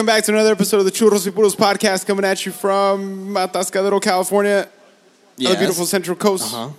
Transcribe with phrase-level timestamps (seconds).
[0.00, 3.34] Welcome back to another episode of the Churros y Puros podcast coming at you from
[3.34, 6.54] Atascadero, California, on the beautiful Central Coast.
[6.54, 6.70] Uh-huh.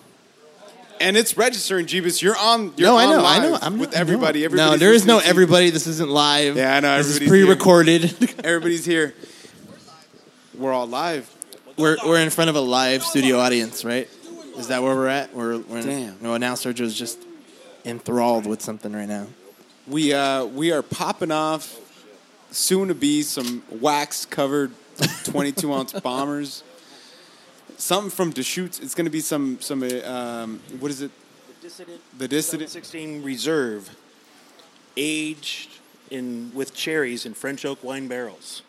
[0.99, 2.23] And it's registering, Jeebus.
[2.23, 2.73] You're on.
[2.77, 3.59] You're No, I on know, I know.
[3.61, 4.39] I'm with not- everybody.
[4.39, 5.69] No, Everybody's there is no everybody.
[5.69, 6.57] This isn't live.
[6.57, 8.05] Yeah, I know, This is pre-recorded.
[8.43, 9.13] Everybody's here.
[10.57, 11.29] We're all live.
[11.77, 14.09] we're we're in front of a live studio audience, right?
[14.57, 15.31] Is that where we're at?
[15.35, 16.17] We're, we're in, Damn.
[16.23, 17.19] No, now Sergio's just
[17.85, 19.27] enthralled with something right now.
[19.87, 21.77] We uh we are popping off
[22.51, 24.71] soon to be some wax covered
[25.25, 26.63] 22 ounce bombers.
[27.77, 28.79] Something from Deschutes.
[28.79, 31.11] It's going to be some some uh, um what is it?
[31.61, 32.69] The Dissident The Dissident.
[32.69, 33.89] 16 Reserve,
[34.97, 35.69] aged
[36.11, 38.61] in with cherries in French oak wine barrels.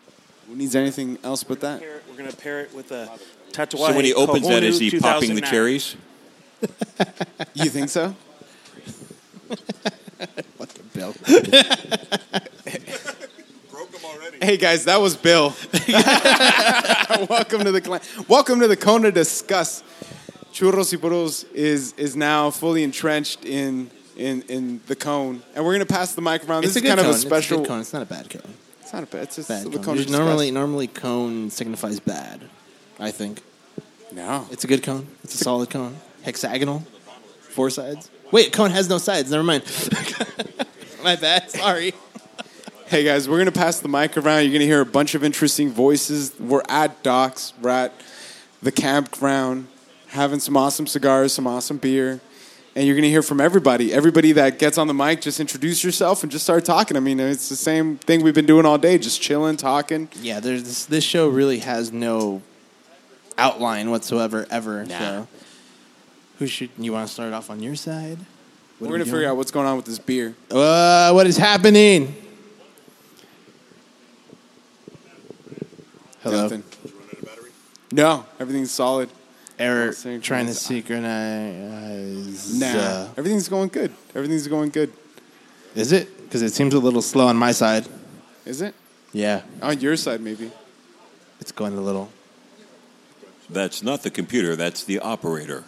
[0.47, 1.81] Who needs anything else but that?
[1.81, 3.09] It- We're going to pair it with a
[3.51, 5.95] Tatuaje So when he opens that, is he popping the cherries?
[7.53, 8.15] You think so?
[10.57, 11.13] what the Bill.
[14.43, 15.55] Hey guys, that was Bill.
[17.29, 18.01] Welcome to the clan.
[18.27, 19.85] Welcome to the Cone of Disgust.
[20.51, 25.71] Churros y Puros is is now fully entrenched in in in the cone, and we're
[25.71, 26.65] gonna pass the mic around.
[26.65, 27.09] It's this a is kind cone.
[27.09, 27.59] of a It's special.
[27.59, 27.79] good cone.
[27.79, 28.53] It's not a bad cone.
[28.81, 29.23] It's not a bad.
[29.23, 29.83] It's just Bad the cone.
[29.83, 32.41] Kona There's normally normally cone signifies bad.
[32.99, 33.41] I think
[34.11, 34.45] no.
[34.51, 35.07] it's a good cone.
[35.23, 35.95] It's a solid cone.
[36.23, 36.83] Hexagonal,
[37.39, 38.09] four sides.
[38.31, 39.31] Wait, cone has no sides.
[39.31, 39.63] Never mind.
[41.03, 41.49] My bad.
[41.49, 41.93] Sorry.
[42.87, 44.43] Hey guys, we're gonna pass the mic around.
[44.43, 46.37] You're gonna hear a bunch of interesting voices.
[46.39, 47.53] We're at Docks.
[47.61, 47.93] We're at
[48.61, 49.67] the campground,
[50.09, 52.19] having some awesome cigars, some awesome beer,
[52.75, 53.93] and you're gonna hear from everybody.
[53.93, 56.95] Everybody that gets on the mic, just introduce yourself and just start talking.
[56.97, 60.09] I mean, it's the same thing we've been doing all day, just chilling, talking.
[60.21, 62.41] Yeah, there's this, this show really has no
[63.37, 64.85] outline whatsoever ever.
[64.87, 65.27] So,
[66.37, 68.19] who should you want to start off on your side?
[68.77, 70.35] What we're gonna figure out what's going on with this beer.
[70.51, 72.15] Uh, what is happening?
[76.23, 76.63] Hello, Nothing.
[77.91, 79.09] No, everything's solid.
[79.59, 79.91] error.
[79.91, 80.23] Synchronize.
[80.25, 82.59] Trying to synchronize.
[82.59, 83.91] Nah, uh, everything's going good.
[84.15, 84.91] Everything's going good.
[85.75, 86.07] is it?
[86.23, 87.87] Because it seems a little slow on my side.
[88.45, 88.73] Is it
[89.11, 90.21] Yeah, on your side?
[90.21, 90.51] Maybe.
[91.39, 92.09] it's going a little.
[93.49, 95.63] That's not the computer, that's the operator.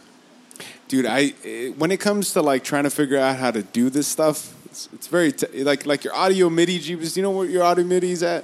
[0.88, 3.90] dude i eh, when it comes to like trying to figure out how to do
[3.90, 7.32] this stuff it's, it's very t- like like your audio midi jeebus Do you know
[7.38, 8.44] what your audio midi is at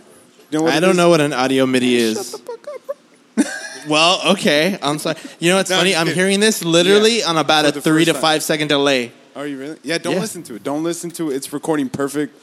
[0.52, 0.98] you know what I don't is?
[0.98, 2.32] know what an audio MIDI Shut is.
[2.34, 2.98] the fuck up.
[3.88, 4.78] Well, okay.
[4.82, 5.18] I'm sorry.
[5.40, 5.96] You know what's No, funny?
[5.96, 7.30] I'm hearing this literally Yeah.
[7.30, 8.22] on about For a three to time.
[8.22, 9.12] five second delay.
[9.36, 10.20] are you really yeah don't Yeah.
[10.22, 12.36] listen to it don't listen to it it's recording perfect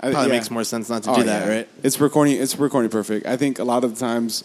[0.00, 0.36] I- Probably yeah.
[0.38, 1.68] makes more sense not to Oh, do that, right?
[1.82, 4.44] it's recording it's recording perfect i think a lot of the times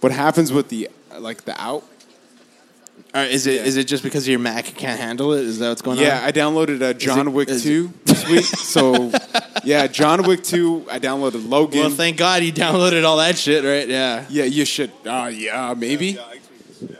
[0.00, 1.82] what happens with the like the out
[3.12, 3.80] Or is it is Yeah.
[3.82, 5.44] it just because your Mac can't handle it?
[5.44, 6.20] Is that what's going yeah on?
[6.22, 9.10] Yeah, I downloaded uh, john it- wick is 2 this week so
[9.64, 13.64] yeah john wick 2 i downloaded logan well, thank God you downloaded all that shit,
[13.64, 13.88] right?
[13.88, 14.24] Yeah.
[14.28, 14.90] Yeah, you should.
[15.06, 16.18] Uh, yeah, maybe.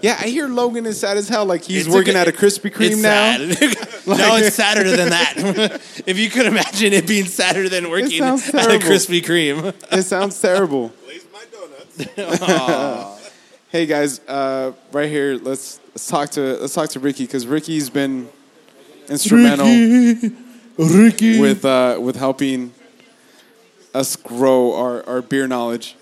[0.03, 1.45] Yeah, I hear Logan is sad as hell.
[1.47, 3.37] Like he's It's working a- at a Krispy Kreme It's now.
[3.37, 3.49] sad.
[4.07, 5.35] no, it's sadder than that.
[6.07, 8.79] if you could imagine it being sadder than working at a.
[8.79, 9.75] Krispy Kreme.
[9.91, 10.93] It sounds terrible.
[13.71, 17.91] hey guys, uh, right here, let's let's talk to let's talk to Ricky because Ricky's
[17.91, 18.29] been
[19.09, 20.35] instrumental Ricky.
[20.85, 22.73] With uh, with helping
[23.95, 25.97] us grow our, our beer knowledge.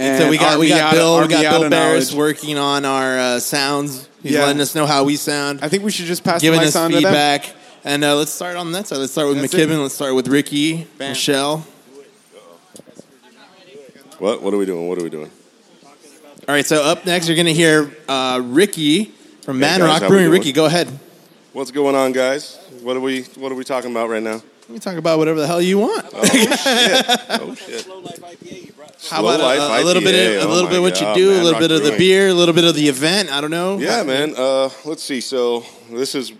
[0.00, 2.10] And so we got our we got Miata- Bill our we got Bill Miata Barris
[2.12, 2.18] knowledge.
[2.18, 4.08] working on our uh, sounds.
[4.22, 4.44] He's Yeah.
[4.46, 6.74] letting us know how we sound, I think we should just pass giving the us
[6.76, 7.04] mics on to them.
[7.04, 7.54] feedback.
[7.84, 8.98] And uh, let's start on that side.
[8.98, 9.70] Let's start with That's McKibben.
[9.70, 9.78] it.
[9.78, 11.10] Let's start with Ricky, Bam.
[11.10, 11.66] Michelle.
[14.18, 14.42] What?
[14.42, 14.88] What are we doing?
[14.88, 15.30] What are we doing?
[16.48, 19.06] All right, so up next you're going to hear uh, Ricky
[19.42, 20.24] from Man guys, Rock how we Brewing.
[20.26, 20.40] doing?
[20.40, 20.88] Ricky, go ahead.
[21.52, 22.58] What's going on, guys?
[22.88, 24.36] What are we What are we talking about right now?
[24.66, 26.06] You can talk about whatever the hell you want.
[26.10, 26.48] Oh shit!
[27.28, 27.86] Oh shit!
[29.10, 30.94] How Slow about Life a, a little bit, of, a oh little my bit what
[30.98, 31.98] you God, do, a little bit of the Brewing.
[31.98, 33.30] beer, a little bit of the event.
[33.30, 33.76] I don't know.
[33.76, 34.32] Yeah, man.
[34.34, 35.20] Uh, let's see.
[35.20, 36.32] So this is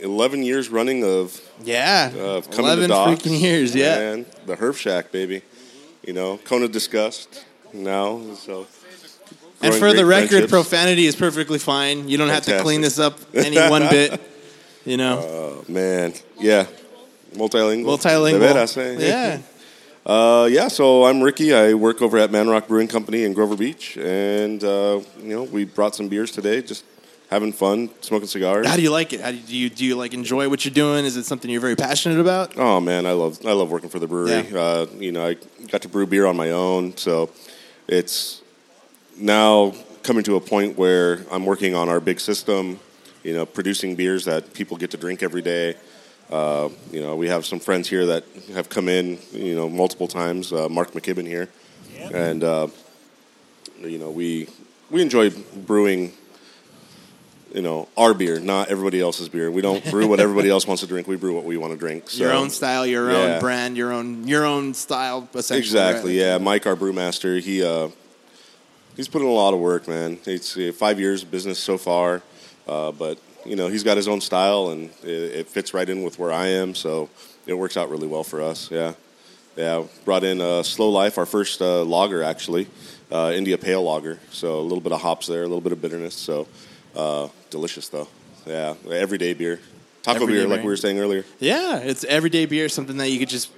[0.00, 3.22] 11 years running of Yeah, uh, coming eleven to docks.
[3.22, 3.72] freaking years.
[3.72, 4.26] Yeah, man.
[4.46, 5.42] the Herf Shack, baby.
[6.04, 8.34] You know, Kona discussed now.
[8.34, 8.66] So
[9.60, 10.50] and for the record, friendships.
[10.50, 12.08] profanity is perfectly fine.
[12.08, 14.20] You don't have to clean this up any one bit.
[14.84, 16.66] You know, Oh man, yeah,
[17.34, 17.84] multilingual.
[17.98, 18.40] multilingual.
[18.40, 18.96] De veras, eh?
[18.98, 19.38] Yeah.
[20.04, 21.54] Uh, yeah, so I'm Ricky.
[21.54, 25.44] I work over at Man Rock Brewing Company in Grover Beach, and uh, you know
[25.44, 26.60] we brought some beers today.
[26.62, 26.84] Just
[27.30, 28.66] having fun, smoking cigars.
[28.66, 29.20] How do you like it?
[29.20, 31.04] How do you, do you do you like enjoy what you're doing?
[31.04, 32.58] Is it something you're very passionate about?
[32.58, 34.44] Oh man, I love I love working for the brewery.
[34.50, 34.58] Yeah.
[34.58, 35.36] Uh, you know, I
[35.68, 37.30] got to brew beer on my own, so
[37.86, 38.42] it's
[39.16, 42.80] now coming to a point where I'm working on our big system.
[43.22, 45.76] You know, producing beers that people get to drink every day.
[46.30, 48.24] Uh, you know, we have some friends here that
[48.54, 49.18] have come in.
[49.32, 50.52] You know, multiple times.
[50.52, 51.48] Uh, Mark McKibben here,
[52.12, 52.68] and uh,
[53.80, 54.48] you know we
[54.90, 56.12] we enjoy brewing.
[57.54, 59.50] You know, our beer, not everybody else's beer.
[59.50, 61.06] We don't brew what everybody else wants to drink.
[61.06, 62.08] We brew what we want to drink.
[62.08, 62.24] So.
[62.24, 63.18] your own style, your yeah.
[63.18, 65.28] own brand, your own your own style.
[65.34, 66.18] Essentially, Exactly.
[66.18, 66.24] right?
[66.24, 67.88] Yeah, Mike, our brewmaster, he uh,
[68.96, 70.18] he's put in a lot of work, man.
[70.24, 72.22] It's uh, five years of business so far,
[72.66, 75.08] uh, but you know he's got his own style, and it,
[75.40, 76.74] it fits right in with where I am.
[76.74, 77.08] So
[77.46, 78.70] it works out really well for us.
[78.70, 78.94] Yeah,
[79.56, 79.84] yeah.
[80.04, 82.66] Brought in uh, Slow Life, our first uh, lager, actually,
[83.10, 84.18] uh, India Pale Lager.
[84.30, 86.14] So a little bit of hops there, a little bit of bitterness.
[86.14, 86.46] So
[86.94, 88.08] uh, delicious though.
[88.46, 89.60] Yeah, everyday beer,
[90.02, 91.24] taco Everyday beer, like we were saying earlier.
[91.38, 93.50] Yeah, it's everyday beer, something that you could just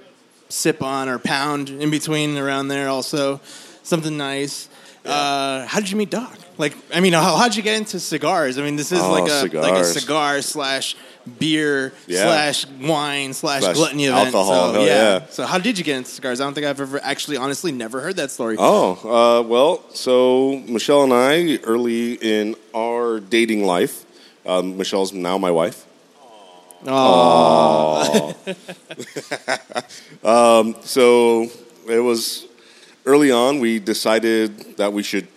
[0.49, 2.87] sip on or pound in between around there.
[2.87, 3.41] Also,
[3.83, 4.69] something nice.
[5.05, 6.37] Uh, how did you meet Doc?
[6.57, 8.57] Like, I mean, how how'd you get into cigars?
[8.57, 10.95] I mean, this is Oh, like a like a cigar slash
[11.39, 12.23] beer Yeah.
[12.23, 14.27] slash wine slash, Slash gluttony event.
[14.27, 15.25] alcohol, So, hell yeah.
[15.29, 16.39] So how did you get into cigars?
[16.39, 18.55] I don't think I've ever actually, honestly, never heard that story.
[18.59, 24.05] Oh, uh, well, so Michelle and I, early in our dating life,
[24.45, 25.85] um, Michelle's now my wife.
[26.85, 28.35] Aww.
[30.23, 31.47] um, so
[31.89, 32.45] it was
[33.05, 35.27] early on, we decided that we should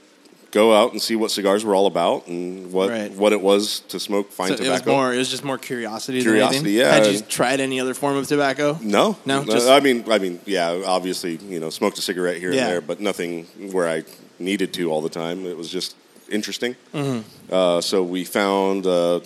[0.50, 3.12] go out and see what cigars were all about and what, Right.
[3.12, 4.90] what it was to smoke fine So it was tobacco.
[4.92, 5.12] more.
[5.14, 6.22] It was just more curiosity.
[6.22, 7.04] Curiosity, than anything?
[7.04, 7.04] yeah.
[7.04, 8.78] Had you tried any other form of tobacco?
[8.80, 10.82] No, No, just- I mean, I mean, yeah.
[10.86, 12.62] Obviously, you know, smoked a cigarette here Yeah.
[12.62, 14.04] and there, but nothing where I
[14.38, 15.44] needed to all the time.
[15.44, 15.94] It was just
[16.30, 16.76] interesting.
[16.94, 17.52] Mm-hmm.
[17.54, 19.20] Uh, so we found a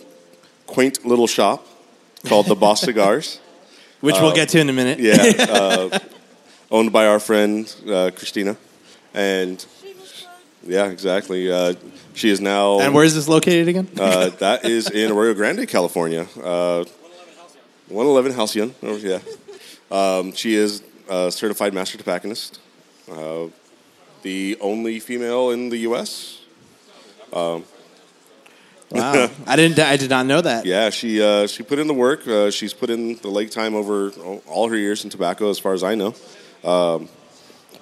[0.67, 1.65] quaint little shop
[2.27, 3.39] called the Boss Cigars.
[4.00, 4.99] Which we'll get to in a minute.
[5.03, 5.99] Uh, Yeah, uh,
[6.72, 8.56] owned by our friend uh, Christina,
[9.14, 9.64] and
[10.64, 11.52] yeah, exactly.
[11.52, 11.74] Uh,
[12.14, 12.80] she is now.
[12.80, 13.88] And where is this located again?
[13.98, 16.26] Uh, that is in Arroyo Grande, California.
[16.42, 16.84] Uh,
[17.88, 18.74] 111 Halcyon.
[18.82, 19.20] Oh, yeah.
[19.90, 22.58] Um, she is a certified master tobacconist.
[23.10, 23.48] Uh,
[24.22, 26.40] the only female in the U.S.
[28.92, 29.78] Wow, I didn't.
[29.78, 30.66] I did not know that.
[30.66, 32.26] Yeah, she uh, she put in the work.
[32.28, 34.10] Uh, she's put in the leg time over
[34.46, 36.14] all her years in tobacco, as far as I know.
[36.64, 37.09] Um,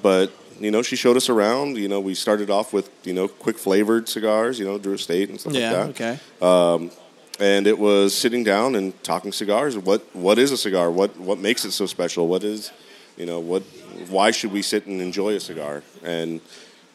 [0.03, 1.77] but you know, she showed us around.
[1.77, 4.59] You know, we started off with you know quick flavored cigars.
[4.59, 5.85] You know, Drew Estate and stuff Yeah.
[5.85, 6.19] like that.
[6.41, 6.45] Okay.
[6.47, 6.91] Um,
[7.39, 9.77] and it was sitting down and talking cigars.
[9.79, 10.91] What what is a cigar?
[10.91, 12.29] What what makes it so special?
[12.29, 12.71] What is
[13.17, 13.63] you know what?
[14.09, 15.83] Why should we sit and enjoy a cigar?
[16.03, 16.41] And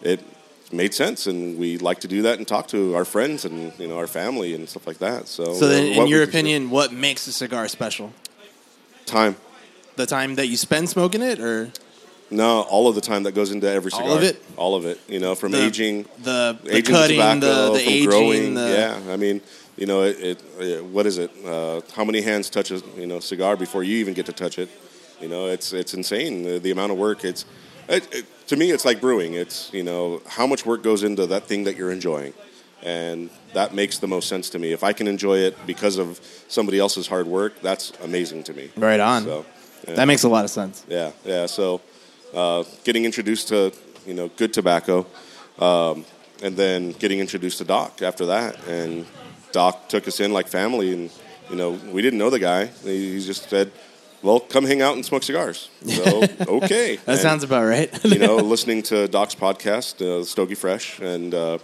[0.01, 0.19] it
[0.71, 3.87] made sense, and we like to do that and talk to our friends and you
[3.87, 5.27] know our family and stuff like that.
[5.27, 8.11] So So then, in your opinion, what makes a cigar special?
[9.05, 9.35] time.
[9.95, 11.71] The time that you spend smoking it, or
[12.29, 14.07] No, all of the time that goes into every cigar.
[14.07, 14.43] All of it?
[14.57, 14.99] All of it.
[15.07, 18.53] You know, from the aging, the, the aging cutting, the tobacco, the, the aging, growing.
[18.55, 18.69] the
[19.05, 19.41] yeah, I mean,
[19.77, 20.85] you know, it, it, it.
[20.85, 21.31] What is it?
[21.45, 24.57] Uh, how many hands touch a you know cigar before you even get to touch
[24.59, 24.69] it?
[25.21, 27.23] You know, it's it's insane the, the amount of work.
[27.23, 27.45] It's
[27.87, 29.33] it, it, to me, it's like brewing.
[29.35, 32.33] It's you know how much work goes into that thing that you're enjoying,
[32.83, 34.71] and that makes the most sense to me.
[34.73, 38.71] If I can enjoy it because of somebody else's hard work, that's amazing to me.
[38.75, 39.23] Right on.
[39.23, 39.45] So,
[39.87, 39.95] yeah.
[39.95, 40.83] That makes a lot of sense.
[40.87, 41.45] Yeah, yeah.
[41.45, 41.81] So,
[42.33, 43.71] uh, getting introduced to
[44.05, 45.05] you know good tobacco,
[45.59, 46.05] um,
[46.43, 49.05] and then getting introduced to Doc after that, and
[49.51, 51.11] Doc took us in like family, and
[51.49, 52.65] you know we didn't know the guy.
[52.83, 53.71] He, he just said,
[54.21, 57.89] "Well, come hang out and smoke cigars." So okay, That And, sounds about right.
[58.05, 61.33] you know listening to Doc's podcast, uh, Stogie Fresh, and.
[61.33, 61.57] Uh,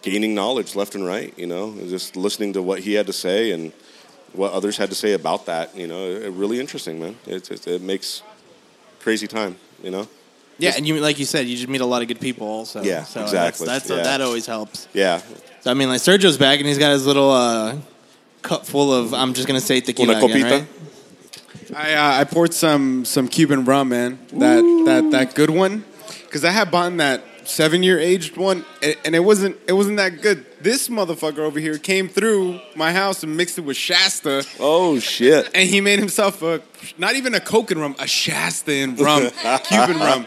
[0.00, 3.50] Gaining knowledge left and right, you know, just listening to what he had to say
[3.50, 3.72] and
[4.32, 7.16] what others had to say about that, you know, it, really interesting, man.
[7.26, 8.22] It, it, it makes
[9.00, 10.06] crazy time, you know.
[10.58, 12.46] yeah, and you like you said, you just meet a lot of good people.
[12.46, 13.66] Also, Yeah, so exactly.
[13.66, 14.04] That's, that's Yeah.
[14.04, 14.88] that always helps.
[14.92, 15.20] Yeah,
[15.60, 17.76] So I mean, like Sergio's back, and he's got his little uh,
[18.42, 19.14] cup full of.
[19.14, 20.50] I'm just gonna say tequila Una again, copita?
[20.60, 20.66] right?
[21.76, 24.18] I uh, I poured some some Cuban rum, man.
[24.32, 25.84] That that that good one,
[26.24, 29.96] because I had bought that seven year aged one, and, and it wasn't it wasn't
[29.96, 30.44] that good.
[30.60, 35.50] This motherfucker over here came through my house and mixed it with Shasta, Oh shit!
[35.54, 36.62] and he made himself a
[36.98, 39.30] not even a Coke and rum, a Shasta and rum,
[39.64, 40.26] Cuban rum.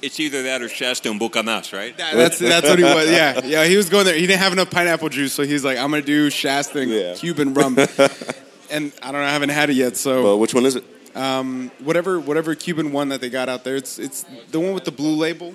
[0.00, 1.96] It's either that or Shasta and Bucanas, right?
[1.98, 3.10] That- That's that's what he was.
[3.10, 3.64] Yeah, yeah.
[3.64, 4.14] He was going there.
[4.14, 7.14] He didn't have enough pineapple juice, so he's like, I'm gonna do Shasta and Yeah.
[7.14, 7.76] Cuban rum.
[8.70, 9.96] and I don't know, I haven't had it yet.
[9.96, 10.84] So Well, which one is it?
[11.16, 13.74] Um, whatever whatever Cuban one that they got out there.
[13.74, 15.52] It's it's the one with the blue label.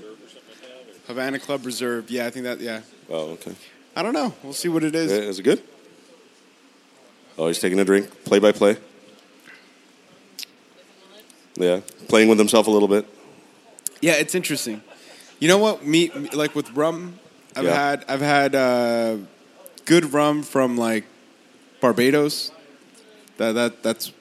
[1.14, 2.10] Havana Club Reserve.
[2.10, 2.60] Yeah, I think that.
[2.60, 2.82] Yeah.
[3.08, 3.54] Oh, okay.
[3.96, 4.34] I don't know.
[4.42, 5.12] We'll see what it is.
[5.12, 5.62] Uh, Is it good?
[7.38, 8.10] Oh, he's taking a drink.
[8.26, 8.78] Play by play.
[11.56, 13.06] Yeah, playing with himself a little bit.
[14.02, 14.82] Yeah, it's interesting.
[15.40, 15.86] You know what?
[15.86, 17.20] Me, like with rum,
[17.56, 17.74] I've Yeah.
[17.90, 19.18] had I've had uh,
[19.86, 21.06] good rum from like
[21.80, 22.52] Barbados.
[23.38, 24.12] That that that's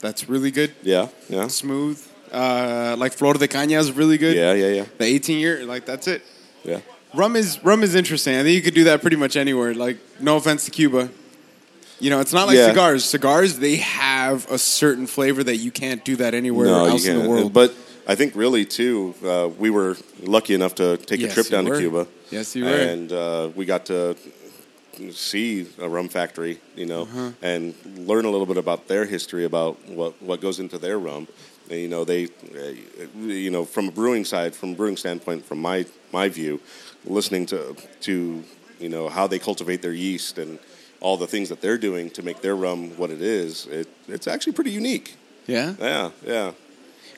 [0.00, 0.74] that's really good.
[0.84, 2.00] Yeah, yeah, Smooth.
[2.30, 4.36] Uh, like Flor de Caña is really good.
[4.36, 6.22] yeah, yeah, yeah, The 18 year, like that's it.
[6.66, 6.80] Yeah.
[7.14, 8.34] Rum is rum is interesting.
[8.36, 9.72] I think you could do that pretty much anywhere.
[9.74, 11.08] Like, no offense to Cuba.
[11.98, 12.68] You know, it's not like Yeah.
[12.68, 13.04] cigars.
[13.04, 17.22] Cigars, they have a certain flavor that you can't do that anywhere No, else in
[17.22, 17.52] the world.
[17.54, 17.72] But
[18.06, 21.64] I think really too, uh, we were lucky enough to take Yes, a trip down
[21.64, 21.76] were.
[21.76, 22.06] to Cuba.
[22.30, 22.70] Yes, you were.
[22.70, 24.14] And uh, we got to
[25.12, 27.30] see a rum factory, you know, Uh-huh.
[27.42, 31.28] and learn a little bit about their history, about what what goes into their rum.
[31.70, 32.72] You know, they, uh,
[33.18, 36.60] you know, from a brewing side, from a brewing standpoint, from my my view,
[37.04, 38.44] listening to to
[38.78, 40.58] you know how they cultivate their yeast and
[41.00, 44.26] all the things that they're doing to make their rum what it is, it, it's
[44.26, 45.16] actually pretty unique.
[45.46, 45.74] yeah.
[45.78, 46.52] Yeah, yeah.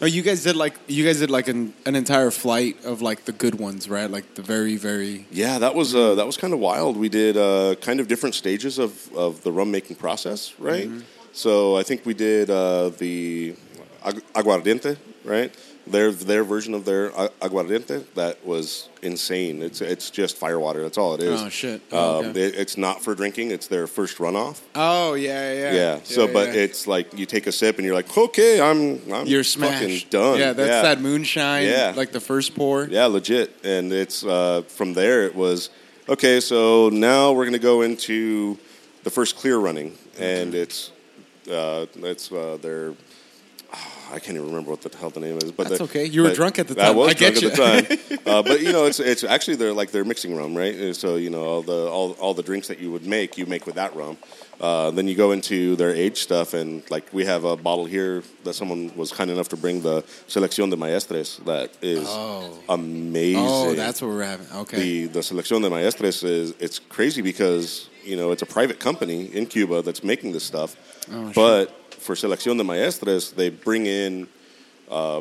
[0.01, 3.25] Oh, you guys did like you guys did like an, an entire flight of like
[3.25, 4.09] the good ones, right?
[4.09, 6.97] Like the very very Yeah, that was uh, that was kind of wild.
[6.97, 10.89] We did uh, kind of different stages of, of the rum making process, right?
[11.33, 13.55] So I think we did uh, the
[14.35, 15.55] aguardiente, right?
[15.87, 17.09] Their their version of their
[17.41, 19.63] aguardiente that was insane.
[19.63, 20.83] It's it's just firewater.
[20.83, 21.41] That's all it is.
[21.41, 21.81] Oh, shit.
[21.93, 22.43] Oh, Um, okay.
[22.43, 23.53] it- it's not for drinking.
[23.53, 24.61] It's their first runoff.
[24.75, 25.73] Oh yeah, yeah.
[25.73, 25.99] Yeah.
[26.05, 26.61] So, but yeah.
[26.65, 30.11] it's like you take a sip and you're like, okay, I'm I'm you're fucking smashed.
[30.11, 30.39] done.
[30.39, 31.65] Yeah, that's that moonshine.
[31.67, 31.95] Yeah.
[31.97, 32.85] like the first pour.
[32.85, 33.57] Yeah, legit.
[33.65, 35.23] And it's uh, from there.
[35.25, 35.71] It was
[36.07, 36.41] okay.
[36.41, 38.59] So now we're going to go into
[39.05, 40.91] the first clear running, and it's
[41.51, 42.93] uh, it's uh, their.
[44.11, 46.05] I can't even remember what the hell the name is, but That's the- okay.
[46.07, 46.97] You were drunk at the I time.
[46.97, 49.73] was I get drunk at the time, uh, but you know, it's it's actually they're
[49.73, 50.95] like they're mixing rum, right?
[50.97, 53.67] So you know, all the all, all the drinks that you would make, you make
[53.67, 54.17] with that rum.
[54.61, 58.25] Uh, then you go into their aged stuff, and like we have a bottle here
[58.45, 62.59] that someone was kind enough to bring the Selección de Maestros that is Oh.
[62.69, 63.45] amazing.
[63.47, 64.47] Oh, that's what we're having.
[64.63, 64.77] Okay.
[64.79, 69.27] the the Selección de Maestros is it's crazy because you know it's a private company
[69.27, 70.75] in Cuba that's making this stuff,
[71.13, 74.29] Oh, but for Selección de Maestros they bring in
[74.91, 75.21] uh,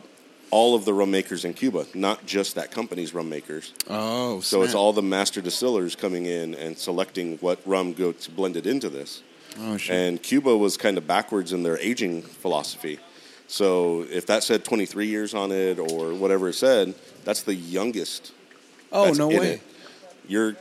[0.50, 3.74] all of the rum makers in Cuba, not just that company's rum makers.
[3.90, 8.66] oh, So it's all the master distillers coming in and selecting what rum gets blended
[8.66, 9.24] into this.
[9.60, 9.96] Oh shit.
[9.96, 13.00] And Cuba was kind of backwards in their aging philosophy.
[13.48, 16.94] So if that said 23 years on it or whatever it said,
[17.24, 18.32] that's the youngest
[18.92, 19.54] oh no way.
[19.56, 19.62] it.
[20.28, 20.56] You're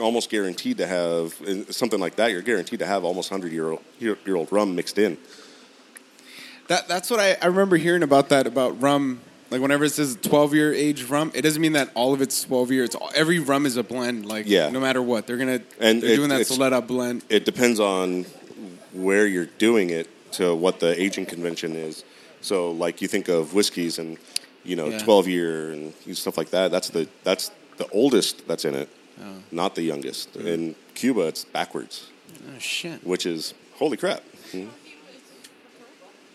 [0.00, 1.34] almost guaranteed to have
[1.70, 2.30] something like that.
[2.30, 5.18] You're guaranteed to have almost 100 year old year, year old rum mixed in.
[6.68, 9.20] That that's what I, I remember hearing about that about rum.
[9.50, 12.44] Like whenever it says twelve year age rum, it doesn't mean that all of it's
[12.44, 12.86] twelve years.
[12.90, 14.26] It's all, every rum is a blend.
[14.26, 14.68] Like Yeah.
[14.70, 17.24] no matter what, they're gonna And they're it- doing that it's- solera blend.
[17.30, 18.26] It depends on
[18.92, 22.04] where you're doing it to what the aging convention is.
[22.42, 24.18] So like you think of whiskeys and
[24.64, 24.98] you know Yeah.
[24.98, 26.70] 12 year and stuff like that.
[26.70, 28.88] That's the that's the oldest that's in it,
[29.20, 29.24] oh.
[29.50, 30.34] not the youngest.
[30.34, 30.46] Mm.
[30.46, 32.08] In Cuba, it's backwards,
[32.54, 33.02] Oh shit.
[33.06, 34.22] which is holy crap.
[34.52, 34.66] Hmm?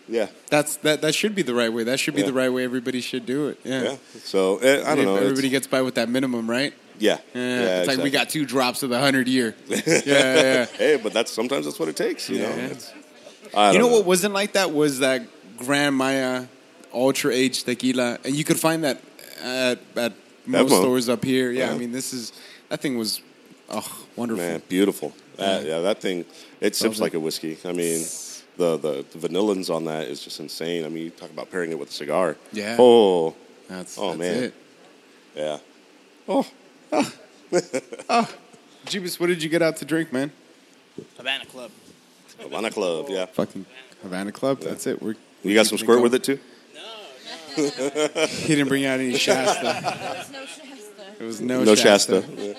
[0.08, 0.26] Yeah.
[0.50, 1.84] That's that that should be the right way.
[1.84, 2.26] That should be Yeah.
[2.28, 2.64] the right way.
[2.64, 3.58] Everybody should do it.
[3.64, 3.82] Yeah.
[3.82, 3.96] Yeah.
[4.22, 5.16] So eh, I don't know.
[5.16, 6.74] Everybody gets by with that minimum, right?
[6.98, 7.18] yeah.
[7.34, 7.80] Yeah.
[7.80, 9.54] it's like we got two drops of the hundred year.
[9.68, 10.64] yeah, yeah, yeah.
[10.66, 12.28] Hey, but that's sometimes that's what it takes.
[12.28, 12.54] You know.
[12.56, 12.78] You
[13.54, 15.22] don't know what wasn't like that was that
[15.58, 16.46] Grand Maya
[16.92, 19.00] ultra Age tequila, and you could find that
[19.42, 20.12] at, at
[20.46, 21.50] most stores up here.
[21.50, 22.32] Yeah, I mean this is
[22.68, 23.20] that thing was
[23.70, 24.44] oh wonderful.
[24.44, 25.12] Man, beautiful.
[25.38, 26.24] Yeah, that thing,
[26.60, 27.58] it sips like a whiskey.
[27.64, 28.04] I mean,
[28.56, 30.84] the, the, the vanillins on that is just insane.
[30.84, 32.36] I mean, you talk about pairing it with a cigar.
[32.52, 32.76] Yeah.
[32.78, 33.34] Oh,
[33.68, 34.42] That's, Oh, that's man.
[34.44, 34.54] it.
[35.36, 35.58] yeah.
[36.28, 36.46] Oh.
[36.92, 37.12] Oh.
[38.08, 38.34] oh.
[38.86, 40.30] Jeebus, what did you get out to drink, man?
[41.16, 41.70] Havana Club.
[42.38, 43.26] Havana Club, yeah.
[43.26, 43.64] Fucking
[44.02, 44.60] Havana Club.
[44.60, 45.00] That's it.
[45.02, 46.38] We're, You got some squirt with it too?
[46.74, 46.80] No.
[48.26, 49.62] He didn't bring out any Shasta.
[49.62, 51.04] There's no Shasta.
[51.20, 52.22] It was no, No Shasta.
[52.22, 52.56] Shasta.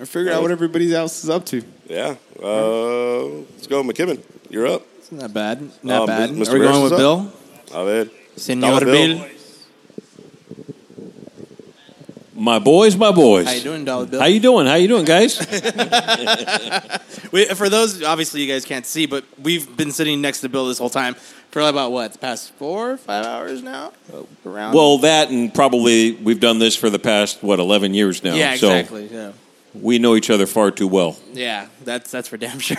[0.00, 1.62] I figured out what everybody else is up to.
[1.88, 2.16] Yeah.
[2.42, 4.20] Uh, let's go, McKibben.
[4.50, 4.82] You're up.
[5.12, 5.70] Not bad.
[5.82, 6.30] Not Uh, bad.
[6.30, 6.48] Mr.
[6.48, 6.98] Are we going with up.
[6.98, 7.32] Bill?
[7.74, 8.10] A ver.
[8.36, 9.18] Senor Bill.
[9.18, 9.28] Bill.
[12.34, 13.46] My boys, my boys.
[13.46, 14.18] How you doing, Dollar Bill?
[14.20, 14.66] How you doing?
[14.66, 15.38] How you doing, guys?
[17.30, 20.66] We, for those, obviously, you guys can't see, but we've been sitting next to Bill
[20.68, 21.14] this whole time
[21.50, 23.92] for about what the past four, five hours now.
[24.44, 24.74] Around.
[24.74, 28.34] well, that and probably we've done this for the past what eleven years now.
[28.34, 29.06] yeah, So exactly.
[29.10, 29.32] Yeah,
[29.72, 31.16] we know each other far too well.
[31.32, 32.76] yeah, that's that's for damn sure.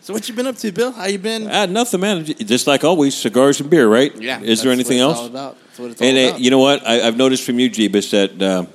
[0.00, 0.92] So, what you been up to, Bill?
[0.92, 1.48] How you been?
[1.50, 2.24] Ah, nothing, man.
[2.24, 4.14] Just like always, cigars and beer, right?
[4.16, 4.40] yeah.
[4.40, 5.18] Is there that's anything else?
[5.18, 5.56] all about.
[5.66, 6.86] That's what it's all And uh, you know what?
[6.86, 8.66] I, I've noticed from you, Jeebus, that uh,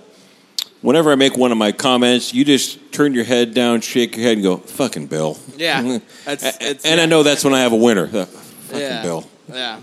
[0.81, 4.25] whenever I make one of my comments, you just turn your head down, shake your
[4.25, 5.81] head, and go, "Fucking Bill." Yeah.
[6.25, 8.05] That's- it's- and I know that's when I have a winner.
[8.05, 9.01] Uh, Fucking yeah.
[9.03, 9.29] Bill.
[9.49, 9.79] Yeah.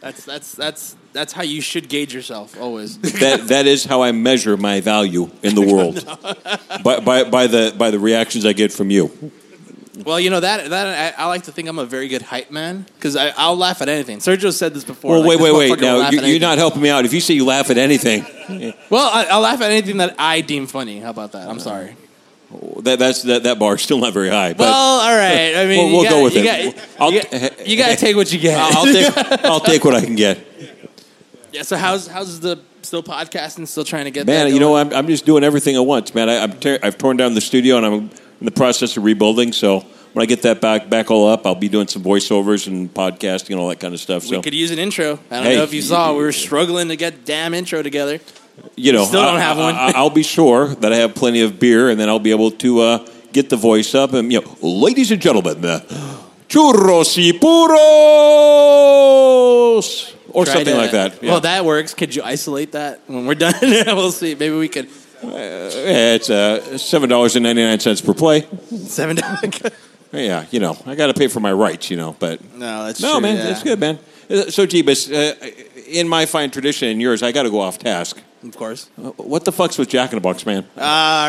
[0.00, 2.98] That's that's that's that's how you should gauge yourself always.
[3.20, 6.04] That that is how I measure my value in the world.
[6.84, 9.10] by, by by the by the reactions I get from you.
[10.04, 12.50] Well, you know that that I, I like to think I'm a very good hype
[12.50, 14.18] man because I'll laugh at anything.
[14.18, 15.12] Sergio said this before.
[15.12, 15.70] Well, like, wait, wait, wait.
[15.70, 17.04] will Now you, you're not helping me out.
[17.04, 18.24] If you say you laugh at anything,
[18.90, 21.00] Well, I, I'll laugh at anything that I deem funny.
[21.00, 21.48] How about that?
[21.48, 21.96] I'm sorry.
[22.80, 24.52] that that's that, that bar's still not very high.
[24.52, 25.54] But Well, all right.
[25.56, 26.88] I mean, We'll- we'll gotta- go with you it.
[26.98, 28.56] I'll- you, gotta, you gotta take what you get.
[28.58, 30.38] I'll take I'll take what I can get.
[31.52, 31.62] yeah.
[31.62, 33.66] So how's how's the still podcasting?
[33.66, 34.76] Still trying to get Man, you know?
[34.76, 36.30] I'm, I'm just doing everything at once, man.
[36.30, 39.52] I, I'm tear I've torn down the studio and I'm in the process of rebuilding.
[39.52, 39.80] So
[40.12, 43.50] when I get that back back all up, I'll be doing some voiceovers and podcasting
[43.50, 44.22] and all that kind of stuff.
[44.24, 45.18] we So could use an intro.
[45.30, 45.56] I don't Hey.
[45.56, 46.12] know if you saw.
[46.12, 48.20] We were struggling to get damn intro together.
[48.74, 49.74] you know, Still don't I, have one.
[49.76, 52.50] I, will be sure that I have plenty of beer, and then I'll be able
[52.52, 54.12] to uh, get the voice up.
[54.14, 55.80] And you know, ladies and gentlemen, uh,
[56.48, 57.38] churros y
[58.38, 61.22] puros, or Try something to- like that.
[61.22, 61.30] Yeah.
[61.32, 61.94] Well, that works.
[61.94, 63.54] Could you isolate that when we're done?
[63.62, 64.34] we'll see.
[64.34, 64.88] Maybe we could
[65.22, 68.46] it's uh, seven dollars and ninety nine cents per play.
[68.70, 69.60] Seven dollars.
[70.10, 72.98] Yeah, you know, I got to pay for my rights, you know, but no, that's
[73.02, 73.50] no, true, man, yeah.
[73.50, 73.98] it's good, man.
[74.30, 75.34] Uh, So, Jeebus, uh,
[75.86, 78.18] in my fine tradition and yours, I got to go off task.
[78.42, 78.88] Of course.
[78.96, 80.66] Uh, What the fuck's with Jack in the Box, man?
[80.78, 80.82] All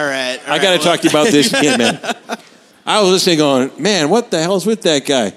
[0.05, 0.39] right.
[0.47, 1.99] I got to talk to you about this again, man.
[2.85, 5.33] I was listening, going, man, what the hell's with that guy?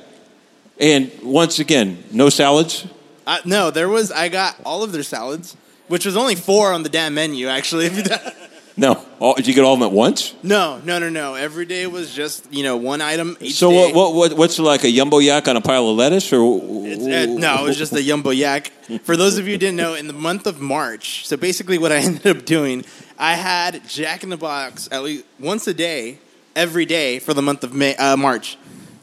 [0.79, 2.87] And once again, no salads.
[3.27, 4.13] Uh, no, there was.
[4.13, 5.57] I got all of their salads,
[5.89, 7.49] which was only four on the damn menu.
[7.49, 7.89] Actually,
[8.77, 10.35] No, all, did you get all of them at once?
[10.43, 11.35] no, no, no, no.
[11.35, 13.93] Every day was just you know one item each so day.
[13.93, 14.39] what, what, what?
[14.39, 17.69] What's like a yumbo yak on a pile of lettuce, or It's, uh, no, it
[17.69, 18.73] was just a Yumbo Yak.
[19.05, 21.93] For those of you who didn't know, in the month of March, so basically what
[21.93, 22.85] I ended up doing,
[23.19, 26.19] I had Jack in the Box at least once a day,
[26.57, 28.57] every day for the month of May, uh, March.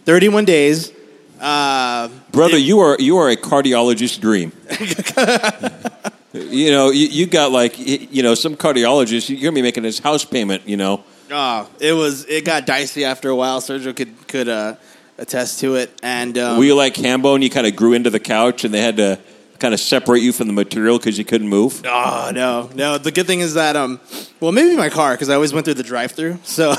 [0.05, 0.91] 31 days.
[1.39, 2.57] Uh, brother.
[2.57, 4.51] You are you are a cardiologist dream.
[6.33, 9.29] you know, you, you got like you know some cardiologist.
[9.29, 10.67] You're gonna be making his house payment.
[10.67, 13.61] You know, oh, it was it got dicey after a while.
[13.61, 14.75] Sergio could could uh,
[15.17, 15.91] attest to it.
[16.01, 18.73] And um, were you like Hambo and you kind of grew into the couch and
[18.73, 19.19] they had to
[19.59, 21.83] kind of separate you from the material because you couldn't move?
[21.85, 22.97] Oh no, no.
[22.97, 23.99] The good thing is that um,
[24.39, 26.73] well, maybe my car because I always went through the drive-through, so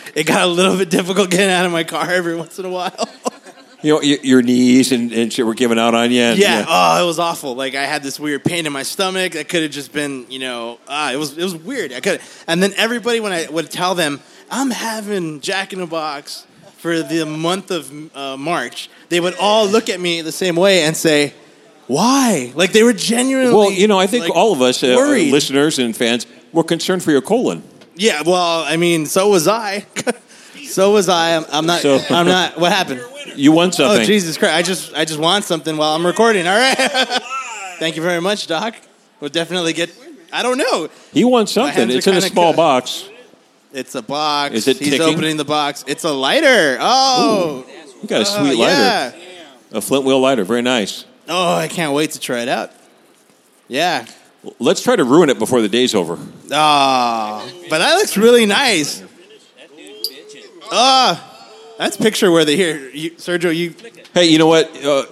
[0.14, 2.70] it got a little bit difficult getting out of my car every once in a
[2.70, 3.08] while.
[3.82, 6.20] You know, your, your knees and, and shit were giving out on you.
[6.22, 6.64] and- Yeah.
[6.68, 7.54] Oh, it was awful.
[7.54, 9.32] Like I had this weird pain in my stomach.
[9.32, 11.92] That could have just been, you know, ah, it was it was weird.
[11.92, 12.20] I could.
[12.46, 16.46] And then everybody, when I would tell them I'm having Jack in the Box
[16.78, 20.82] for the month of uh, March, they would all look at me the same way
[20.82, 21.32] and say,
[21.86, 23.54] "Why?" Like they were genuinely.
[23.54, 25.30] Well, you know, I think like, all of us, uh, worried.
[25.32, 27.62] listeners and fans, were concerned for your colon.
[27.96, 28.22] Yeah.
[28.26, 29.86] Well, I mean, so was I.
[30.70, 31.36] so was I.
[31.36, 31.80] I'm, I'm not.
[31.80, 32.58] So- I'm not.
[32.58, 33.02] What happened?
[33.36, 34.02] You won something.
[34.02, 34.54] Oh Jesus Christ!
[34.54, 36.46] I just I just want something while I'm recording.
[36.48, 36.76] All right.
[37.78, 38.74] Thank you very much, Doc.
[39.20, 39.90] We'll definitely get.
[40.32, 40.88] I don't know.
[41.12, 41.74] He won something.
[41.74, 42.56] hands are It's in a kinda small cut.
[42.56, 43.08] box.
[43.72, 44.54] It's a box.
[44.54, 45.06] Is it He's ticking?
[45.06, 45.84] opening the box.
[45.86, 46.76] It's a lighter.
[46.80, 47.64] Oh,
[48.02, 49.78] You got a uh, sweet lighter, yeah.
[49.78, 50.44] a flint wheel lighter.
[50.44, 51.04] Very nice.
[51.28, 52.72] Oh, I can't wait to try it out.
[53.68, 54.06] Yeah.
[54.58, 56.14] Let's try to ruin it before the day's over.
[56.50, 59.02] Oh, but that looks really nice.
[60.70, 61.26] Ah,
[61.78, 62.56] that's picture worthy.
[62.56, 63.74] Here, you, Sergio, you.
[64.14, 64.68] Hey, you know what?
[64.84, 65.04] Uh,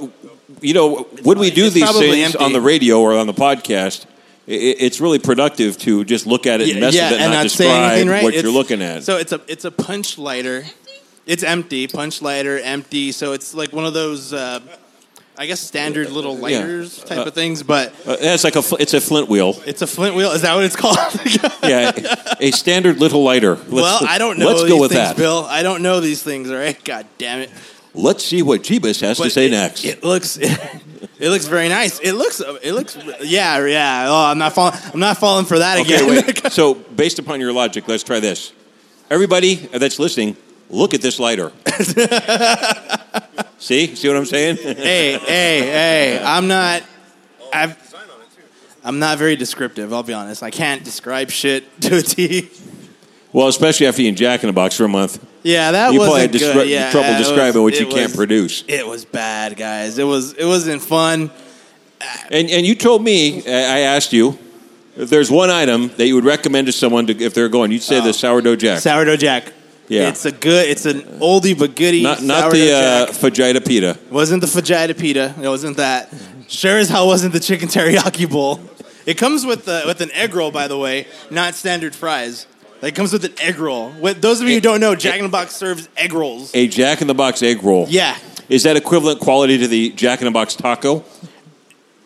[0.60, 2.44] you know, when we do It's these probably things empty.
[2.44, 4.04] on the radio or on the podcast,
[4.48, 7.32] i- i it's really productive to just look at it and mess with it and,
[7.32, 8.22] not, not say describe anything, right?
[8.24, 9.04] what you're It's- looking at.
[9.04, 10.64] So it's a it's a punch lighter.
[11.26, 11.86] It's empty.
[11.86, 13.12] Punch lighter, empty.
[13.12, 14.60] So it's like one of those, uh,
[15.38, 17.62] I guess, standard little lighters type of things.
[17.62, 19.54] But Uh, it's like a fl- it's a flint wheel.
[19.66, 20.32] it's a flint wheel.
[20.32, 20.98] Is that what it's called?
[21.62, 21.92] Yeah,
[22.40, 23.54] a standard little lighter.
[23.56, 24.46] Let's, well, I don't know.
[24.48, 25.16] Let's these go with things, that.
[25.16, 25.44] Bill.
[25.48, 26.50] I don't know these things.
[26.50, 26.82] All right.
[26.84, 27.50] God damn it.
[27.94, 29.84] Let's see what Jeebus has to But say it, next.
[29.84, 30.38] It looks.
[31.20, 31.98] It, looks very nice.
[32.00, 32.40] It looks.
[32.40, 32.96] It looks.
[33.22, 34.06] Yeah, yeah.
[34.08, 34.74] Oh, I'm not falling.
[34.92, 36.08] I'm not falling for that Okay, again.
[36.26, 36.42] wait.
[36.52, 38.52] so, based upon your logic, let's try this.
[39.10, 40.36] Everybody that's listening,
[40.70, 41.52] look at this lighter.
[43.58, 43.94] see?
[43.94, 44.56] See what I'm saying?
[44.56, 46.22] hey, hey, hey!
[46.24, 46.82] I'm not.
[47.52, 47.88] I've.
[48.84, 49.92] I'm not very descriptive.
[49.92, 50.42] I'll be honest.
[50.42, 52.48] I can't describe shit to a T.
[53.32, 55.24] well, especially after eating Jack in the Box for a month.
[55.42, 58.14] Yeah, that you wasn't probably had yeah, trouble it was- describing what you it can't
[58.14, 58.64] produce.
[58.66, 59.98] It was bad, guys.
[59.98, 60.32] It was.
[60.34, 61.30] It wasn't fun.
[62.30, 64.38] And, and you told me, I I asked you,
[64.96, 67.82] if there's one item that you would recommend to someone to, if they're going, you'd
[67.82, 68.12] say the oh.
[68.12, 68.80] sourdough jack.
[68.80, 69.52] Sourdough Jack.
[69.88, 70.08] Yeah.
[70.08, 70.68] It's a good.
[70.68, 72.02] It's an oldie but goodie.
[72.02, 73.98] not not the uh, fajita pita.
[74.10, 75.34] Wasn't the fajita pita.
[75.40, 76.12] It wasn't that.
[76.48, 78.60] Sure as hell wasn't the chicken teriyaki bowl.
[79.06, 82.46] It comes with the, with an egg roll, by the way, not standard fries.
[82.82, 83.90] It comes with an egg roll.
[83.92, 86.54] What, those of you who don't know, Jack in the Box serves egg rolls.
[86.54, 87.86] A Jack in the Box egg roll.
[87.88, 88.16] Yeah.
[88.50, 91.04] Is that equivalent quality to the Jack in the Box taco?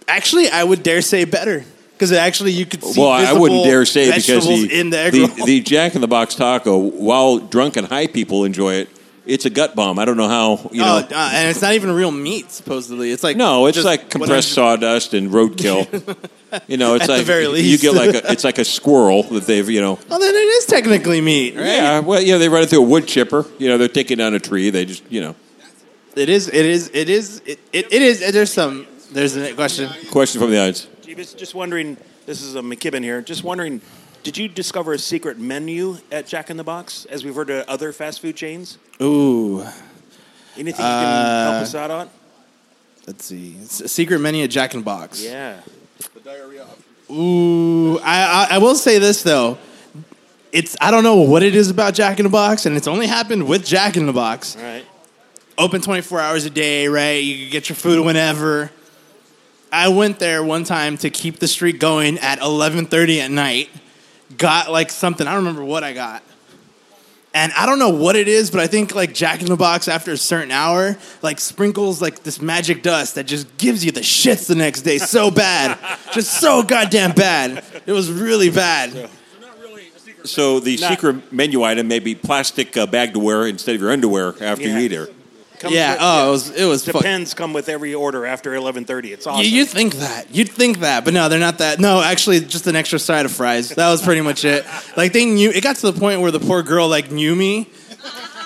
[0.07, 1.65] Actually, I would dare say better
[2.03, 3.01] because actually you could see.
[3.01, 6.09] well, I wouldn't dare say because the, in the egg the, the Jack in the
[6.09, 8.91] Box taco, while drunk and high people enjoy it,
[9.25, 10.01] it's a gut bomb.
[10.01, 11.07] I don't know how you know.
[11.09, 12.51] oh, uh, and it's not even real meat.
[12.51, 15.87] Supposedly, it's like no, it's just like compressed sawdust and roadkill.
[16.67, 19.23] you know, it's At the like very you get like a, it's like a squirrel
[19.23, 19.97] that they've you know.
[20.09, 21.67] Well, then it is technically meat, right?
[21.67, 23.47] Yeah, well, yeah, they run it through a wood chipper.
[23.61, 24.71] You know, they're taking down a tree.
[24.71, 25.37] They just you know.
[26.17, 26.49] It is.
[26.49, 26.91] It is.
[26.93, 27.41] It is.
[27.47, 28.33] It, it, it is.
[28.33, 28.89] There's some.
[29.13, 29.89] There's a question.
[30.11, 30.89] Question from the audience.
[31.15, 31.97] Jeebus, just wondering,
[32.27, 33.81] this is a McKibben here, just wondering,
[34.23, 37.69] did you discover a secret menu at Jack in the Box, as we've heard of
[37.69, 38.79] other fast food chains?
[39.01, 39.61] Ooh,
[40.55, 42.11] Anything you can Uh, help us out on?
[43.07, 43.57] let's see.
[43.63, 45.23] It's a secret menu at Jack in the Box.
[45.23, 45.61] Yeah.
[46.15, 46.67] The diarrhea
[47.11, 49.59] ooh, I, I I will say this though.
[50.51, 53.07] It's I don't know what it is about Jack in the Box, and it's only
[53.07, 54.57] happened with Jack in the Box.
[54.57, 54.85] Right.
[55.59, 57.23] Open 24 hours a day, right?
[57.23, 58.71] You can get your food whenever.
[59.73, 63.71] I went there one time to keep the streak going at 11:30 at night.
[64.37, 66.23] Got like something, I don't remember what I got.
[67.35, 69.89] And I don't know what it is, but I think like Jack in the Box
[69.89, 74.01] after a certain hour, like sprinkles like this magic dust that just gives you the
[74.01, 75.79] shits the next day so bad.
[76.13, 77.65] just so goddamn bad.
[77.87, 79.09] It was really bad.
[80.25, 83.81] So the Not- secret menu item may be plastic uh, bag to wear instead of
[83.81, 84.79] your underwear after Yeah.
[84.79, 85.15] you eat it.
[85.63, 88.27] Comes Yeah, with- oh, it was it was The fuck- pens come with every order
[88.27, 89.13] after 11:30.
[89.13, 89.45] It's awesome.
[89.45, 90.27] You, you think that.
[90.35, 91.79] You'd think that, but no, they're not that.
[91.79, 93.69] No, actually, just an extra side of fries.
[93.71, 94.67] That was pretty much it.
[94.97, 95.51] Like they knew.
[95.51, 97.69] It got to the point where the poor girl like knew me.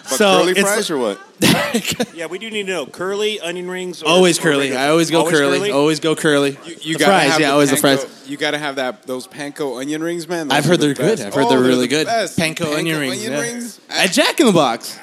[0.08, 1.20] But so curly it's fries or what?
[2.14, 4.02] yeah, we do need to know curly onion rings.
[4.02, 4.66] Or, always curly.
[4.70, 5.70] regular- I always go curly.
[5.72, 6.58] Always go curly.
[6.66, 8.06] You, you gotta fries, have yeah, the always the fries.
[8.28, 10.48] You gotta have that those panko onion rings, man.
[10.48, 11.20] Those I've heard the they're good.
[11.20, 12.06] I've heard Oh, they're really the good.
[12.06, 12.38] best.
[12.38, 13.16] Panko, onion rings.
[13.16, 13.40] onion yeah.
[13.40, 13.80] rings.
[13.88, 14.98] At Jack in the Box.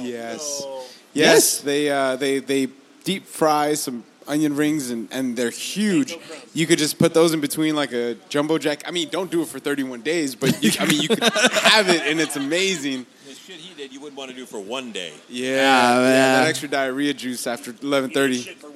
[0.02, 0.62] Yes.
[1.12, 2.68] Yes, they uh, they they
[3.04, 6.16] deep fry some onion rings and, and they're huge.
[6.54, 8.82] You could just put those in between like a jumbo jack.
[8.86, 11.88] I mean, don't do it for 31 days, but you, I mean, you could have
[11.88, 13.06] it and it's amazing.
[13.26, 15.12] The shit he did, you wouldn't want to do for one day.
[15.28, 16.40] Yeah, Yeah, yeah, yeah.
[16.40, 18.69] that extra diarrhea juice after Eat 11:30.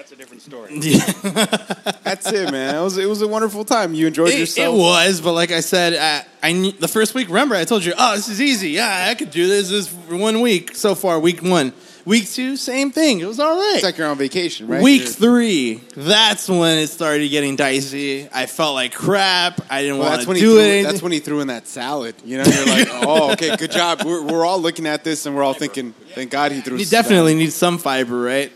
[0.00, 0.78] That's a different story.
[2.02, 2.74] That's it, man.
[2.74, 3.92] It was it was a wonderful time.
[3.92, 7.28] You enjoyed It, it was, but like I said, I, I the first week.
[7.28, 8.70] Remember, I told you, oh, this is easy.
[8.70, 9.68] Yeah, I could do this.
[9.68, 11.20] This for one week so far.
[11.20, 11.74] Week one,
[12.06, 13.20] week two, same thing.
[13.20, 13.74] It was all right.
[13.74, 14.82] It's like you're on vacation, right?
[14.82, 18.26] Week You're- three, that's when it started getting dicey.
[18.32, 19.60] I felt like crap.
[19.70, 20.82] I didn't Well, want that's to when he do threw, it.
[20.84, 22.14] That's when he threw in that salad.
[22.24, 24.00] You know, you're like, oh, okay, good job.
[24.02, 26.78] We're, we're all looking at this and we're all thinking, thank God he threw.
[26.78, 27.04] you salad.
[27.04, 28.50] definitely need some fiber, right?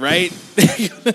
[0.00, 0.32] Right.
[0.56, 1.14] well,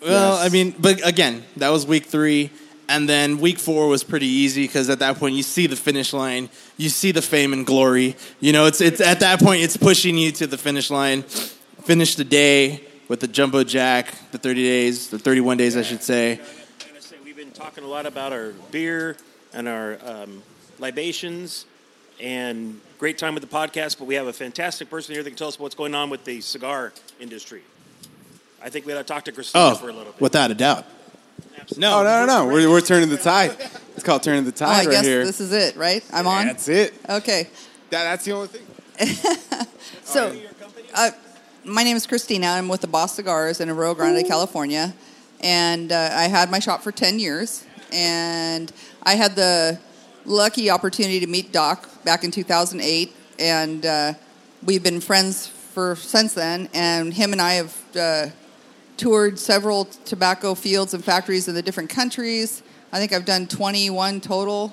[0.00, 0.46] Yes.
[0.46, 2.50] I mean, but again, that was week three.
[2.88, 6.14] And then week four was pretty easy because at that point you see the finish
[6.14, 6.48] line,
[6.78, 8.16] you see the fame and glory.
[8.40, 11.22] You know, it's it's at that point it's pushing you to the finish line.
[11.82, 16.02] Finish the day with the jumbo jack, the thirty days, the thirty-one days, I should
[16.02, 16.40] say.
[16.40, 19.18] I'm gonna say we've been talking a lot about our beer
[19.52, 20.42] and our um,
[20.78, 21.66] libations
[22.20, 25.36] and great time with the podcast, but we have a fantastic person here that can
[25.36, 27.62] tell us what's going on with the cigar industry.
[28.62, 30.20] I think we ought to talk to Christina Oh, for a little bit.
[30.20, 30.84] without a doubt.
[31.76, 32.46] No, no, no, no.
[32.52, 33.54] We're, we're turning the tide.
[33.94, 35.24] It's called turning the Oh, tide I right guess here.
[35.24, 36.04] this is it, right?
[36.12, 36.46] I'm on.
[36.46, 36.94] That's it.
[37.08, 37.44] Okay.
[37.90, 38.64] That, that's the only thing.
[40.04, 40.34] So,
[40.94, 41.10] uh,
[41.64, 42.46] my name is Christina.
[42.46, 44.94] I'm with the Boss Cigars in Arroyo Grande, California,
[45.40, 47.64] and uh, I had my shop for ten years.
[47.92, 49.78] And I had the
[50.24, 54.14] lucky opportunity to meet Doc back in 2008, and uh,
[54.64, 56.66] we've been friends for since then.
[56.72, 58.26] And him and I have uh,
[58.96, 62.62] toured several tobacco fields and factories in the different countries.
[62.94, 64.72] I think I've done 21 total.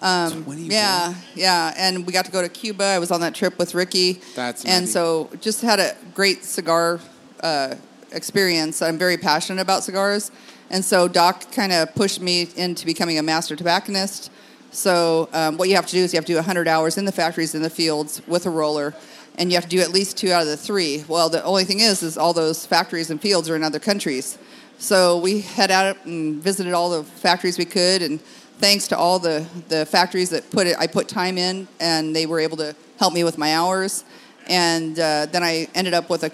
[0.00, 0.70] Um, 21?
[0.70, 2.84] Yeah, yeah, and we got to go to Cuba.
[2.84, 4.22] I was on that trip with Ricky.
[4.34, 4.86] That's and amazing.
[4.86, 6.98] so just had a great cigar
[7.42, 7.74] uh,
[8.10, 8.80] experience.
[8.80, 10.30] I'm very passionate about cigars,
[10.70, 14.30] and so Doc kind of pushed me into becoming a master tobacconist.
[14.72, 17.04] So um, what you have to do is you have to do 100 hours in
[17.04, 18.94] the factories in the fields with a roller,
[19.36, 21.04] and you have to do at least two out of the three.
[21.08, 24.38] Well, the only thing is, is all those factories and fields are in other countries.
[24.78, 28.20] So we head out and visited all the factories we could, and
[28.58, 32.26] thanks to all the, the factories that put it, I put time in, and they
[32.26, 34.04] were able to help me with my hours.
[34.48, 36.30] And uh, then I ended up with a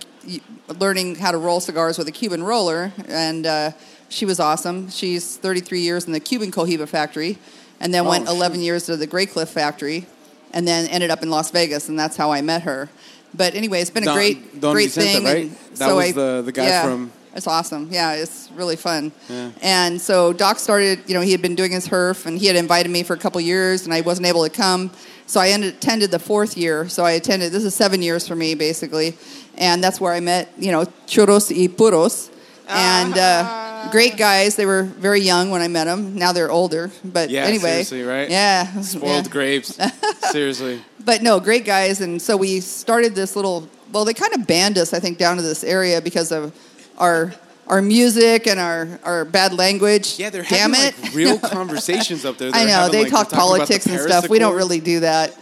[0.79, 3.71] learning how to roll cigars with a Cuban roller, and uh,
[4.09, 4.91] she was awesome.
[4.91, 7.39] She's 33 years in the Cuban Cohiba factory,
[7.81, 10.07] and then went 11 years to the Graycliff factory,
[10.53, 12.89] and then ended up in Las Vegas, and that's how I met her.
[13.35, 15.25] But anyway, it's been a great, Don great Vicente, thing.
[15.25, 15.71] right?
[15.75, 16.83] That so was I- the, the guy yeah.
[16.85, 17.89] from It's awesome.
[17.91, 19.13] Yeah, it's really fun.
[19.29, 19.51] Yeah.
[19.61, 22.57] And so Doc started, you know, he had been doing his HERF and he had
[22.57, 24.91] invited me for a couple years and I wasn't able to come.
[25.27, 26.89] So I ended, attended the fourth year.
[26.89, 29.19] So I attended, this is seven years for me basically.
[29.59, 32.31] And that's where I met, you know, Churros y Puros.
[32.69, 34.57] And uh, great guys.
[34.57, 36.15] They were very young when I met them.
[36.17, 36.91] Now they're older.
[37.05, 37.83] But Yeah, anyway.
[37.85, 38.29] seriously, right?
[38.31, 38.81] Yeah.
[38.83, 39.33] Spoiled yeah.
[39.33, 39.79] grapes.
[40.31, 40.83] Seriously.
[41.05, 42.01] But no, great guys.
[42.01, 45.37] And so we started this little, well, they kind of banned us, I think, down
[45.37, 46.55] to this area because of
[46.99, 47.33] our
[47.69, 50.21] our music and our, our bad language.
[50.21, 51.03] Yeah, they're Damn having it.
[51.03, 52.51] like real conversations up there.
[52.55, 52.73] I They're know.
[52.75, 54.29] having, they like, talk they're talking about the politics and stuff.
[54.29, 55.37] We don't really do that.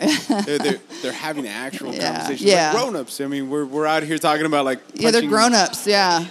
[0.00, 2.42] They're, they're, they're having actual Yeah, conversations.
[2.42, 2.72] yeah.
[2.72, 3.20] Like grown ups.
[3.20, 5.86] I mean, we're, we're out here talking about like Yeah, they're grown ups.
[5.86, 6.24] Yeah.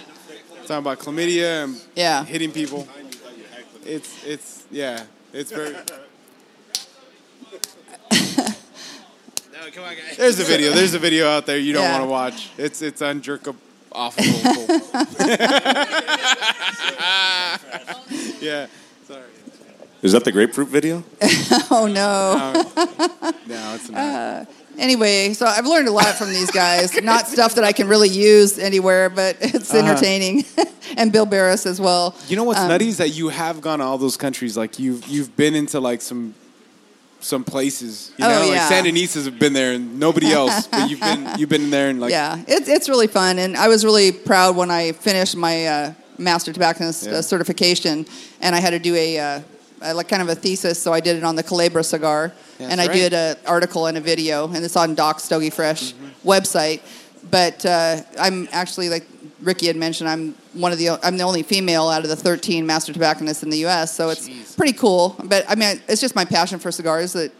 [0.66, 2.24] Talking about chlamydia and Yeah.
[2.24, 2.86] hitting people.
[3.84, 5.04] It's it's yeah.
[5.32, 5.74] It's very.
[9.52, 10.16] No, come on, guys.
[10.16, 10.72] There's a video.
[10.72, 11.92] There's a video out there you don't Yeah.
[11.92, 12.50] want to watch.
[12.58, 13.56] It's it's unjerkable.
[13.92, 14.24] Awful.
[18.40, 18.66] yeah.
[19.06, 19.22] Sorry.
[20.02, 21.04] Is that the grapefruit video?
[21.70, 22.52] Oh, no.
[23.46, 23.98] No, it's not.
[23.98, 24.44] Uh,
[24.78, 27.00] Anyway, so I've learned a lot from these guys.
[27.02, 29.78] Not stuff that I can really use anywhere, but it's Uh-huh.
[29.86, 30.44] entertaining.
[30.96, 32.14] and Bill Barris as well.
[32.28, 34.56] You know what's Um, nutty is that you have gone to all those countries.
[34.56, 36.34] Like you've you've been into like some
[37.20, 38.12] some places.
[38.18, 38.68] You Oh, know, yeah.
[38.68, 40.66] like Sandinistas have been there and nobody else.
[40.66, 43.68] but you've been you've been there and like yeah, it's it's really fun, and I
[43.68, 47.18] was really proud when I finished my uh, master tobacconist Yeah.
[47.18, 48.06] uh, certification,
[48.40, 49.40] and I had to do a, uh,
[49.82, 52.68] a like kind of a thesis, so I did it on the Culebra cigar, Yeah,
[52.70, 52.94] and I right.
[52.94, 56.28] did an article and a video, and it's on Doc Stogie Fresh Mm-hmm.
[56.28, 56.80] website.
[57.30, 59.06] But uh, I'm actually like
[59.40, 62.66] Ricky had mentioned, I'm one of the I'm the only female out of the 13
[62.66, 63.94] master tobacconists in the U.S.
[63.94, 65.16] So it's pretty cool.
[65.24, 67.32] But I mean, it's just my passion for cigars that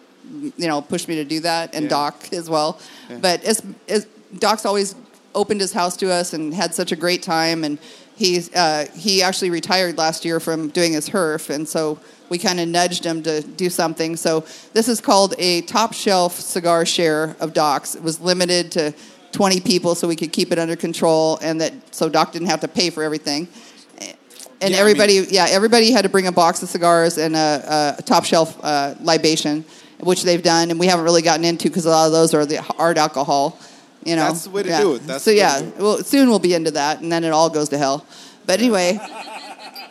[0.57, 1.91] you know pushed me to do that, and Yeah.
[1.91, 2.79] Doc as well.
[3.21, 4.07] But it's, it's
[4.39, 4.95] Doc's always
[5.35, 7.79] opened his house to us and had such a great time, and
[8.23, 12.61] he's uh, he actually retired last year from doing his HERF, and so we kind
[12.61, 14.17] of nudged him to do something.
[14.17, 14.41] So
[14.73, 17.95] this is called a top shelf cigar share of Doc's.
[17.97, 18.95] It was limited to
[19.33, 22.61] 20 people, so we could keep it under control, and that so Doc didn't have
[22.61, 23.49] to pay for everything.
[24.61, 27.35] And Yeah, I everybody, mean- yeah, everybody had to bring a box of cigars and
[27.35, 29.65] a, a top shelf uh, libation,
[29.99, 32.47] which they've done, and we haven't really gotten into because a lot of those are
[32.47, 33.59] the hard alcohol.
[34.05, 34.81] You know, That's the way to Yeah.
[34.81, 35.07] do it.
[35.07, 37.31] That's so the way to yeah, well, soon we'll be into that, and then it
[37.31, 38.05] all goes to hell.
[38.47, 38.99] But anyway,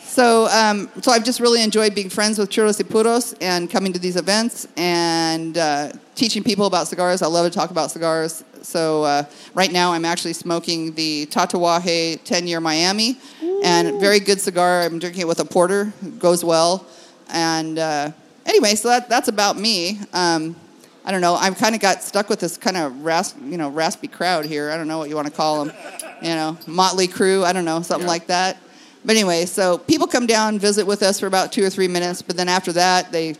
[0.05, 3.93] so um, so I've just really enjoyed being friends with Churros y Puros and coming
[3.93, 7.21] to these events and uh, teaching people about cigars.
[7.21, 8.43] I love to talk about cigars.
[8.61, 9.23] So uh,
[9.55, 13.17] right now I'm actually smoking the Tatuaje 10 Year Miami,
[13.63, 14.81] and very good cigar.
[14.81, 15.93] I'm drinking it with a porter.
[16.05, 16.85] It goes well.
[17.29, 18.11] And uh,
[18.45, 19.99] anyway, so that, that's about me.
[20.13, 20.55] Um,
[21.03, 21.33] I don't know.
[21.33, 24.69] I've kind of got stuck with this kind of rasp, you know, raspy crowd here.
[24.69, 25.75] I don't know what you want to call them.
[26.21, 27.43] You know, motley crew.
[27.43, 28.57] I don't know, something like that.
[29.03, 32.21] But anyway, so people come down, visit with us for about two or three minutes,
[32.21, 33.35] but then after that, they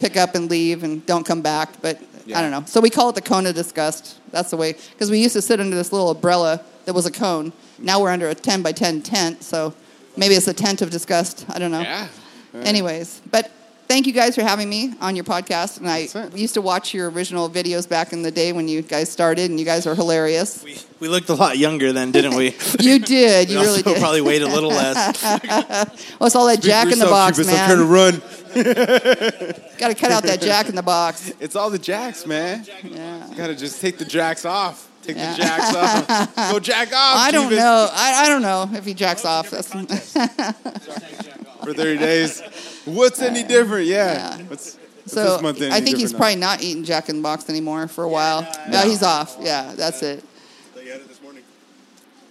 [0.00, 1.80] pick up and leave and don't come back.
[1.80, 2.38] But Yeah.
[2.38, 2.64] I don't know.
[2.66, 4.18] So we call it the cone of disgust.
[4.32, 7.10] That's the way, because we used to sit under this little umbrella that was a
[7.10, 7.52] cone.
[7.78, 9.74] Now we're under a 10 by 10 tent, so
[10.16, 11.44] maybe it's a tent of disgust.
[11.50, 11.80] I don't know.
[11.80, 12.08] Yeah.
[12.54, 13.50] Anyways, but
[13.86, 15.78] thank you guys for having me on your podcast.
[15.78, 19.10] And I used to watch your original videos back in the day when you guys
[19.10, 20.62] started, and you guys are hilarious.
[20.64, 22.54] We, we looked a lot younger then, didn't we?
[22.80, 23.48] You did.
[23.48, 23.98] We You really did.
[23.98, 25.22] probably weighed a little less.
[26.18, 28.22] Well, it's all that Jack in the box, I'm trying to run.
[29.78, 31.32] Got to cut out that Jack in the box.
[31.40, 32.64] It's all the jacks, man.
[32.82, 33.28] Yeah.
[33.36, 34.88] Gotta just take the jacks off.
[35.04, 35.32] Take Yeah.
[35.32, 36.36] the jacks off.
[36.52, 37.16] Go jack off.
[37.18, 37.88] I don't Jeebus, know.
[37.92, 39.50] I, I don't know if he jacks off.
[39.50, 39.68] That's,
[41.64, 42.42] For 30 days.
[42.86, 43.86] What's any different?
[43.86, 44.14] Yeah.
[44.14, 44.42] Yeah.
[44.44, 47.50] What's, what's so this I think he's different probably not eating Jack in the Box
[47.50, 48.50] anymore for a while.
[48.70, 49.36] No, he's off.
[49.40, 50.24] Yeah, that's it.
[50.82, 51.42] You had it this morning.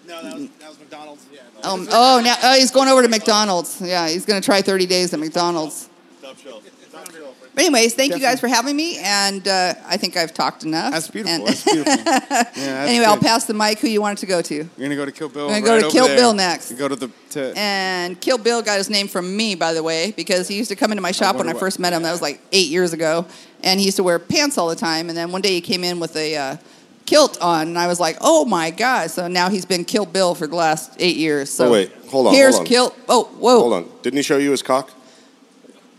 [0.07, 1.25] No, that was, that was McDonald's.
[1.31, 1.39] Yeah.
[1.63, 3.81] Um, oh, now oh, he's going over to McDonald's.
[3.81, 5.89] Yeah, he's going to try 30 days at McDonald's.
[6.21, 6.63] Top shelf.
[6.91, 7.42] Top shelf.
[7.56, 10.92] But anyways, thank you guys for having me, and uh, I think I've talked enough.
[10.92, 11.36] That's beautiful.
[11.36, 11.94] And- That's beautiful.
[12.04, 13.80] Yeah, that's anyway, I'll pass the mic.
[13.80, 14.56] Who you wanted to go to?
[14.56, 15.48] You're gonna go to Kill Bill.
[15.48, 16.18] We're gonna go right to Kill there.
[16.18, 16.72] Bill next.
[16.72, 17.10] You go to the.
[17.32, 20.70] To, And Kill Bill got his name from me, by the way, because he used
[20.70, 22.04] to come into my shop when wonder I what- first met him.
[22.04, 23.26] That was like eight years ago,
[23.63, 25.10] and he used to wear pants all the time.
[25.10, 26.58] And then one day he came in with a uh,
[27.06, 30.34] kilt on, and I was like, "Oh my god!" So now he's been Kill Bill
[30.36, 31.50] for the last eight years.
[31.52, 31.92] So Oh, wait.
[32.10, 32.68] Hold on, Here's hold on.
[32.68, 32.96] Kill.
[33.10, 33.60] Oh, whoa.
[33.60, 33.89] Hold on.
[34.04, 34.92] Didn't he show you his cock?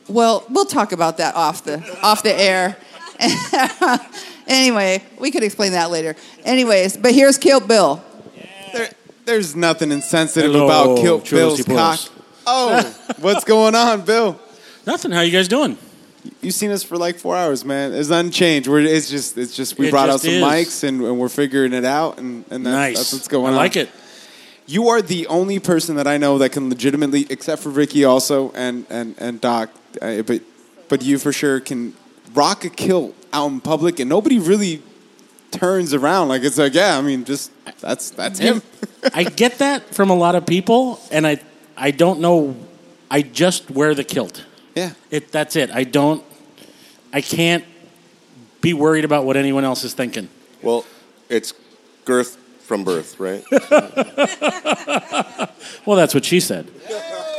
[0.09, 2.77] Well, we'll talk about that off the off the air.
[4.47, 6.17] anyway, we could explain that later.
[6.45, 8.03] Anyways, but here's Kill Bill.
[8.73, 8.91] there,
[9.25, 12.01] there's nothing insensitive Hello, about Kill Bill's y cock.
[12.47, 14.39] Oh, what's going on, Bill?
[14.87, 15.13] Nothing.
[15.13, 15.79] How you guys doing?
[16.41, 17.93] You've seen us for like four hours, man.
[17.93, 18.69] It's unchanged.
[18.69, 20.43] We're, it's just, it's just we It brought just out some is.
[20.43, 22.97] mics and, and we're figuring it out, and, and that's, nice.
[22.97, 23.55] that's what's going on.
[23.55, 23.91] I like it.
[24.67, 28.51] You are the only person that I know that can legitimately, except for Ricky also
[28.53, 30.43] and and and Doc, uh, but
[30.89, 31.95] but you for sure can
[32.35, 34.83] rock a kilt out in public, and nobody really
[35.51, 36.29] turns around.
[36.29, 38.63] Like it's like, yeah, I mean, just that's that's him.
[39.15, 41.41] I get that from a lot of people, and I
[41.77, 42.57] I don't know.
[43.11, 44.45] I just wear the kilt.
[44.75, 44.93] Yeah.
[45.11, 45.71] It that's it.
[45.71, 46.25] I don't.
[47.13, 47.65] I can't
[48.61, 50.29] be worried about what anyone else is thinking.
[50.63, 50.85] Well,
[51.29, 51.53] it's
[52.05, 53.45] girth from birth, right?
[55.87, 56.71] Well, that's what she said.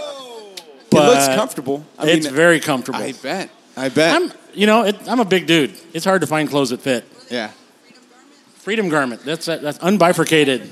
[0.98, 1.86] it looks comfortable.
[1.98, 3.00] I it's mean, very comfortable.
[3.02, 3.50] I bet.
[3.78, 4.16] I bet.
[4.22, 5.74] I'm, you know, it, I'm a big dude.
[5.94, 7.04] It's hard to find clothes that fit.
[7.30, 7.52] yeah.
[8.60, 9.24] Freedom garment.
[9.24, 10.68] That's that's unbifurcated.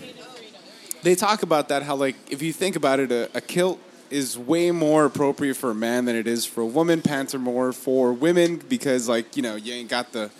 [1.03, 4.37] They talk about that how like if you think about it, a, a kilt is
[4.37, 7.01] way more appropriate for a man than it is for a woman.
[7.01, 10.31] Pants are more for women because like you know you ain't got the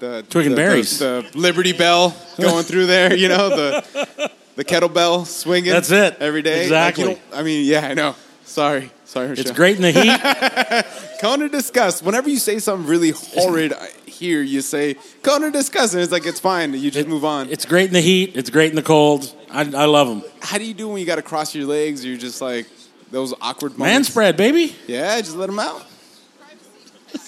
[0.00, 0.98] the Twig and the, berries.
[0.98, 3.14] the, the Liberty Bell going through there.
[3.16, 5.70] You know the the kettlebell swinging.
[5.72, 6.16] That's it.
[6.20, 6.56] every day.
[6.56, 7.04] Like, Exactly.
[7.04, 8.14] don't- I mean, yeah, I know.
[8.44, 9.30] Sorry, sorry.
[9.30, 11.18] It's great in the heat.
[11.20, 12.02] Cone of disgust.
[12.02, 13.74] Whenever you say something really horrid
[14.06, 16.74] here, you say cone of disgust, and it's like it's fine.
[16.74, 17.48] You just move on.
[17.48, 18.36] It's great in the heat.
[18.36, 19.32] It's great in the cold.
[19.50, 20.22] I, I love them.
[20.40, 22.04] How do you do when you got to cross your legs?
[22.04, 22.66] You're just like
[23.10, 24.08] those awkward Man moments.
[24.08, 24.74] spread, baby.
[24.88, 25.84] Yeah, just let them out.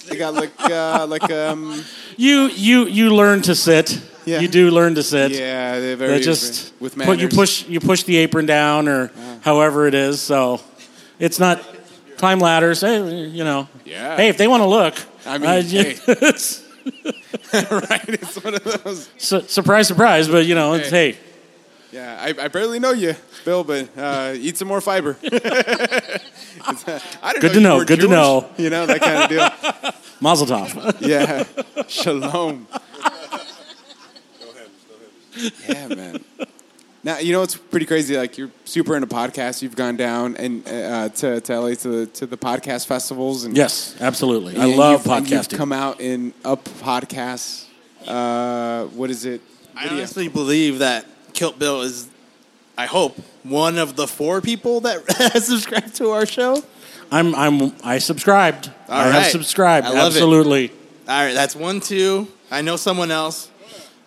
[0.08, 1.82] They got like uh, like um
[2.16, 4.00] You you you learn to sit.
[4.24, 4.40] Yeah.
[4.40, 5.32] You do learn to sit.
[5.32, 9.10] yeah they're very They just with put, you push you push the apron down or
[9.42, 10.20] however it is.
[10.20, 10.60] So
[11.18, 11.60] it's not
[12.24, 12.80] climb ladders.
[12.80, 13.68] Hey, you know.
[13.84, 14.16] Yeah.
[14.16, 14.94] Hey, if they want to look.
[15.26, 15.94] I mean, uh, hey.
[17.70, 18.08] right.
[18.08, 19.10] It's one of those.
[19.18, 20.26] su- surprise, surprise.
[20.26, 21.18] But you know, it's hey.
[21.92, 25.18] Yeah, I, I barely know you, Bill, but uh, eat some more fiber.
[25.22, 26.20] I
[27.40, 28.48] Good to know, good to know.
[28.56, 29.48] You know that kind of deal.
[30.20, 30.96] Mazel tov.
[31.00, 31.44] Yeah,
[31.86, 32.66] shalom.
[32.70, 32.78] Go
[34.50, 34.70] ahead.
[34.88, 34.94] Go
[35.36, 35.52] ahead.
[35.68, 36.24] Yeah, man.
[37.04, 38.16] Now you know it's pretty crazy.
[38.16, 39.60] Like you're super into podcasts.
[39.62, 43.54] You've gone down and uh, to, to LA to the to the podcast festivals and
[43.56, 44.56] yes, absolutely.
[44.56, 47.66] I love you've- and You've come out in up podcasts.
[48.06, 49.40] Uh, what is it?
[49.76, 52.08] I honestly believe that Kilt Bill is,
[52.78, 56.62] I hope, one of the four people that has subscribed to our show.
[57.10, 58.70] I'm I'm I subscribed.
[58.88, 59.86] All I have subscribed.
[59.86, 60.16] I love it.
[60.16, 60.70] absolutely.
[61.06, 62.28] All right, that's one, two.
[62.50, 63.50] I know someone else.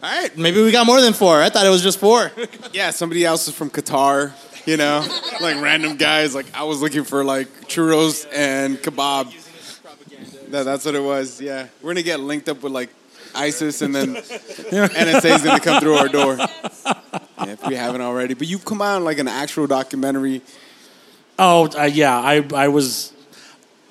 [0.01, 1.41] All right, maybe we got more than four.
[1.41, 2.31] I thought it was just four.
[2.73, 4.31] Yeah, somebody else is from Qatar.
[4.67, 4.99] You know,
[5.41, 6.35] like random guys.
[6.35, 9.33] Like I was looking for like churros and kebab.
[10.51, 11.41] That, that's what it was.
[11.41, 12.89] Yeah, we're gonna get linked up with like
[13.33, 16.37] ISIS, and then NSA is gonna come through our door.
[16.37, 18.35] Yeah, if we haven't already.
[18.35, 20.41] But you've come out in like an actual documentary.
[21.39, 23.13] Oh uh, yeah, I I was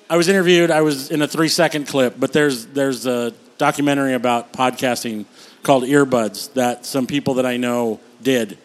[0.08, 0.70] I was interviewed.
[0.70, 5.24] I was in a three second clip, but there's there's a documentary about podcasting
[5.66, 8.56] called Earbuds that some people that I know did,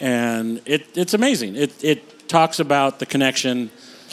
[0.00, 1.54] and it it's amazing.
[1.54, 3.70] It it talks about the connection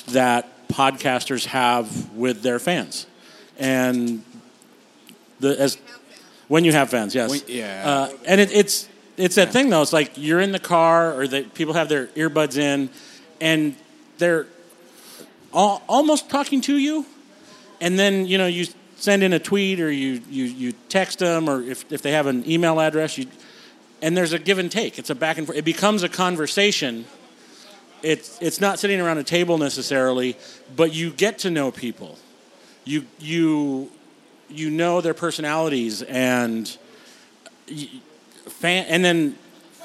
[0.09, 3.07] that podcasters have with their fans,
[3.57, 4.23] and
[5.39, 5.79] the as
[6.47, 7.83] when you have fans, yes, When- yeah.
[7.85, 9.81] Uh, and it, it's it's that thing though.
[9.81, 12.91] It's like you're in the car, or that people have their earbuds in,
[13.41, 13.75] and
[14.19, 14.45] they're
[15.55, 17.03] al- almost talking to you,
[17.81, 21.49] and then you know you send in a tweet or you you, you text them,
[21.49, 23.27] or if if they have an email address, you
[24.01, 24.99] and there's a give and take.
[24.99, 25.57] It's a back and forth.
[25.57, 27.05] It becomes a conversation.
[28.03, 30.37] It's it's not sitting around a table necessarily,
[30.75, 32.17] but you get to know people.
[32.83, 33.89] You you
[34.49, 36.67] you know their personalities and
[38.47, 39.35] fan, and then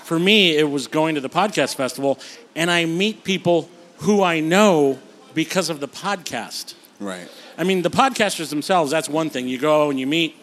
[0.04, 2.18] for me it was going to the podcast festival
[2.54, 4.98] and I meet people who I know
[5.34, 6.74] because of the podcast.
[7.02, 7.28] Right.
[7.58, 9.48] I mean, the podcasters themselves, that's one thing.
[9.48, 10.36] You go and you meet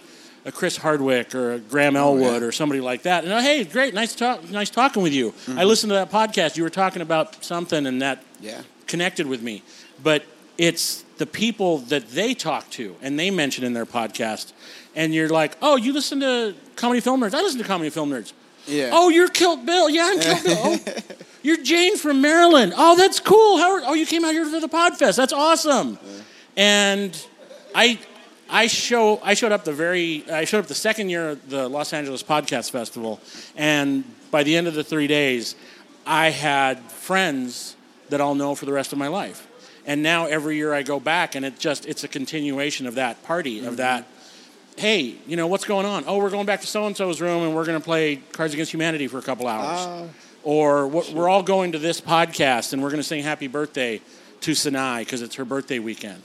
[0.45, 3.23] a Chris Hardwick or a Graham oh, Elwood or somebody like that.
[3.23, 5.29] And, oh, hey, great, nice, talk, nice talking with you.
[5.29, 5.59] I mm-hmm.
[5.59, 6.57] listened to that podcast.
[6.57, 8.61] You were talking about something and that Yeah.
[8.87, 9.63] connected with me.
[10.01, 10.23] But
[10.57, 14.53] it's the people that they talk to and they mention in their podcast.
[14.95, 17.33] And you're like, oh, you listen to Comedy Film Nerds?
[17.33, 18.33] I listen to Comedy Film Nerds.
[18.65, 18.91] Yeah.
[18.93, 19.89] Oh, you're Kilt Bill.
[19.89, 20.57] Yeah, I'm Kilt Bill.
[20.63, 20.79] Oh,
[21.43, 22.73] you're Jane from Maryland.
[22.75, 23.57] Oh, that's cool.
[23.57, 25.15] How are, oh, you came out here for the Podfest.
[25.15, 25.97] That's awesome.
[26.59, 27.25] And
[27.73, 27.97] I,
[28.49, 31.69] I show I showed up the very I showed up the second year of the
[31.69, 33.21] Los Angeles Podcast Festival,
[33.55, 35.55] and by the end of the three days,
[36.05, 37.77] I had friends
[38.09, 39.47] that I'll know for the rest of my life.
[39.85, 43.23] And now every year I go back, and it just it's a continuation of that
[43.23, 43.75] party of mm-hmm.
[43.75, 44.07] that.
[44.75, 46.03] Hey, you know what's going on?
[46.07, 48.53] Oh, we're going back to so and so's room, and we're going to play Cards
[48.53, 49.79] Against Humanity for a couple hours.
[49.79, 50.03] Ah,
[50.43, 54.01] or we're we're all going to this podcast, and we're going to sing Happy Birthday
[54.41, 56.21] to Sinai because it's her birthday weekend.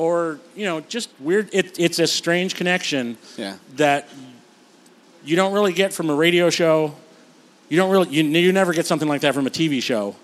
[0.00, 1.50] Or you know, just weird.
[1.52, 3.56] It, it's a strange connection Yeah.
[3.76, 4.08] that
[5.24, 6.94] you don't really get from a radio show
[7.68, 10.14] You don't really you, you never get something like that from a TV show.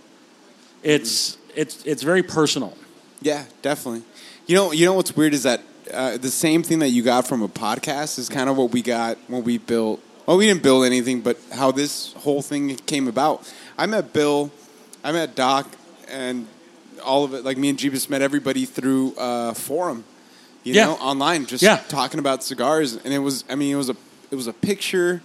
[0.83, 2.73] It's it's it's very personal.
[3.21, 4.03] Yeah, definitely.
[4.47, 5.61] You know, you know what's weird is that
[5.93, 8.81] uh, the same thing that you got from a podcast is kind of what we
[8.83, 10.01] got when we built.
[10.27, 13.37] Well, we didn't build anything, but how this whole thing came about.
[13.79, 14.51] I met Bill,
[15.05, 15.67] I met Doc,
[16.09, 16.47] and
[17.07, 17.45] all of it.
[17.45, 20.05] Like me and Jeebus met everybody through uh, forum,
[20.65, 20.87] you Yeah.
[20.87, 21.79] know, online, just Yeah.
[21.89, 22.97] talking about cigars.
[23.03, 23.97] And it was, I mean, it was a,
[24.31, 25.23] it was a picture,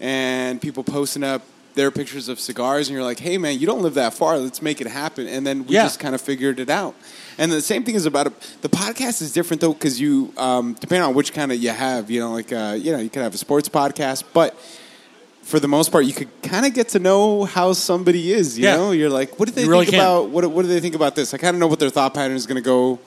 [0.00, 1.42] and people posting up
[1.74, 4.36] their pictures of cigars, and you're like, hey man, you don't live that far.
[4.38, 5.28] Let's make it happen.
[5.28, 5.84] And then we Yeah.
[5.84, 6.94] just kind of figured it out.
[7.38, 8.32] And the same thing is about it.
[8.62, 12.10] The podcast is different though because you, um, depending on which kind of you have,
[12.10, 14.58] you know, like uh, you know, you could have a sports podcast, but
[15.42, 18.58] for the most part, you could kind of get to know how somebody is.
[18.58, 18.76] You Yeah.
[18.76, 19.94] know, you're like, what do they You think can.
[20.00, 20.48] about what?
[20.50, 21.34] What do they think about this?
[21.34, 22.98] I kind of know what their thought pattern is going to go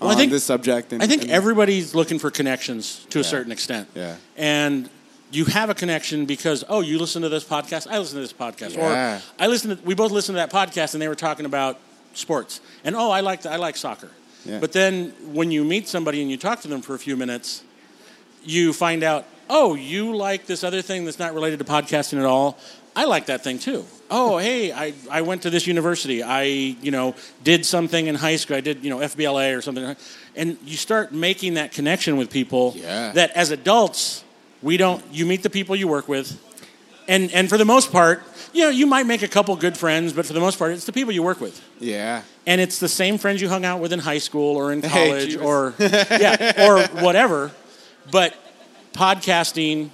[0.00, 0.92] Well, I on think- this subject.
[0.92, 3.88] And, I think and- everybody's looking for connections to a certain extent.
[3.94, 4.16] Yeah.
[4.36, 4.88] And
[5.30, 8.32] you have a connection because oh, you listen to this podcast, I listen to this
[8.32, 9.16] podcast, Yeah.
[9.18, 9.76] or I listen.
[9.76, 11.78] To, we both listened to that podcast, and they were talking about
[12.14, 14.10] sports, and oh, I like I like soccer.
[14.44, 14.58] Yeah.
[14.60, 17.62] But then when you meet somebody and you talk to them for a few minutes,
[18.44, 22.24] you find out oh, you like this other thing that's not related to podcasting at
[22.26, 22.58] all.
[22.94, 23.84] I like that thing too.
[24.10, 26.22] Oh, hey, I, I went to this university.
[26.22, 28.56] I, you know, did something in high school.
[28.56, 29.96] I did, you know, FBLA or something.
[30.34, 33.12] And you start making that connection with people Yeah.
[33.12, 34.24] that as adults,
[34.62, 36.40] we don't, you meet the people you work with.
[37.08, 38.22] And, and for the most part,
[38.52, 40.86] you know, you might make a couple good friends, but for the most part, it's
[40.86, 41.60] the people you work with.
[41.78, 44.80] yeah, And it's the same friends you hung out with in high school or in
[44.82, 45.44] college Jeebus.
[45.44, 47.50] or, yeah, or whatever.
[48.10, 48.34] But
[48.96, 49.90] podcasting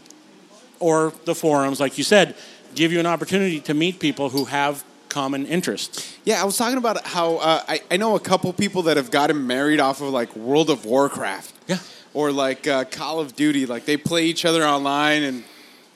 [0.79, 2.35] or the forums, like you said,
[2.75, 6.17] give you an opportunity to meet people who have common interests.
[6.25, 6.41] yeah.
[6.41, 9.47] I was talking about how uh, I, I know a couple people that have gotten
[9.47, 11.53] married off of like World of Warcraft.
[11.69, 11.79] Yeah.
[12.15, 13.67] or like uh, Call of Duty.
[13.67, 15.45] Like they play each other online and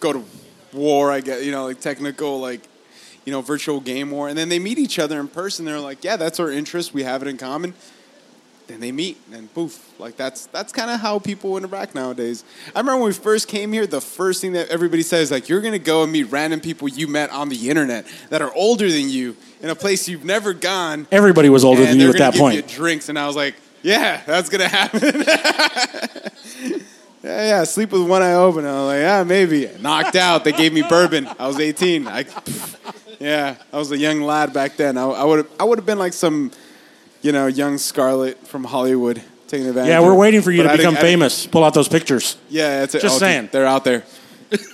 [0.00, 0.22] go to
[0.72, 1.10] war.
[1.10, 2.60] I guess you know, like technical, like
[3.24, 5.64] you know, virtual game war, and then they meet each other in person.
[5.64, 6.94] They're like, yeah, that's our interest.
[6.94, 7.74] We have it in common.
[8.66, 12.42] Then they meet, and poof, like that's that's kind of how people interact nowadays.
[12.74, 15.48] I remember when we first came here, the first thing that everybody says is like,
[15.48, 18.90] you're gonna go and meet random people you met on the internet that are older
[18.90, 21.06] than you in a place you've never gone.
[21.12, 22.56] Everybody was older than you at that point.
[22.56, 25.00] You drinks, and I was like, yeah, that's gonna happen.
[27.22, 27.64] yeah, yeah.
[27.64, 28.64] Sleep with one eye open.
[28.64, 29.70] I was like, yeah, maybe.
[29.80, 30.42] Knocked out.
[30.42, 31.28] They gave me bourbon.
[31.38, 32.08] I was 18.
[32.08, 32.24] I,
[33.20, 34.98] yeah, I was a young lad back then.
[34.98, 36.50] I, I would I would have been like some,
[37.22, 39.88] you know, young Scarlet from Hollywood taking advantage.
[39.90, 40.16] Yeah, we're it.
[40.16, 41.46] waiting for you But to I didn't- become I didn't- famous.
[41.46, 42.36] Pull out those pictures.
[42.48, 43.02] Yeah, it's it.
[43.02, 43.48] Just dude, saying.
[43.52, 44.02] they're out there.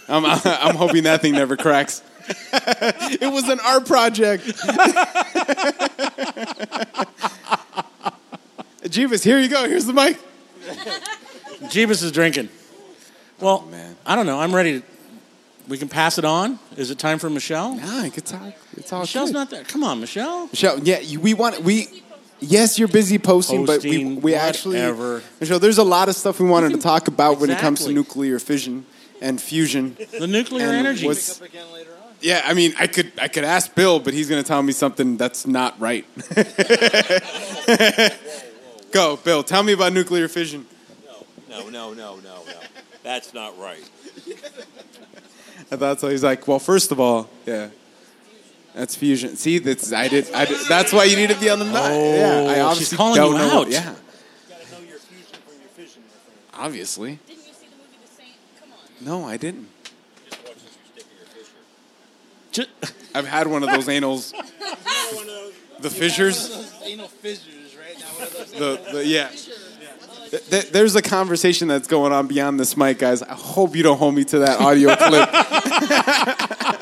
[0.08, 2.02] I'm I'm hoping that thing never cracks.
[2.52, 4.44] it was an art project.
[8.84, 9.68] Jeebus, here you go.
[9.68, 10.18] Here's the mic.
[11.64, 12.48] Jeebus is drinking.
[13.40, 13.96] Well, Oh, man.
[14.06, 14.38] I don't know.
[14.40, 14.86] I'm ready to.
[15.68, 16.58] We can pass it on.
[16.76, 17.74] Is it time for Michelle?
[17.76, 19.34] Nah, it's all, it's all Michelle's good.
[19.38, 19.62] not there.
[19.64, 20.48] Come on, Michelle.
[20.48, 22.01] Michelle, yeah, you- we want we.
[22.42, 25.22] Yes, you're busy posting, but we we actually whatever.
[25.40, 27.92] Michelle, there's a lot of stuff we wanted to talk about when it comes to
[27.92, 28.84] nuclear fission
[29.20, 29.96] and fusion.
[30.18, 31.06] The nuclear And energy.
[31.06, 31.40] what's-
[32.20, 34.72] Yeah, I mean, I could I could ask Bill, but he's going to tell me
[34.72, 36.04] something that's not right.
[38.92, 39.42] Go, Bill.
[39.42, 40.66] Tell me about nuclear fission.
[41.48, 42.42] No, no, no, no, no.
[43.02, 43.82] That's not right.
[45.70, 46.08] I thought so.
[46.08, 47.68] He's like, well, first of all, yeah,
[48.74, 49.36] that's fusion.
[49.36, 50.30] See, that's I did.
[50.32, 51.74] I did that's why you need to be on the mic.
[51.76, 53.44] Oh, yeah, I she's obviously calling don't you know.
[53.46, 53.54] out.
[53.54, 53.94] What, yeah,
[56.54, 57.18] obviously.
[57.26, 58.36] Didn't you see the movie The Saint?
[58.60, 58.72] Come
[59.12, 59.20] on.
[59.22, 59.68] No, I didn't.
[62.52, 62.64] Ju-
[63.14, 64.32] I've had one of those anals.
[65.80, 66.48] The fissures.
[66.84, 67.98] Anal fissures, right?
[67.98, 68.52] Now, one of those.
[68.52, 69.28] The, the yeah.
[70.30, 73.20] Th- th- There's a conversation that's going on beyond this mic, guys.
[73.20, 75.28] I hope you don't hold me to that audio clip.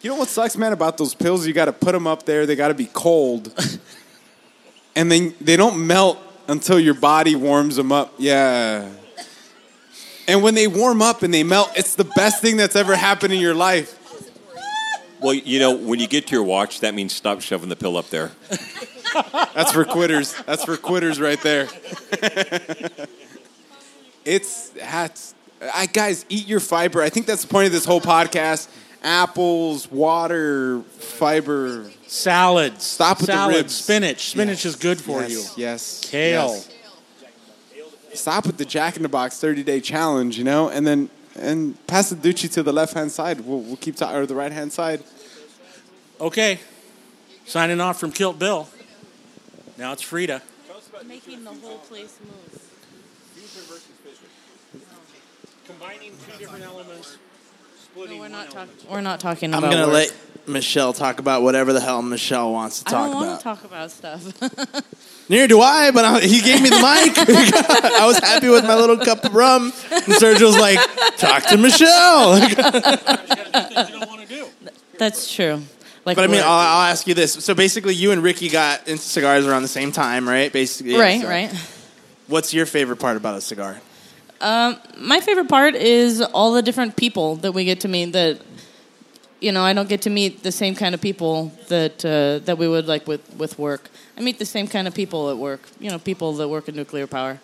[0.00, 1.46] you know what sucks, man, about those pills?
[1.46, 2.46] You got to put them up there.
[2.46, 3.52] They got to be cold,
[4.96, 8.14] and then they don't melt until your body warms them up.
[8.18, 8.88] Yeah.
[10.26, 13.32] And when they warm up and they melt, it's the best thing that's ever happened
[13.32, 13.96] in your life.
[15.20, 17.96] Well, you know, when you get to your watch, that means stop shoving the pill
[17.96, 18.30] up there.
[19.54, 20.34] That's for quitters.
[20.46, 21.68] That's for quitters right there.
[24.24, 25.34] it's that's
[25.74, 27.02] I guys eat your fiber.
[27.02, 28.68] I think that's the point of this whole podcast.
[29.02, 31.90] Apples, water, fiber.
[32.06, 32.84] Salads.
[32.84, 33.74] Stop with the ribs.
[33.74, 34.30] Spinach.
[34.30, 35.62] Spinach is good for yes, you.
[35.62, 36.00] Yes.
[36.04, 36.48] Kale.
[36.48, 36.68] yes.
[38.14, 41.86] Stop with the Jack in the Box 30 day challenge, you know, and then and
[41.86, 43.40] pass the Dutchie to the left hand side.
[43.40, 45.02] We'll, we'll keep talking or the right hand side.
[46.20, 46.58] Okay.
[47.46, 48.68] Signing off from Kilt Bill.
[49.78, 50.42] Now it's Frida.
[51.06, 52.60] Making the whole place move.
[55.66, 57.16] Combining two different elements
[57.96, 58.74] No, we're not talking.
[58.90, 59.70] We're not talking I'm about.
[59.72, 59.94] gonna work.
[59.94, 63.38] let Michelle talk about whatever the hell Michelle wants to I talk don't want about.
[63.38, 64.92] to talk about stuff.
[65.28, 67.16] Neither do I, but I, he gave me the mic.
[67.94, 69.72] I was happy with my little cup of rum.
[69.92, 70.78] And Sergio's like,
[71.18, 72.40] talk to Michelle.
[74.98, 75.62] That's true.
[76.04, 76.46] Like, But I mean, work.
[76.46, 77.32] I'll, I'll ask you this.
[77.34, 80.52] So basically, you and Ricky got into cigars around the same time, right?
[80.52, 81.52] Basically, right, So right.
[82.26, 83.80] What's your favorite part about a cigar?
[84.40, 88.12] My favorite part is all the different people that we get to meet.
[88.12, 88.40] That
[89.40, 92.58] you know, I don't get to meet the same kind of people that uh, that
[92.58, 93.90] we would like with with work.
[94.16, 95.62] I meet the same kind of people at work.
[95.78, 97.40] You know, people that work in nuclear power.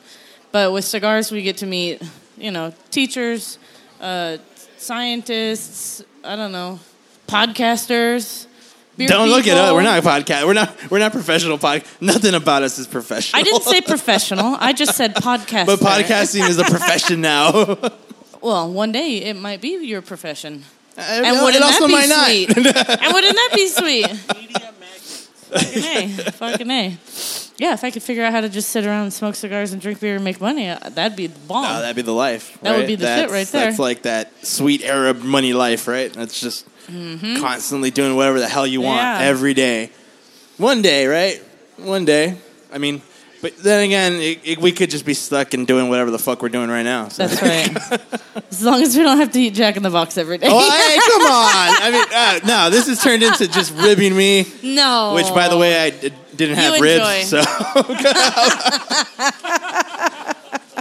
[0.53, 2.03] But with cigars, we get to meet
[2.37, 3.59] you know teachers,
[4.01, 4.39] uh,
[4.77, 6.03] scientists.
[6.25, 6.81] I don't know,
[7.27, 8.47] podcasters.
[8.97, 9.59] Beer Don't look it people.
[9.61, 9.75] up.
[9.75, 10.47] We're not a podcast.
[10.47, 10.91] We're not.
[10.91, 12.01] We're not professional podcast.
[12.01, 13.41] Nothing about us is professional.
[13.41, 14.57] I didn't say professional.
[14.59, 15.67] I just said podcast.
[15.67, 17.79] But podcasting is a profession now.
[18.43, 20.63] Well, one day it might be your profession.
[20.97, 22.27] and And wouldn't it also that be might not.
[22.27, 22.57] sweet?
[22.57, 24.07] and wouldn't that be sweet?
[25.47, 26.09] Fucking A.
[26.33, 26.99] Fucking A.
[27.59, 29.81] Yeah, if I could figure out how to just sit around and smoke cigars and
[29.83, 31.65] drink beer and make money, uh, that'd be the bomb.
[31.65, 32.57] Oh, that'd be the life.
[32.61, 33.65] That would be the shit right there.
[33.67, 36.13] That's like that sweet Arab money life, right?
[36.13, 39.21] That's just constantly doing whatever the hell you want Mm-hmm.
[39.23, 39.29] Yeah.
[39.29, 39.91] every day.
[40.59, 41.43] One day, right?
[41.77, 42.37] One day.
[42.73, 43.03] I mean,
[43.43, 46.41] but then again, it, it, we could just be stuck in doing whatever the fuck
[46.43, 47.09] we're doing right now.
[47.09, 47.27] So.
[47.27, 47.77] That's right.
[48.51, 50.47] as long as we don't have to eat Jack in the Box every day.
[50.51, 51.77] Oh, hey, come on!
[51.83, 54.47] I mean, uh, no, this has turned into just ribbing me.
[54.63, 55.13] no.
[55.15, 57.39] Which, by the way, I d- didn't have ribs, so.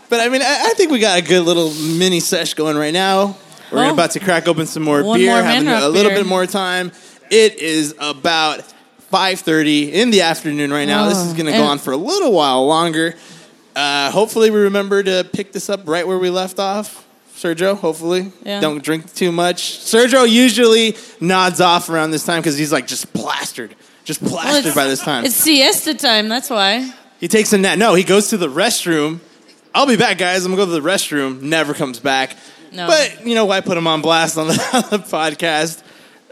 [0.09, 2.93] but I mean, I, I think we got a good little mini sesh going right
[2.93, 3.35] now.
[3.75, 6.19] We're Well, about to crack open some more beer, more having a little beer.
[6.19, 6.91] bit more time.
[7.29, 8.63] It is about
[9.11, 11.07] 5:30 in the afternoon right now.
[11.09, 13.15] this is going to go on for a little while longer.
[13.75, 17.03] Uh, hopefully, we remember to pick this up right where we left off.
[17.35, 18.31] Sergio, hopefully.
[18.45, 18.61] Yeah.
[18.61, 19.79] Don't drink too much.
[19.79, 23.75] Sergio usually nods off around this time because he's like just plastered.
[24.05, 25.25] Just plastered it's- by this time.
[25.25, 26.29] It's siesta time.
[26.29, 26.93] That's why.
[27.19, 27.77] He takes a nap.
[27.77, 29.19] No, he goes to the restroom.
[29.73, 30.45] I'll be back, guys.
[30.45, 31.41] I'm gonna go to the restroom.
[31.41, 32.37] Never comes back.
[32.75, 32.87] No.
[32.87, 35.81] But you know why put him on blast on the, on the podcast?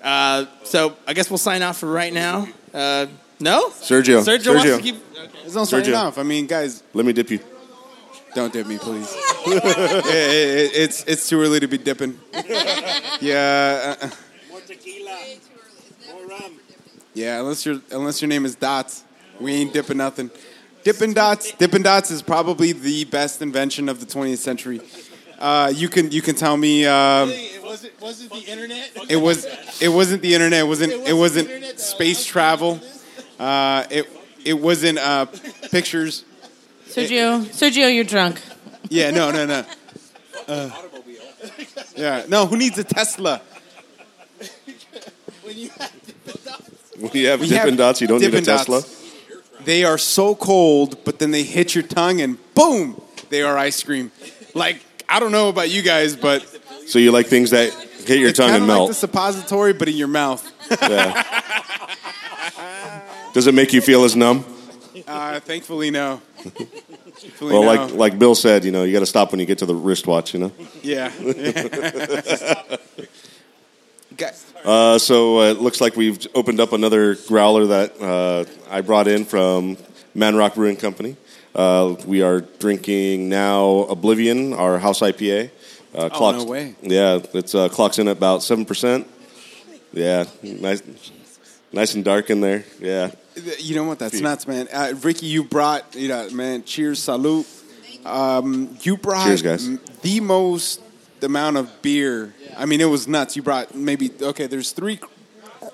[0.01, 2.47] Uh, so I guess we'll sign off for right now.
[2.73, 3.07] Uh,
[3.39, 4.21] no, Sergio.
[4.23, 4.77] Sergio, wants Sergio.
[4.77, 4.95] to keep.
[5.41, 5.95] There's no signing Sergio.
[5.97, 6.17] off.
[6.17, 7.39] I mean, guys, Let me dip you.
[8.35, 9.11] don't dip me, please.
[9.45, 9.65] It-
[10.15, 12.19] it- it's it's too early to be dipping.
[13.21, 14.09] Yeah, uh,
[14.49, 15.17] More tequila.
[16.11, 16.53] More rum.
[17.13, 17.39] yeah.
[17.39, 19.03] Unless your unless your name is Dots,
[19.39, 20.29] we ain't dipping nothing.
[20.83, 24.81] Dippin' Dots, Dippin' Dots is probably the best invention of the 20th century.
[25.39, 26.85] Uh, you can you can tell me.
[26.85, 28.91] Was it was it the internet?
[29.09, 29.47] it was
[29.81, 30.61] it wasn't the internet.
[30.61, 32.79] It wasn't it wasn't space travel.
[33.39, 34.09] Uh, it
[34.45, 35.25] it wasn't uh,
[35.71, 36.23] pictures.
[36.87, 38.39] Sergio, Sergio, you're drunk.
[38.89, 39.65] Yeah, no, no, no.
[40.47, 40.69] Uh,
[41.95, 42.45] yeah, no.
[42.45, 43.41] Who needs a Tesla?
[45.43, 48.65] When you have We Dippin' have Dots, you don't need a Dippin' Dots.
[48.65, 49.63] Tesla.
[49.65, 53.81] They are so cold, but then they hit your tongue and boom, they are ice
[53.81, 54.11] cream.
[54.53, 56.43] Like I don't know about you guys, but
[56.87, 57.71] So you like things that
[58.05, 58.87] hit your tongue kind and of like melt.
[58.89, 60.43] the suppository, but in your mouth.
[60.81, 61.23] Yeah.
[63.33, 64.45] Does it make you feel as numb?
[65.07, 66.21] Uh, thankfully, no.
[66.37, 67.67] Thankfully, Well, no.
[67.67, 69.75] like like Bill said, you know, you got to stop when you get to the
[69.75, 70.33] wristwatch.
[70.33, 70.51] You know.
[70.81, 71.11] yeah.
[74.63, 79.07] Uh, so uh, it looks like we've opened up another growler that uh, I brought
[79.07, 79.75] in from
[80.13, 81.17] Man Rock Brewing Company.
[81.55, 85.45] Uh, we are drinking now Oblivion, our house IPA.
[85.45, 85.49] Uh,
[85.95, 86.75] Oh, clocks, no way.
[86.81, 89.07] Yeah, it's uh, clocks in at about seven percent.
[89.91, 90.81] Yeah, nice,
[91.71, 92.65] nice and dark in there.
[92.79, 93.11] Yeah,
[93.59, 93.99] You know what?
[93.99, 94.67] That's nuts, man.
[94.73, 97.45] Uh, Ricky, you brought, you know, man, cheers, salute.
[98.03, 99.77] Um, you brought Cheers, guys.
[100.01, 100.81] the most
[101.21, 102.33] amount of beer.
[102.57, 103.35] I mean, it was nuts.
[103.35, 104.99] You brought maybe, okay, there's three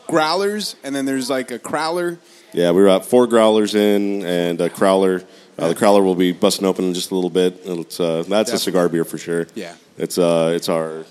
[0.08, 2.18] growlers, and then there's like a crowler.
[2.52, 2.72] yeah.
[2.72, 5.26] We brought four growlers in and a crowler.
[5.60, 7.60] Uh, the crowler will be busting open in just a little bit.
[7.66, 9.48] It's uh, that's a cigar beer for sure.
[9.56, 9.76] Yeah.
[9.98, 11.06] It's uh, it's our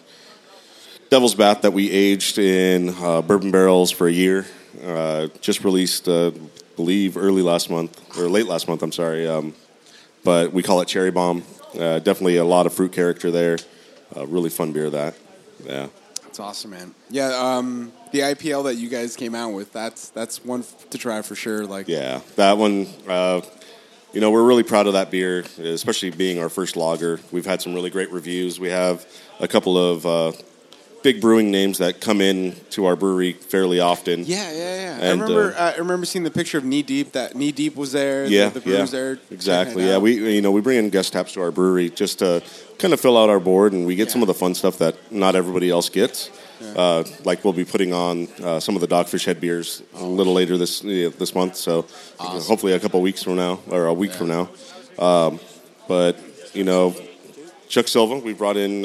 [1.11, 4.47] Devil's Bath that we aged in uh, bourbon barrels for a year.
[4.85, 6.31] Uh, just released, uh,
[6.77, 8.83] believe, early last month or late last month.
[8.83, 9.55] I'm sorry, um,
[10.25, 11.43] but we call it Cherry Bomb.
[11.79, 13.59] Uh, definitely a lot of fruit character there.
[14.17, 14.89] Uh, really fun beer.
[14.91, 15.15] That,
[15.65, 15.89] yeah.
[16.23, 16.95] That's awesome, man.
[17.11, 20.99] Yeah, um, the IPL that you guys came out with, that's that's one f- to
[20.99, 21.67] try for sure.
[21.67, 22.87] Like, Yeah, that one.
[23.09, 23.41] Uh,
[24.13, 27.21] you know, we're really proud of that beer, especially being our first lager.
[27.31, 28.59] We've had some really great reviews.
[28.59, 29.07] We have
[29.39, 30.33] a couple of uh,
[31.03, 34.25] big brewing names that come in to our brewery fairly often.
[34.25, 35.07] Yeah, yeah, yeah.
[35.07, 35.55] I remember.
[35.57, 37.13] uh, I remember seeing the picture of Knee Deep.
[37.13, 38.27] That Knee Deep was there.
[38.27, 39.19] Yeah, the, the yeah, there.
[39.31, 39.87] exactly.
[39.87, 42.43] Yeah, we you know we bring in guest taps to our brewery just to
[42.79, 44.97] kind of fill out our board, and we get some of the fun stuff that
[45.13, 46.31] not everybody else gets.
[46.75, 50.33] Uh, like we'll be putting on uh, some of the Dogfish Head beers a little
[50.33, 51.83] later this uh, this month, so
[52.19, 54.49] hopefully a couple weeks from now or a week from now.
[54.99, 55.39] Um,
[55.87, 56.19] but
[56.55, 56.97] you know,
[57.69, 58.85] Chuck Silva, we brought in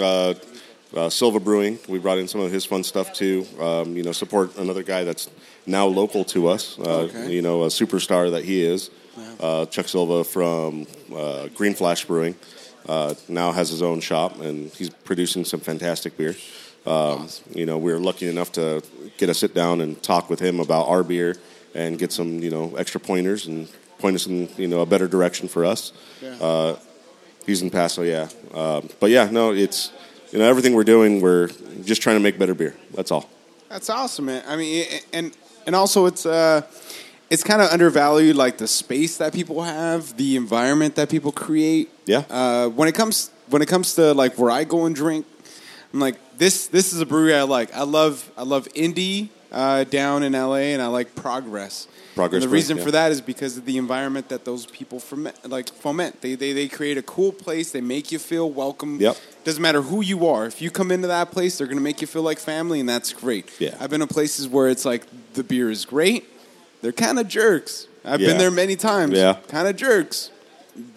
[0.96, 1.80] uh, Silva Brewing.
[1.88, 3.46] We brought in some of his fun stuff too.
[3.60, 5.30] Um, you know, support another guy that's
[5.66, 6.78] now local to us.
[6.80, 7.32] Uh, Okay.
[7.32, 8.89] You know, a superstar that he is.
[9.39, 12.36] Uh, Chuck Silva from uh, Green Flash Brewing
[12.88, 16.36] uh, now has his own shop, and he's producing some fantastic beer.
[16.86, 18.82] Um, You know, we were lucky enough to
[19.18, 21.36] get a sit down and talk with him about our beer
[21.76, 23.68] and get some you know extra pointers and
[24.00, 25.91] point us in you know a better direction for us.
[26.41, 26.76] Uh,
[27.46, 28.30] He's in Paso, yeah.
[28.54, 29.91] Um, but yeah, no, it's
[30.34, 31.47] you know everything we're doing, we're
[31.84, 32.75] just trying to make better beer.
[32.93, 33.29] That's all.
[33.69, 34.43] That's awesome, man.
[34.47, 35.31] I mean, and
[35.67, 36.63] and also it's uh,
[37.29, 41.89] it's kind of undervalued, like the space that people have, the environment that people create.
[42.07, 42.23] Yeah.
[42.31, 45.27] Uh, when it comes when it comes to like where I go and drink,
[45.93, 46.65] I'm like this.
[46.65, 47.71] This is a brewery I like.
[47.75, 51.88] I love I love indie uh, down in LA, and I like Progress.
[52.15, 52.84] Progress And the reason yeah.
[52.84, 56.21] for that is because of the environment that those people foment, like foment.
[56.21, 57.71] They, they they create a cool place.
[57.71, 58.99] They make you feel welcome.
[58.99, 59.17] Yep.
[59.44, 60.46] Doesn't matter who you are.
[60.46, 63.12] If you come into that place, they're gonna make you feel like family, and that's
[63.14, 63.50] great.
[63.60, 63.76] Yeah.
[63.80, 66.26] I've been to places where it's like the beer is great.
[66.82, 67.88] They're kind of jerks.
[68.06, 68.30] I've Yeah.
[68.30, 69.14] been there many times.
[69.18, 69.38] Yeah.
[69.48, 70.30] Kind of jerks.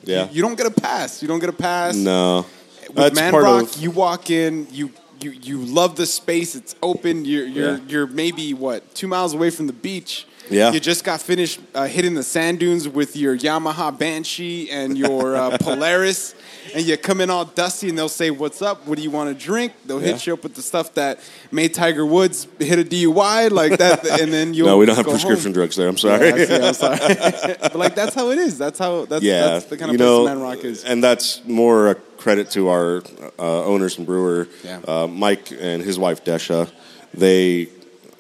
[0.05, 0.25] Yeah.
[0.29, 1.23] You, you don't get a pass.
[1.23, 1.97] You don't get a pass.
[1.97, 2.47] no,
[2.89, 4.91] With that's Man part Rock, of you walk in, you
[5.21, 6.55] you you love the space.
[6.55, 7.25] It's open.
[7.25, 7.81] You're you're Yeah.
[7.89, 10.27] you're maybe what two miles away from the beach.
[10.51, 10.73] Yeah.
[10.73, 15.35] You just got finished uh, hitting the sand dunes with your Yamaha Banshee and your
[15.37, 16.35] uh, Polaris,
[16.75, 18.87] and you come in all dusty, and they'll say, "What's up?
[18.87, 21.19] What do you want to drink?" They'll hit you up with the stuff that
[21.51, 25.07] made Tiger Woods hit a DUI like that, and then you no, we don't have
[25.07, 25.53] prescription home.
[25.55, 25.89] drugs there.
[25.89, 26.29] I'm sorry.
[26.29, 26.99] Yeah, see, I'm sorry.
[27.61, 28.57] but like that's how it is.
[28.59, 30.85] That's how that's, yeah, that's the kind of you place know, Man Rock is.
[30.85, 33.03] and that's more a credit to our
[33.39, 34.81] uh, owners and brewer, Yeah.
[34.87, 36.71] uh, Mike and his wife Desha.
[37.15, 37.69] They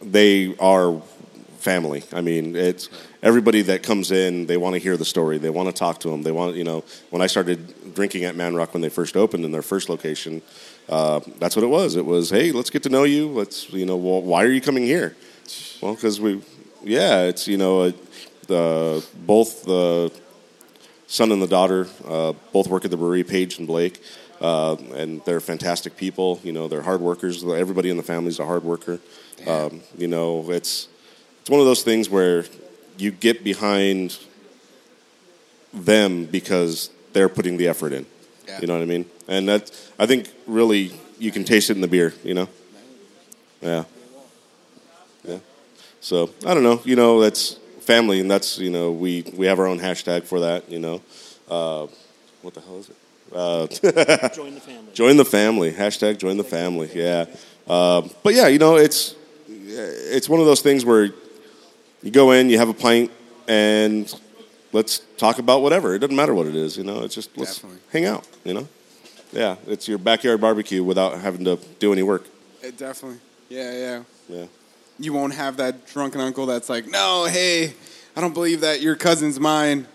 [0.03, 1.01] they are
[1.67, 2.05] family.
[2.13, 2.89] I mean, it's
[3.25, 4.47] everybody that comes in.
[4.47, 5.37] They want to hear the story.
[5.37, 6.23] They want to talk to them.
[6.23, 6.85] They want you know.
[7.11, 7.59] When I started
[7.93, 10.43] drinking at Man Rock when they first opened in their first location,
[10.89, 11.97] uh, that's what it was.
[11.97, 13.29] It was hey, let's get to know you.
[13.29, 15.17] Let's you know, well, why are you coming here?
[15.81, 16.41] Well, because we,
[16.85, 17.91] yeah, it's you know,
[18.47, 20.13] the both the
[21.09, 24.01] son and the daughter uh, both work at the brewery, Paige and Blake,
[24.41, 26.39] uh, and they're fantastic people.
[26.45, 27.45] You know, they're hard workers.
[27.45, 29.01] Everybody in the family's a hard worker.
[29.49, 30.89] Um, you know, it's
[31.47, 32.45] it's one of those things where
[32.99, 34.19] you get behind
[35.73, 38.05] them because they're putting the effort in.
[38.49, 38.63] Yeah.
[38.63, 39.09] You know what I mean?
[39.29, 40.91] And that I think really
[41.21, 42.13] you can taste it in the beer.
[42.25, 42.49] You know?
[43.61, 43.85] Yeah.
[45.23, 45.39] Yeah.
[46.01, 46.83] So I don't know.
[46.85, 50.41] You know, that's family, and that's you know we we have our own hashtag for
[50.41, 50.69] that.
[50.69, 51.01] You know,
[51.49, 51.87] uh,
[52.43, 52.97] what the hell is it?
[53.33, 53.67] Uh,
[54.35, 54.93] Join the family.
[54.95, 55.71] join the family.
[55.71, 56.91] Hashtag join the family.
[56.93, 57.27] Yeah.
[57.69, 59.15] Um, but yeah, you know, it's
[59.49, 61.11] it's one of those things where
[62.07, 63.11] you go in, you have a pint,
[63.49, 64.15] and
[64.73, 65.93] let's talk about whatever.
[65.93, 66.79] It doesn't matter what it is.
[66.79, 67.81] You know, it's just let's Definitely.
[67.93, 68.29] hang out.
[68.45, 68.69] You know.
[69.33, 72.25] Yeah, it's your backyard barbecue without having to do any work.
[72.63, 73.19] It definitely.
[73.49, 74.03] Yeah, yeah.
[74.29, 74.47] Yeah.
[75.01, 77.75] You won't have that drunken uncle that's like, no, hey,
[78.15, 79.89] I don't believe that your cousin's mine.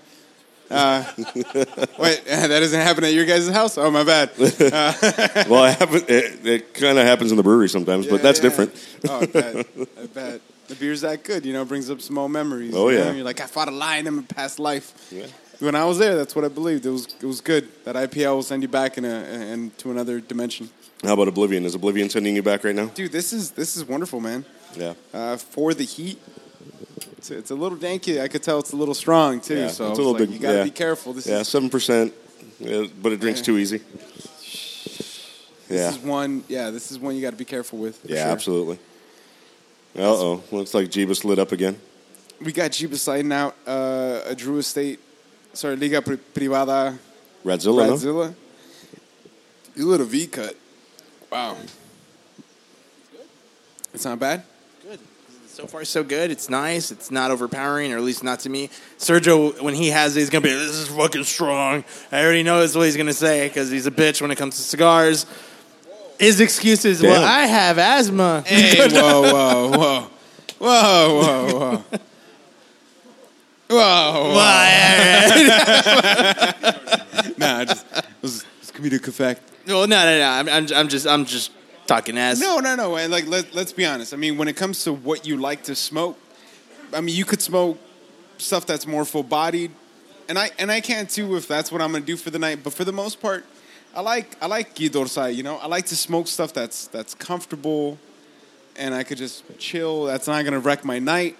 [0.69, 1.33] Uh, wait,
[2.25, 3.77] that doesn't happen at your guys' house?
[3.77, 4.31] Oh, my bad.
[5.49, 8.43] well, it, it, it kind of happens in the brewery sometimes, but that's yeah.
[8.43, 8.87] different.
[9.07, 9.67] Oh, I bet.
[9.97, 10.41] I bet.
[10.71, 12.73] The beer's that good, you know, brings up some old memories.
[12.73, 13.03] Oh, you know?
[13.07, 13.11] yeah.
[13.11, 15.09] You're like, I fought a lion in my past life.
[15.11, 15.25] Yeah.
[15.59, 16.85] When I was there, that's what I believed.
[16.85, 17.67] It was it was good.
[17.83, 19.17] That IPL will send you back in a
[19.53, 20.69] into another dimension.
[21.03, 21.65] How about Oblivion?
[21.65, 22.85] Is Oblivion sending you back right now?
[22.85, 24.45] Dude, this is this is wonderful, man.
[24.77, 24.93] Yeah.
[25.13, 26.17] Uh, for the heat,
[27.17, 28.21] it's, it's a little danky.
[28.21, 29.57] I could tell it's a little strong too.
[29.57, 30.63] Yeah, so it's a little like, big- You gotta yeah.
[30.63, 31.11] be careful.
[31.11, 32.13] This Yeah, is seven percent,
[33.01, 33.45] but it drinks Yeah.
[33.45, 33.79] too easy.
[35.67, 36.43] this Yeah, is one.
[36.47, 37.99] Yeah, this is one you got to be careful with.
[38.05, 38.31] yeah, sure.
[38.31, 38.79] absolutely.
[39.95, 41.79] Uh oh, looks like Jeebus lit up again.
[42.39, 44.99] We got Jeebus sliding out uh, a Drew Estate,
[45.53, 46.97] sorry, Liga Pri- Privada
[47.43, 47.93] Ratzilla, no?
[47.93, 48.33] Ratzilla.
[49.75, 50.55] You lit a V cut.
[51.31, 51.57] Wow.
[53.93, 54.43] It's not bad.
[54.83, 54.99] Good.
[55.47, 56.31] So far, so good.
[56.31, 56.91] It's nice.
[56.91, 58.69] It's not overpowering, or at least not to me.
[58.97, 62.61] Sergio, when he has it, he's gonna be, "This is fucking strong." I already know
[62.61, 65.25] that's what he's gonna say because he's a bitch when it comes to cigars.
[66.21, 67.27] His excuse is, "Well, Damn.
[67.27, 70.07] I have asthma." Hey, whoa, whoa, whoa,
[70.59, 71.83] whoa, whoa, whoa.
[73.71, 74.37] Whoa, whoa.
[77.39, 79.41] nah, just, it was, it's comedic effect.
[79.65, 80.29] well, no, no, no.
[80.29, 81.49] I'm, I'm, I'm just, I'm just
[81.87, 82.39] talking ass.
[82.39, 82.97] No, no, no.
[82.97, 84.13] And like, let, let's be honest.
[84.13, 86.19] I mean, when it comes to what you like to smoke,
[86.93, 87.79] I mean, you could smoke
[88.37, 89.71] stuff that's more full bodied,
[90.29, 92.59] and I and I can too if that's what I'm gonna do for the night.
[92.63, 93.43] But for the most part,
[93.93, 95.35] I like I like Gidorsai.
[95.35, 97.97] You know, I like to smoke stuff that's that's comfortable,
[98.77, 100.05] and I could just chill.
[100.05, 101.37] That's not gonna wreck my night.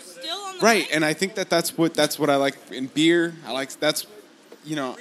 [0.00, 3.34] Still on Right, and I think that that's what that's what I like in beer.
[3.46, 4.06] I like that's,
[4.64, 4.96] you know,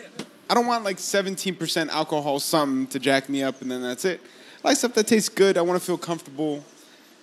[0.50, 4.22] I don't want like 17% alcohol something to jack me up and then that's it.
[4.64, 5.58] I like stuff that tastes good.
[5.58, 6.64] I want to feel comfortable.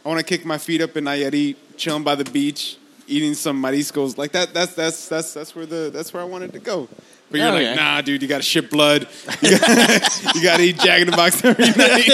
[0.04, 2.76] I want to kick my feet up in Nayarit, chilling by the beach,
[3.06, 4.52] eating some mariscos like that.
[4.52, 6.88] That's that's that's that's where the that's where I wanted to go.
[7.34, 7.66] But you're Okay.
[7.70, 9.08] like, nah, dude, you got to ship blood.
[9.42, 12.04] You got to eat Jack in the Box every night.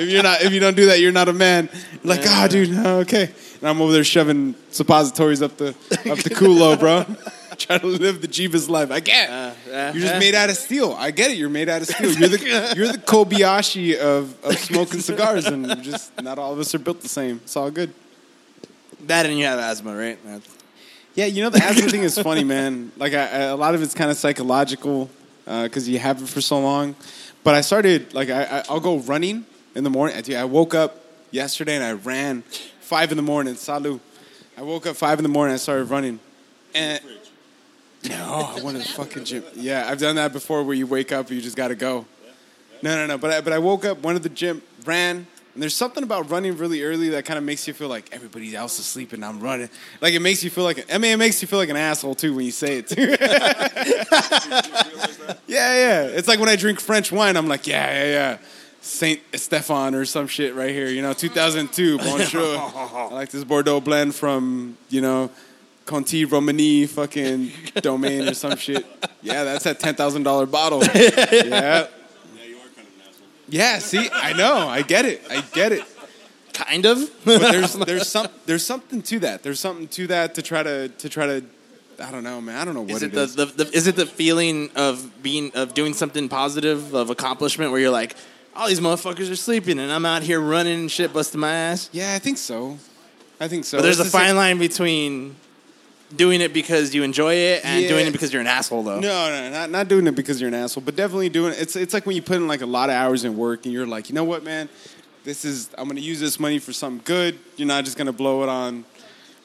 [0.00, 1.68] if you're not, if you don't do that, you're not a man.
[2.02, 3.30] You're like, ah, dude, no, okay.
[3.60, 7.04] And I'm over there shoving suppositories up the up the culo, bro.
[7.56, 8.90] Trying to live the Jeebus life.
[8.90, 9.56] I can't.
[9.94, 10.92] you're just made out of steel.
[10.98, 11.36] I get it.
[11.36, 12.10] You're made out of steel.
[12.10, 16.74] You're the you're the Kobayashi of, of smoking cigars, and just not all of us
[16.74, 17.36] are built the same.
[17.44, 17.92] It's all good.
[19.06, 20.18] That and you have asthma, right?
[20.24, 20.56] That's-
[21.14, 22.92] Yeah, you know the asthma thing is funny, man.
[22.96, 25.10] Like I, I, a lot of it's kind of psychological
[25.46, 26.94] uh, because you have it for so long.
[27.42, 29.44] But I started like I, I, I'll go running
[29.74, 30.16] in the morning.
[30.16, 32.42] I, I woke up yesterday and I ran
[32.80, 33.54] five in the morning.
[33.54, 33.98] Salu.
[34.56, 35.52] I woke up five in the morning.
[35.52, 36.20] and I started running,
[36.74, 37.02] and
[38.08, 39.42] no, I went to the fucking gym.
[39.54, 42.06] Yeah, I've done that before, where you wake up and you just got to go.
[42.82, 43.18] No, no, no.
[43.18, 45.26] But I, but I woke up, went to the gym, ran.
[45.60, 48.56] And there's something about running really early that kind of makes you feel like everybody
[48.56, 49.22] else is sleeping.
[49.22, 49.68] I'm running.
[50.00, 50.90] Like it makes you feel like.
[50.90, 52.88] I mean, it makes you feel like an asshole too when you say it.
[52.88, 53.02] Too.
[55.46, 56.02] yeah, yeah.
[56.04, 57.36] It's like when I drink French wine.
[57.36, 58.38] I'm like, yeah, yeah, yeah.
[58.80, 60.88] Saint Stefan or some shit right here.
[60.88, 61.98] You know, 2002.
[61.98, 62.56] Bonjour.
[62.56, 65.30] I like this Bordeaux blend from you know
[65.84, 67.52] Conti Romani fucking
[67.82, 68.86] domain or some shit.
[69.20, 70.82] Yeah, that's that ten thousand dollar bottle.
[70.94, 71.86] Yeah.
[73.50, 75.84] Yeah, see, I know, I get it, I get it.
[76.52, 77.10] Kind of.
[77.24, 79.42] But there's there's some there's something to that.
[79.42, 81.44] There's something to that to try to to try to.
[82.02, 82.56] I don't know, man.
[82.56, 83.34] I don't know what Is it it the, is.
[83.36, 87.80] the, the is it the feeling of being of doing something positive of accomplishment where
[87.80, 88.16] you're like,
[88.56, 91.88] all these motherfuckers are sleeping and I'm out here running and shit, busting my ass.
[91.92, 92.78] yeah, I think so.
[93.38, 93.78] I think so.
[93.78, 95.36] But there's a It's same- fine line between
[96.16, 97.88] doing it because you enjoy it and Yeah.
[97.88, 99.00] doing it because you're an asshole, though.
[99.00, 101.60] No, no, not not doing it because you're an asshole, but definitely doing it.
[101.60, 103.72] It's it's like when you put in like a lot of hours in work and
[103.72, 104.68] you're like, you know what, man,
[105.24, 107.38] this is I'm gonna use this money for something good.
[107.56, 108.84] You're not just gonna blow it on,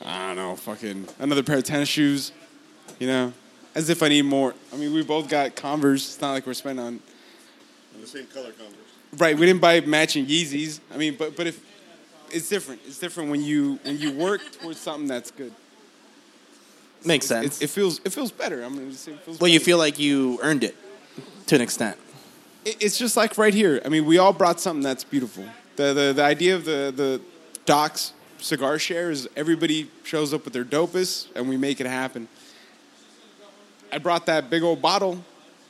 [0.04, 2.32] I don't know, fucking another pair of tennis shoes,
[3.00, 3.34] you know.
[3.76, 4.54] As if I need more.
[4.74, 6.06] I mean, we both got Converse.
[6.14, 7.00] It's not like we're spending on.
[8.00, 8.74] the same color Converse.
[9.18, 10.80] Right, we didn't buy matching Yeezys.
[10.94, 11.60] I mean, but but if
[12.32, 15.54] it's different, it's different when you when you work towards something that's good.
[17.06, 17.62] Makes sense.
[17.62, 18.64] It, it feels it feels better.
[18.64, 19.40] I'm gonna say it feels.
[19.40, 20.76] well, you feel like you earned it
[21.48, 21.98] to an extent.
[22.66, 23.80] It- it's just like right here.
[23.86, 25.46] I mean, we all brought something that's beautiful.
[25.76, 27.22] The the, the idea of the the
[27.66, 32.28] Doc's cigar share is everybody shows up with their dopest and we make it happen.
[33.92, 35.24] I brought that big old bottle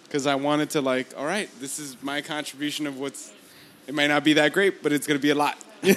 [0.03, 3.33] because I wanted to like, all right, this is my contribution of what's.
[3.87, 5.57] It might not be that great, but it's gonna be a lot.
[5.83, 5.93] but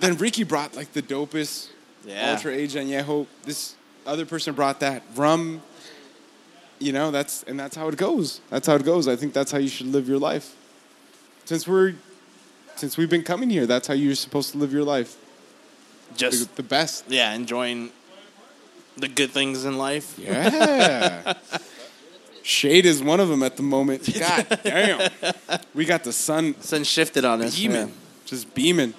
[0.00, 1.70] then Ricky brought like the dopest
[2.08, 2.32] Yeah.
[2.32, 3.26] ultra aged añejo.
[3.44, 3.74] This
[4.06, 5.60] other person brought that rum
[6.78, 9.50] you know that's and that's how it goes that's how it goes i think that's
[9.52, 10.54] how you should live your life
[11.44, 11.94] since we're
[12.76, 15.16] since we've been coming here that's how you're supposed to live your life
[16.16, 17.90] Just the, the best yeah, enjoying
[18.96, 20.16] the good things in life.
[20.18, 21.34] yeah
[22.42, 25.10] shade is one of them at the moment god damn
[25.74, 27.56] we got the sun Sun shifted on us.
[27.58, 27.92] beaming yeah.
[28.24, 28.94] just beaming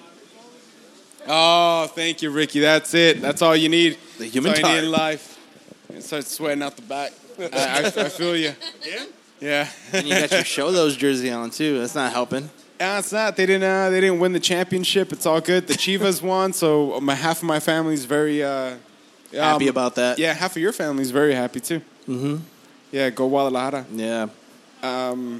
[1.26, 4.80] oh thank you ricky that's it that's all you need The human that's all you
[4.80, 5.38] need in life
[5.90, 8.52] it starts sweating out the back I, I, I feel you
[8.86, 9.04] Yeah?
[9.40, 11.78] yeah And you got your Xolos jersey on too.
[11.78, 12.50] That's not helping.
[12.78, 13.36] Yeah, it's not.
[13.36, 13.62] They didn't.
[13.68, 15.12] Uh, they didn't win the championship.
[15.12, 15.66] It's all good.
[15.66, 18.76] The Chivas won, so my half of my family's very uh,
[19.32, 20.18] Happy um, about that.
[20.18, 21.80] Yeah, half of your family's very happy too.
[22.08, 22.36] Mm-hmm.
[22.90, 23.86] Yeah, go Guadalajara.
[23.92, 24.28] Yeah.
[24.82, 25.32] I,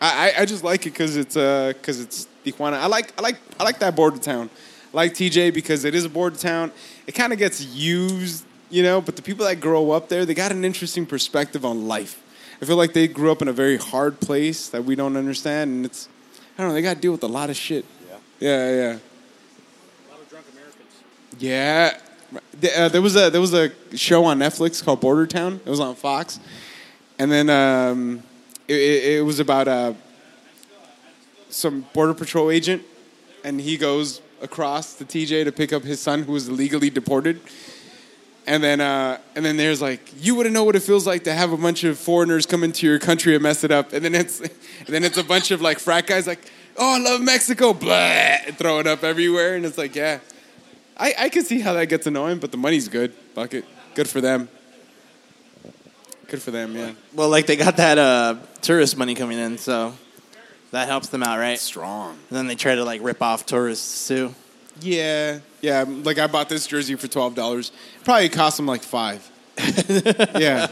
[0.00, 2.74] I, I just like it because it's because it's Tijuana.
[2.74, 4.50] I like I like I like that border town.
[4.92, 6.72] I like TJ because it is a border town.
[7.06, 9.00] It kind of gets used, you know.
[9.00, 12.20] But the people that grow up there, they got an interesting perspective on life.
[12.60, 15.70] I feel like they grew up in a very hard place that we don't understand,
[15.70, 16.08] and it's
[16.58, 16.74] I don't know.
[16.74, 17.84] They got to deal with a lot of shit.
[18.08, 18.82] Yeah, yeah, yeah.
[18.82, 20.92] A lot of drunk Americans.
[21.38, 21.96] Yeah,
[22.76, 25.60] uh, there was a there was a show on Netflix called Bordertown.
[25.64, 26.40] It was on Fox,
[27.18, 28.22] and then um,
[28.66, 29.94] it, it, it was about uh,
[31.48, 32.82] some border patrol agent,
[33.44, 37.40] and he goes across to TJ to pick up his son who was illegally deported,
[38.46, 41.32] And then, uh, and then there's like, you wouldn't know what it feels like to
[41.32, 43.92] have a bunch of foreigners come into your country and mess it up.
[43.92, 46.40] And then it's, and then it's a bunch of like frat guys like,
[46.76, 49.54] oh, I love Mexico, blah, throw it up everywhere.
[49.54, 50.20] And it's like, yeah,
[50.96, 53.12] I, I can see how that gets annoying, but the money's good.
[53.34, 53.64] Fuck it,
[53.94, 54.48] good for them.
[56.26, 56.92] Good for them, yeah.
[57.12, 59.94] Well, like they got that uh, tourist money coming in, so
[60.70, 61.58] that helps them out, right?
[61.58, 62.18] Strong.
[62.28, 64.34] And then they try to like rip off tourists too.
[64.80, 65.84] Yeah, yeah.
[65.86, 67.72] Like I bought this jersey for twelve dollars.
[68.04, 69.28] Probably cost them like five.
[70.38, 70.68] yeah.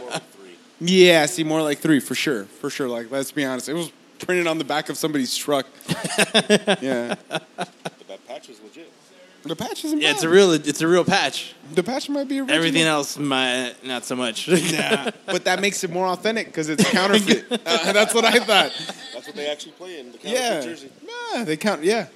[0.80, 1.26] Yeah.
[1.26, 2.44] See, more like three for sure.
[2.44, 2.88] For sure.
[2.88, 3.68] Like, let's be honest.
[3.68, 5.66] It was printed on the back of somebody's truck.
[5.88, 7.14] yeah.
[7.28, 8.90] That patch is legit.
[9.49, 10.14] The patch isn't Yeah, bad.
[10.16, 11.55] it's a real it's a real patch.
[11.74, 12.57] the patch might be original.
[12.57, 14.46] Everything else, might not so much.
[14.49, 17.46] Yeah, but that makes it more authentic because it's counterfeit.
[17.66, 18.72] Uh, that's what I thought.
[19.14, 20.61] That's what they actually play in the counterfeit Yeah.
[20.61, 20.90] jersey.
[21.34, 21.82] Yeah, they count.
[21.82, 22.07] Yeah,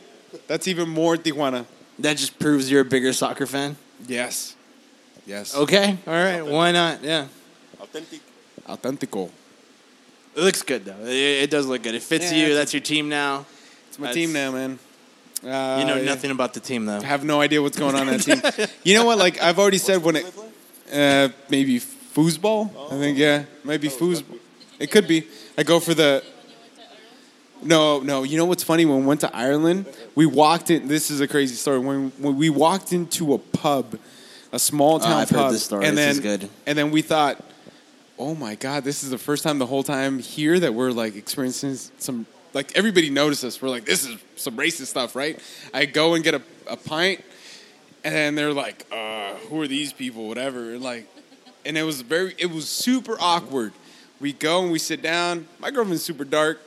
[0.47, 1.65] that's even more Tijuana.
[1.99, 3.77] that just proves you're a bigger soccer fan.
[4.07, 4.55] Yes.
[5.27, 5.55] Yes.
[5.55, 7.03] Okay, all right, why not?
[7.05, 7.27] Yeah,
[7.81, 8.21] Authentic.
[8.69, 9.31] Authentico.
[10.37, 11.01] it looks good though.
[11.05, 11.95] It, it does look good.
[11.95, 12.55] It fits Yeah, you.
[12.55, 13.47] That's your team now.
[13.89, 14.79] It's my That's- team now, man.
[15.45, 16.05] Uh, You know yeah.
[16.05, 16.99] nothing about the team though.
[16.99, 18.23] I have no idea what's going on in that
[18.55, 18.69] team.
[18.85, 19.19] You know what?
[19.19, 20.27] Like I've already said when it,
[20.93, 22.71] uh, maybe foosball.
[22.93, 24.39] I think yeah, maybe foosball.
[24.79, 25.27] It could be.
[25.59, 26.23] I go for the.
[27.63, 28.25] No, no.
[28.25, 28.85] You know what's funny?
[28.85, 30.89] When we went to Ireland, we walked in.
[30.89, 31.79] This is a crazy story.
[31.79, 33.99] When when we walked into a pub,
[34.53, 35.87] a small town Oh, I've heard pub, this story.
[35.87, 36.49] and This then is good.
[36.67, 37.37] and then we thought,
[38.19, 41.15] oh my god, this is the first time the whole time here that we're like
[41.17, 43.61] experiencing some like everybody noticed us.
[43.61, 45.39] We're like, this is some racist stuff, right?
[45.73, 47.25] I go and get a, a pint,
[48.05, 50.29] and they're like, uh, who are these people?
[50.29, 50.73] Whatever.
[50.73, 51.09] And like,
[51.65, 53.73] and it was very, it was super awkward.
[54.21, 55.49] We go and we sit down.
[55.59, 56.61] My girlfriend's super dark.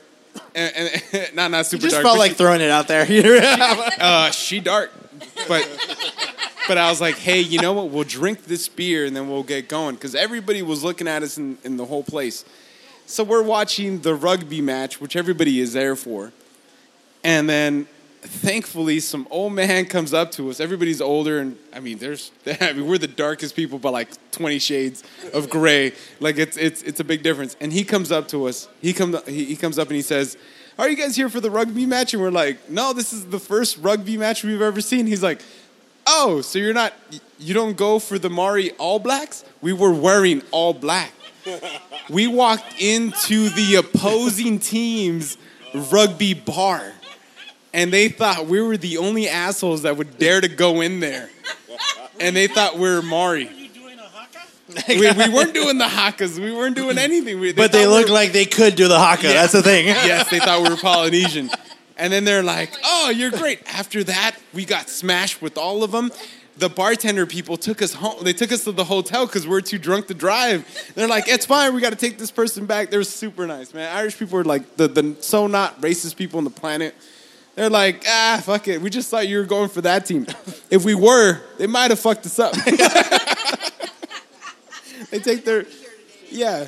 [0.54, 2.04] And, and not not super Just dark.
[2.04, 3.06] felt like she- throwing it out there.
[4.00, 4.92] uh, she dark,
[5.48, 5.66] but
[6.68, 7.90] but I was like, hey, you know what?
[7.90, 11.38] We'll drink this beer and then we'll get going because everybody was looking at us
[11.38, 12.44] in, in the whole place.
[13.08, 16.32] So we're watching the rugby match, which everybody is there for,
[17.22, 17.86] and then
[18.20, 20.58] thankfully some old man comes up to us.
[20.58, 24.58] Everybody's older, and I mean, there's I mean, we're the darkest people by like twenty
[24.58, 25.92] shades of gray.
[26.18, 27.56] Like it's it's it's a big difference.
[27.60, 28.68] And he comes up to us.
[28.82, 30.36] He comes he, he comes up and he says.
[30.78, 32.12] Are you guys here for the rugby match?
[32.12, 35.06] And we're like, no, this is the first rugby match we've ever seen.
[35.06, 35.40] He's like,
[36.06, 36.92] oh, so you're not,
[37.38, 39.42] you don't go for the Maori All Blacks?
[39.62, 41.12] We were wearing all black.
[42.10, 45.36] We walked into the opposing team's
[45.74, 46.92] rugby bar,
[47.72, 51.30] and they thought we were the only assholes that would dare to go in there.
[52.20, 53.50] And they thought we were Maori.
[54.88, 56.38] We, we weren't doing the hakas.
[56.38, 57.38] We weren't doing anything.
[57.40, 59.28] We, but they looked we were- like they could do the haka.
[59.28, 59.86] That's the thing.
[59.86, 61.50] yes, they thought we were Polynesian.
[61.96, 63.60] And then they're like, oh, you're great.
[63.66, 66.10] After that, we got smashed with all of them.
[66.58, 68.24] The bartender people took us home.
[68.24, 70.64] They took us to the hotel because we are too drunk to drive.
[70.94, 71.74] They're like, it's fine.
[71.74, 72.90] We got to take this person back.
[72.90, 73.94] They were super nice, man.
[73.94, 76.94] Irish people are like the, the so not racist people on the planet.
[77.56, 78.80] They're like, ah, fuck it.
[78.80, 80.26] We just thought you were going for that team.
[80.70, 82.52] If we were, they might have fucked us up.
[85.10, 85.64] they take their,
[86.28, 86.66] yeah.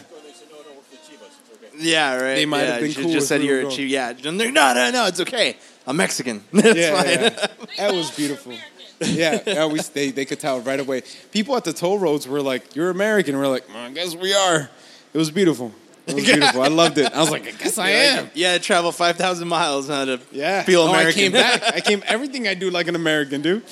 [1.78, 2.34] Yeah, right.
[2.34, 3.74] They might yeah, have been you cool Just said you're a going.
[3.76, 3.88] chief.
[3.90, 5.06] Yeah, and they're, no, no, no.
[5.06, 5.56] It's okay.
[5.86, 6.44] I'm Mexican.
[6.52, 7.08] That's yeah, fine.
[7.08, 7.46] yeah.
[7.78, 8.54] That was beautiful.
[9.06, 11.02] Yeah, yeah, we, they, they could tell right away.
[11.32, 13.36] People at the toll roads were like, You're American.
[13.36, 14.68] We're like, "Well, I guess we are.
[15.14, 15.72] It was beautiful.
[16.06, 16.62] It was beautiful.
[16.62, 17.12] I loved it.
[17.12, 18.30] I was like, I guess I am.
[18.34, 20.62] Yeah, I travel five thousand miles huh, to Yeah.
[20.62, 21.10] feel Oh, American.
[21.10, 21.62] I came back.
[21.74, 23.62] I came everything I do like an American, dude.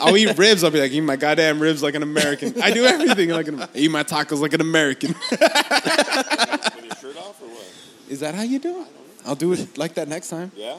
[0.00, 0.64] I'll eat ribs.
[0.64, 2.60] I'll be like, eat my goddamn ribs like an American.
[2.62, 5.14] I do everything like an I eat my tacos like an American.
[5.30, 7.64] With your shirt off or what?
[8.08, 8.88] Is that how you do it?
[9.26, 10.52] I'll do it like that next time.
[10.56, 10.78] Yeah?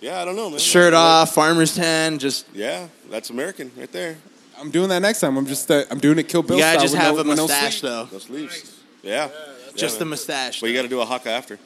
[0.00, 0.58] Yeah, I don't know, man.
[0.58, 2.18] Shirt off, farmer's tan.
[2.18, 4.16] Just Yeah, that's American right there.
[4.58, 5.36] I'm doing that next time.
[5.36, 7.20] I'm just uh, I'm doing it Kilt Bill you gotta style just with have no-
[7.20, 7.92] a with no mustache sleeve.
[7.92, 8.08] though.
[8.12, 8.76] No sleeves.
[9.02, 9.28] Yeah.
[9.76, 10.60] Just the mustache.
[10.60, 11.58] But you got to do a haka after.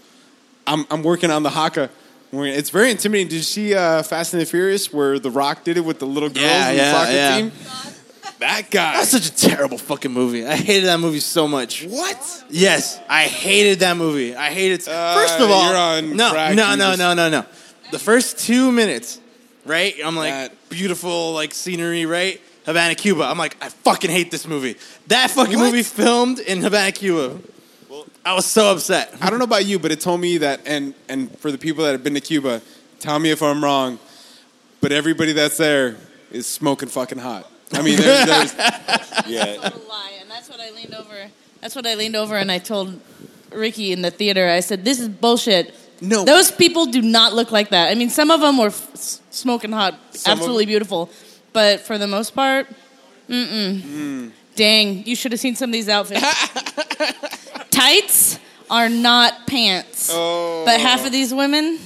[0.67, 1.91] I'm I'm working on the haka.
[2.33, 3.29] We're- It's very intimidating.
[3.29, 6.07] Did you see uh, Fast and the Furious where The Rock did it with the
[6.07, 7.37] little girls Yeah, in yeah, the soccer yeah.
[7.37, 7.53] team?
[8.41, 8.93] That guy.
[8.97, 10.45] That's such a terrible fucking movie.
[10.47, 11.85] I hated that movie so much.
[11.85, 12.45] what?
[12.51, 14.35] Yes, I hated that movie.
[14.37, 14.83] I hated.
[14.83, 17.45] First of Uh, all, you're on no, crack, no, you no, just- no, no, no.
[17.95, 19.21] The first two minutes,
[19.65, 19.95] right?
[20.05, 22.41] I'm like That- beautiful, like scenery, right?
[22.67, 23.23] Havana, Cuba.
[23.23, 24.75] I'm like, I fucking hate this movie.
[25.07, 25.67] That fucking What?
[25.67, 27.39] movie filmed in Havana, Cuba.
[28.25, 29.15] I was so upset.
[29.21, 31.85] I don't know about you, but it told me that, and and for the people
[31.85, 32.63] that have been to Cuba,
[32.99, 34.01] tell me if I'm wrong,
[34.81, 35.95] but everybody that's there
[36.33, 37.49] is smoking fucking hot.
[37.73, 38.55] I mean, there's, there's,
[39.29, 39.71] Yeah.
[39.89, 41.31] lie, and that's what I leaned over.
[41.61, 43.01] That's what I leaned over and I told
[43.53, 44.49] Ricky in the theater.
[44.49, 45.73] I said, "This is bullshit.
[46.05, 46.25] No.
[46.25, 47.91] those people do not look like that.
[47.91, 51.11] I mean, some of them were f- smoking hot, Some absolutely beautiful,
[51.53, 52.69] but for the most part,
[53.29, 53.81] mm-mm.
[53.81, 54.29] Hmm.
[54.57, 56.23] Dang, you should have seen some of these outfits.
[57.71, 58.39] Tights
[58.71, 60.09] are not pants.
[60.13, 61.11] But half of oh.
[61.11, 61.79] these women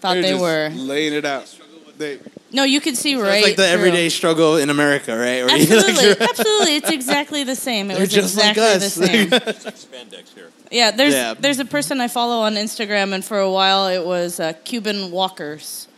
[0.00, 0.70] thought They're they just were.
[0.74, 1.56] laying it out.
[1.96, 2.18] They,
[2.54, 3.38] No, you could see right.
[3.38, 3.72] It's like the through.
[3.72, 5.44] everyday struggle in America, right?
[5.44, 6.76] Where you, like, Absolutely, absolutely.
[6.76, 7.90] It's exactly the same.
[7.90, 8.94] It was just like exactly us.
[8.94, 9.28] the same.
[10.10, 10.50] Spandex here.
[10.70, 11.34] Yeah, there's Yeah.
[11.34, 15.10] there's a person I follow on Instagram, and for a while it was uh, Cuban
[15.10, 15.88] walkers,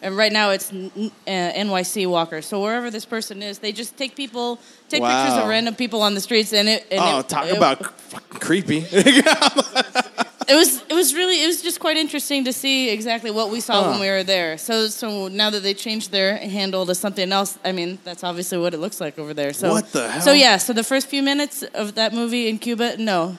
[0.00, 0.92] and right now it's n-
[1.26, 2.46] uh, NYC walkers.
[2.46, 6.14] So wherever this person is, they just take people, take pictures of random people on
[6.14, 6.86] the streets, and it.
[6.90, 8.86] And oh, it, talk it- about fucking creepy.
[10.48, 13.60] It was it was really it was just quite interesting to see exactly what we
[13.60, 14.58] saw when we were there.
[14.58, 18.58] So so now that they changed their handle to something else, I mean that's obviously
[18.58, 19.52] what it looks like over there.
[19.52, 20.20] So What the hell?
[20.20, 23.36] So yeah, so the first few minutes of that movie in Cuba, no,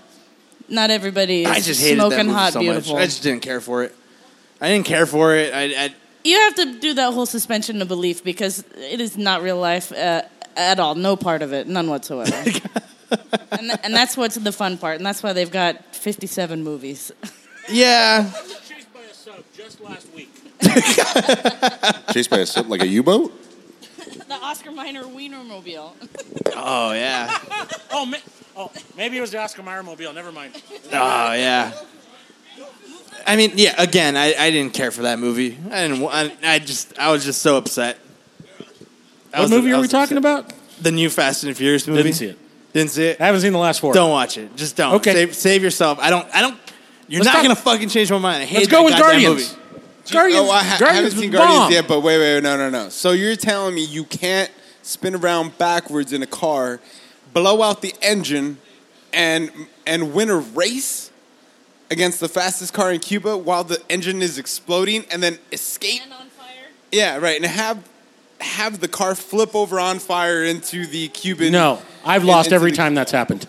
[0.67, 2.93] not everybody is I just hated smoking that movie hot so beautiful.
[2.95, 3.03] much.
[3.03, 3.95] I just didn't care for it.
[4.59, 5.53] I didn't care for it.
[5.53, 9.41] I, I you have to do that whole suspension of belief because it is not
[9.41, 10.23] real life uh,
[10.57, 10.95] at all.
[10.95, 12.43] No part of it, none whatsoever.
[13.51, 17.11] and, th- and that's what's the fun part, and that's why they've got fifty-seven movies.
[17.69, 18.29] yeah.
[18.67, 20.29] Chased by a sub just last week.
[22.13, 23.31] Chased by a sub like a U-boat.
[24.27, 25.91] the Oscar Minor Wienermobile.
[26.55, 27.37] Oh yeah.
[27.91, 28.17] Oh, ma-
[28.55, 30.11] oh, maybe it was the Oscar Mayer mobile.
[30.13, 30.61] Never mind.
[30.91, 31.71] Oh yeah.
[33.25, 33.75] I mean, yeah.
[33.81, 35.57] Again, I, I didn't care for that movie.
[35.69, 35.99] I didn't.
[36.01, 37.97] wa- I, I just I was just so upset.
[39.33, 40.39] I What was- movie I are we was talking upset.
[40.39, 40.53] about?
[40.81, 42.03] The new Fast and Furious movie.
[42.03, 42.37] Didn't see it.
[42.77, 43.19] Didn't see it.
[43.19, 43.91] I haven't seen the last four.
[43.91, 44.55] Don't watch it.
[44.55, 44.93] Just don't.
[44.95, 45.13] Okay.
[45.13, 45.97] Save, save yourself.
[45.99, 46.27] I don't.
[46.31, 46.55] I don't.
[47.07, 48.43] You're Let's not talk- gonna fucking change my mind.
[48.43, 49.57] I hate Let's go that with goddamn Guardians.
[49.57, 49.81] movie.
[50.11, 50.47] Guardians.
[50.47, 51.71] oh, I, ha- Guardians haven't seen was Guardians bomb.
[51.71, 52.89] yet, but wait, wait, no, no, no.
[52.89, 54.51] So you're telling me you can't
[54.83, 56.79] spin around backwards in a car,
[57.33, 58.59] blow out the engine,
[59.11, 59.49] and
[59.87, 61.09] and win a race
[61.89, 66.01] against the fastest car in Cuba while the engine is exploding, and then escape?
[66.03, 66.47] on fire.
[66.91, 67.79] Yeah, right, and have
[68.39, 71.51] have the car flip over on fire into the Cuban.
[71.51, 73.45] No, I've in- lost into every the- time that's happened.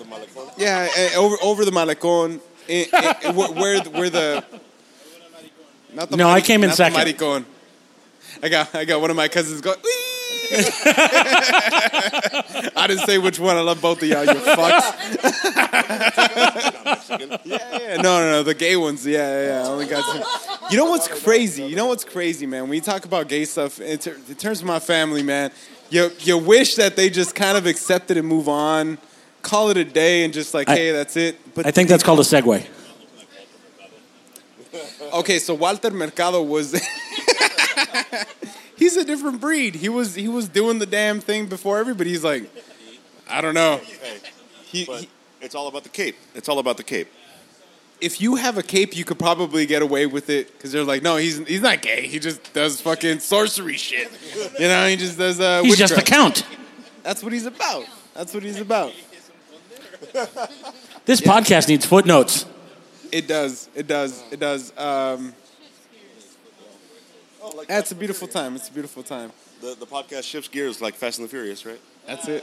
[0.56, 4.44] Yeah, eh, over over the Malecon, eh, eh, where where the- where the.
[5.94, 6.98] Not the No, I came in not second.
[7.00, 7.44] The Maricon.
[8.42, 9.78] I got I got one of my cousins going.
[9.82, 9.90] "Wee!"
[12.76, 13.56] I didn't say which one.
[13.56, 14.24] I love both of y'all.
[14.24, 14.94] You fucks.
[17.44, 17.96] yeah, yeah.
[17.96, 18.42] No, no, no.
[18.42, 19.06] The gay ones.
[19.06, 19.46] Yeah, yeah.
[19.46, 19.62] yeah.
[19.66, 20.22] I only got two.
[20.70, 21.64] You know what's crazy?
[21.64, 22.62] You know what's crazy, man?
[22.64, 25.50] When you talk about gay stuff, in, ter- in terms of my family, man,
[25.90, 28.98] you you wish that they just kind of accept it and move on,
[29.42, 31.36] call it a day, and just like, I- hey, that's it.
[31.54, 32.66] But I think that's called a segue.
[35.12, 36.72] Okay, so Walter Mercado was
[38.76, 39.74] He's a different breed.
[39.74, 42.10] He was he was doing the damn thing before everybody.
[42.10, 42.50] He's like
[43.28, 43.80] I don't know.
[44.66, 45.08] He, But he-
[45.40, 46.16] it's all about the cape.
[46.34, 47.08] It's all about the cape.
[48.00, 51.02] If you have a cape, you could probably get away with it because they're like,
[51.02, 52.06] no, he's he's not gay.
[52.06, 54.10] He just does fucking sorcery shit.
[54.58, 55.40] You know, he just does.
[55.40, 56.44] Uh, He's just a count.
[57.02, 57.84] That's what he's about.
[58.14, 58.92] That's what he's about.
[61.08, 62.44] This podcast needs footnotes.
[63.10, 63.70] It does.
[63.74, 64.22] It does.
[64.30, 64.76] It does.
[64.76, 65.32] Um,
[67.66, 68.54] yeah, it's a beautiful time.
[68.56, 69.32] It's a beautiful time.
[69.62, 71.80] The, the podcast shifts gears like Fast and the Furious, right?
[72.08, 72.42] That's it.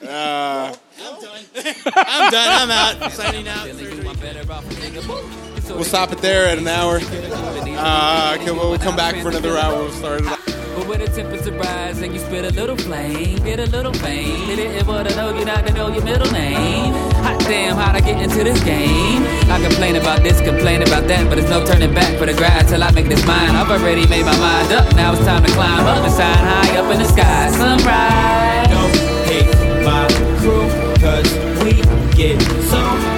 [0.00, 0.74] I'm
[1.20, 1.44] done.
[1.96, 2.70] I'm done.
[2.70, 3.10] I'm out.
[3.10, 3.66] Signing out.
[5.74, 7.00] We'll stop it there at an hour.
[7.02, 9.82] Uh, okay, we'll come back for another hour.
[9.82, 10.26] We'll start it.
[10.26, 14.46] But when the temperature rise and you spit a little flame, get a little fame.
[14.46, 16.94] Did it ever to know you not to know your middle name?
[17.24, 19.24] Hot damn, how'd I get into this game?
[19.50, 22.68] I complain about this, complain about that, but there's no turning back for the grind
[22.68, 23.50] till I make this mine.
[23.50, 26.78] I've already made my mind up, now it's time to climb up and sign high
[26.78, 27.50] up in the sky.
[27.50, 28.91] Sunrise.
[29.32, 29.46] Hate
[29.82, 30.06] my
[30.40, 30.68] crew,
[31.00, 31.32] cause
[31.64, 31.72] we
[32.14, 33.11] get so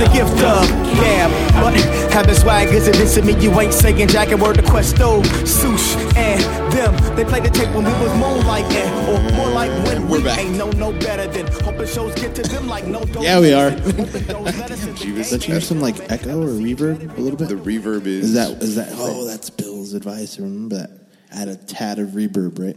[0.00, 1.30] the gift of gab,
[1.62, 1.74] but
[2.12, 3.38] having swag isn't this to me.
[3.40, 6.40] You ain't saying jack and word to Questo, Sush, and
[6.72, 7.16] them.
[7.16, 10.38] They played the tape when we was moonlighting, or more like when we We're back.
[10.38, 13.02] ain't know no better than hoping shows get to them like no.
[13.20, 13.70] Yeah, we are.
[13.70, 17.48] Does that change some like echo or reverb a little bit?
[17.48, 18.24] The reverb is.
[18.24, 18.88] Is that is that?
[18.92, 20.38] Oh, that's Bill's advice.
[20.38, 20.90] Remember that.
[21.32, 22.76] Add a tad of reverb, right?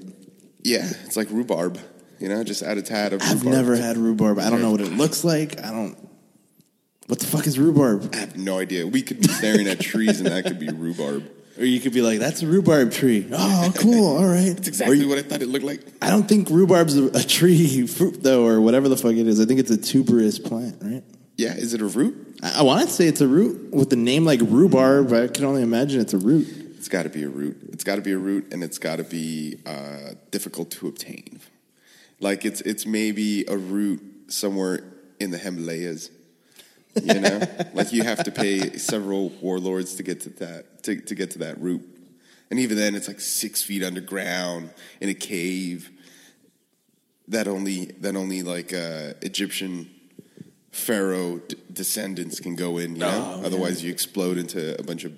[0.62, 1.80] Yeah, it's like rhubarb.
[2.20, 3.54] You know, just add a tad of I've rhubarb.
[3.54, 4.40] never had rhubarb.
[4.40, 5.60] I don't know what it looks like.
[5.64, 5.98] I don't.
[7.14, 8.10] What the fuck is rhubarb?
[8.16, 8.88] I have no idea.
[8.88, 11.24] We could be staring at trees and that could be rhubarb.
[11.60, 14.18] Or you could be like, "That's a rhubarb tree." Oh, cool.
[14.18, 14.50] All right.
[14.56, 15.82] That's exactly you- what I thought it looked like.
[16.02, 19.40] I don't think rhubarb's a, a tree fruit though, or whatever the fuck it is.
[19.40, 21.04] I think it's a tuberous plant, right?
[21.38, 22.40] Yeah, is it a root?
[22.42, 25.10] I, I want to say it's a root with the name like rhubarb.
[25.12, 26.48] but I can only imagine it's a root.
[26.80, 27.58] It's got to be a root.
[27.72, 31.40] It's got to be a root, and it's got to be uh, difficult to obtain.
[32.20, 34.84] Like it's it's maybe a root somewhere
[35.20, 36.10] in the Himalayas.
[37.02, 37.42] You know,
[37.74, 41.40] like you have to pay several warlords to get to that to, to get to
[41.40, 41.84] that route,
[42.52, 44.70] and even then, it's like six feet underground
[45.02, 45.90] in a cave
[47.28, 49.90] that only that only like uh, Egyptian
[50.72, 52.94] pharaoh d- descendants can go in.
[52.96, 55.14] You know, Oh, otherwise you explode into a bunch of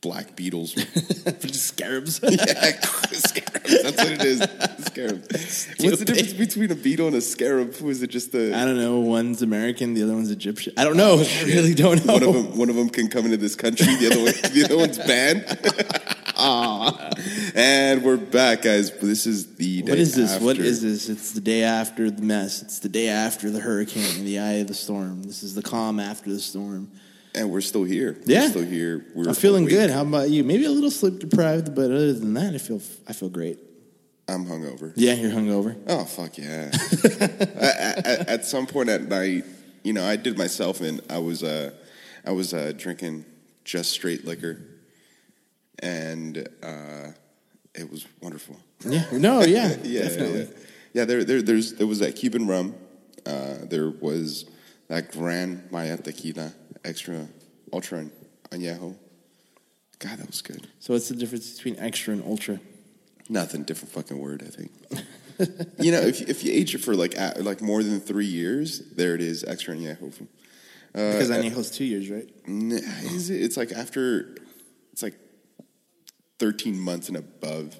[0.00, 0.72] black beetles.
[1.52, 2.20] Scarabs.
[2.22, 2.80] yeah,
[3.12, 3.82] scarabs.
[3.82, 4.40] That's what it is.
[4.86, 5.68] Scarabs.
[5.80, 7.80] What's the difference between a beetle and a scarab?
[7.80, 8.54] Was it just the?
[8.54, 9.00] I don't know.
[9.00, 10.74] One's American, the other one's Egyptian.
[10.76, 11.16] I don't know.
[11.18, 12.14] Oh, I really don't know.
[12.14, 13.86] One of them, one of them can come into this country.
[13.86, 15.44] The other one, the other one's banned.
[16.36, 17.10] Aw.
[17.54, 18.92] And we're back, guys.
[18.98, 20.34] This is the day What is this?
[20.34, 20.44] After.
[20.44, 21.08] What is this?
[21.08, 22.62] It's the day after the mess.
[22.62, 25.24] It's the day after the hurricane, In the eye of the storm.
[25.24, 26.90] This is the calm after the storm.
[27.34, 28.16] And we're still here.
[28.24, 29.06] Yeah, we're still here.
[29.14, 29.90] We're I'm feeling good.
[29.90, 30.44] How about you?
[30.44, 33.58] Maybe a little sleep deprived, but other than that, I feel I feel great.
[34.28, 34.92] I'm hungover.
[34.96, 35.76] Yeah, you're hungover.
[35.86, 36.70] Oh fuck yeah!
[37.60, 39.44] at, at, at some point at night,
[39.82, 41.00] you know, I did myself in.
[41.08, 41.70] I was uh,
[42.24, 43.24] I was uh, drinking
[43.64, 44.60] just straight liquor,
[45.80, 47.12] and uh,
[47.74, 48.56] it was wonderful.
[48.84, 49.04] Yeah.
[49.12, 50.40] No, yeah, yeah, definitely.
[50.40, 50.46] Yeah,
[50.92, 51.04] yeah.
[51.04, 52.74] there, there, there's, there was that Cuban rum.
[53.26, 54.46] Uh, there was
[54.88, 56.52] that Gran Mayan tequila,
[56.88, 57.28] extra,
[57.72, 58.10] ultra, and
[58.50, 58.96] añejo.
[59.98, 60.68] God, that was good.
[60.78, 62.60] So what's the difference between extra and ultra?
[63.28, 64.42] Nothing, different fucking word.
[64.46, 64.70] I think.
[65.80, 69.14] you know, if if you age it for like like more than three years, there
[69.14, 70.12] it is, extra añejo.
[70.22, 70.24] Uh,
[70.92, 72.28] Because uh, añejo's two years, right?
[72.46, 73.42] Is it?
[73.42, 74.36] It's like after,
[74.92, 75.14] it's like
[76.38, 77.78] thirteen months and above.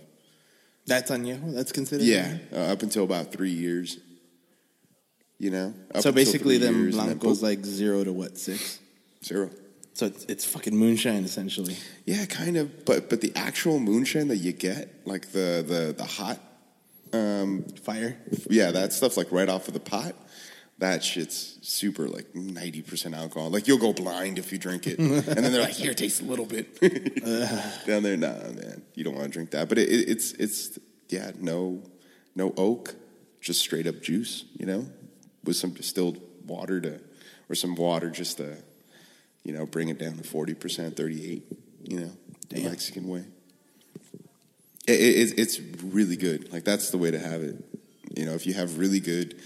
[0.87, 1.55] That's añejo.
[1.55, 2.05] That's considered.
[2.05, 3.99] Yeah, uh, up until about three years.
[5.39, 5.75] You know.
[6.01, 8.81] So basically, then blancos like zero to what six?
[9.25, 9.51] Zero.
[9.95, 11.77] So it's, it's fucking moonshine essentially.
[12.05, 12.85] Yeah, kind of.
[12.85, 16.39] But but the actual moonshine that you get, like the the the hot
[17.13, 18.17] um, fire,
[18.49, 20.15] yeah, that stuff's like right off of the pot.
[20.79, 23.51] That shit's super like ninety percent alcohol.
[23.51, 26.25] Like you'll go blind if you drink it, and then they're like, "Here, taste a
[26.25, 26.81] little bit."
[27.87, 29.69] Down there, nah, man, you don't want to drink that.
[29.69, 31.83] But it, it, it's it's yeah, no
[32.37, 32.95] no oak,
[33.41, 34.45] just straight up juice.
[34.57, 34.87] You know,
[35.43, 37.01] with some distilled water to,
[37.49, 38.59] or some water just to,
[39.49, 41.43] you know, bring it down to forty percent, thirty eight.
[41.85, 42.11] You know,
[42.51, 43.25] the Mexican way.
[44.87, 46.53] It, it, it's- it's really good.
[46.53, 47.57] Like that's the way to have it.
[48.15, 49.41] You know, if you have really good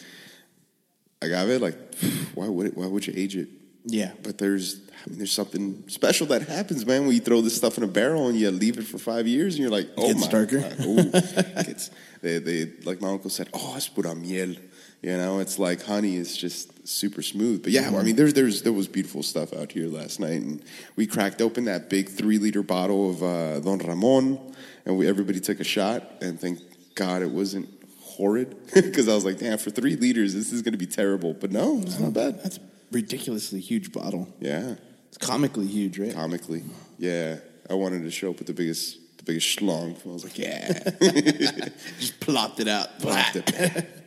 [1.20, 1.76] agave, like
[2.34, 3.48] why would it, why would you age it?
[3.84, 4.11] Yeah.
[4.24, 7.76] But there's I mean, there's something special that happens, man, when you throw this stuff
[7.78, 10.20] in a barrel and you leave it for five years, and you're like, oh gets
[10.20, 10.61] my darker.
[10.61, 10.76] God.
[10.84, 11.11] Ooh.
[11.64, 11.90] Gets-
[12.22, 14.55] they, they like my uncle said, oh, es pura miel.
[15.03, 17.64] You know, it's like honey is just super smooth.
[17.64, 20.62] But yeah, I mean, there's there's there was beautiful stuff out here last night, and
[20.94, 24.38] we cracked open that big three liter bottle of uh, Don Ramon,
[24.86, 26.61] and we everybody took a shot, and thank
[26.94, 27.68] God it wasn't
[28.00, 31.34] horrid because I was like, damn, for three liters, this is going to be terrible.
[31.34, 32.40] But no, it's not bad.
[32.42, 32.61] That's a
[32.92, 34.28] ridiculously huge bottle.
[34.38, 34.74] Yeah,
[35.09, 36.14] It's comically huge, right?
[36.14, 36.62] comically,
[36.98, 37.36] yeah.
[37.68, 39.96] I wanted to show up with the biggest the biggest schlong.
[40.07, 40.72] I was like, yeah,
[41.98, 43.00] Just plopped it out.
[43.00, 43.98] Plopped it.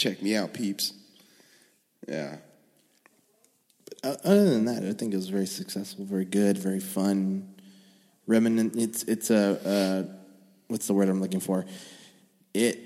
[0.00, 0.94] check me out, peeps.
[2.08, 2.36] Yeah.
[4.02, 7.54] Uh, other than that, I think it was very successful, very good, very fun,
[8.26, 8.76] remnant.
[8.76, 10.14] It's it's a uh,
[10.68, 11.66] what's the word I'm looking for?
[12.54, 12.78] It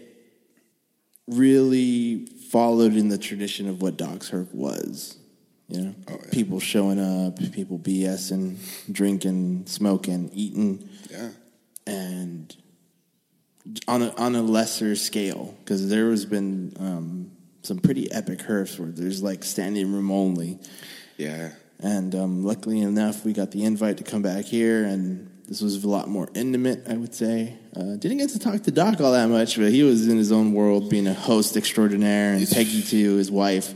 [1.29, 5.17] really followed in the tradition of what Doc's Herf was.
[5.69, 5.95] You know,
[6.31, 8.57] people showing up, people BSing,
[8.93, 11.31] drinking, smoking, eating, Yeah.
[11.87, 12.55] and
[13.89, 17.31] on a, on a lesser scale because there has been um,
[17.63, 20.59] some pretty epic herfs where there's like standing room only.
[21.17, 21.53] Yeah.
[21.81, 25.83] And um, luckily enough, we got the invite to come back here, and this was
[25.85, 27.59] a lot more intimate, I would say.
[27.77, 30.33] Uh, didn't get to talk to Doc all that much, but he was in his
[30.33, 33.75] own world, being a host extraordinaire, and Peggy too, his wife.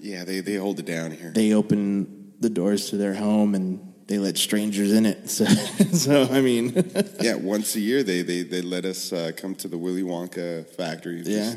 [0.00, 1.30] Yeah, they, they hold it down here.
[1.30, 5.28] They open the doors to their home, and they let strangers in it.
[5.36, 6.72] So, so I mean,
[7.20, 10.66] yeah, once a year they they, they let us uh, come to the Willy Wonka
[10.76, 11.22] factory.
[11.24, 11.54] yeah,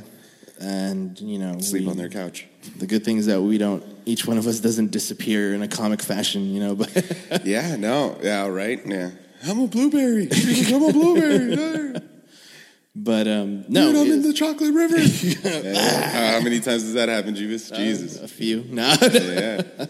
[0.60, 2.46] and you know, sleep we- on their couch.
[2.78, 3.84] The good thing is that we don't.
[4.06, 6.76] Each one of us doesn't disappear in a comic fashion, you know.
[6.76, 6.92] But
[7.46, 9.12] yeah, no, yeah, right, yeah.
[9.48, 10.28] I'm a blueberry.
[10.68, 12.02] I'm a blueberry.
[12.96, 14.98] But um, no, Dude, I'm in the chocolate river.
[15.00, 16.34] Yeah.
[16.38, 17.74] How many times does that happen, Jeebus?
[17.74, 18.66] Jesus, a few.
[18.68, 19.86] No, yeah.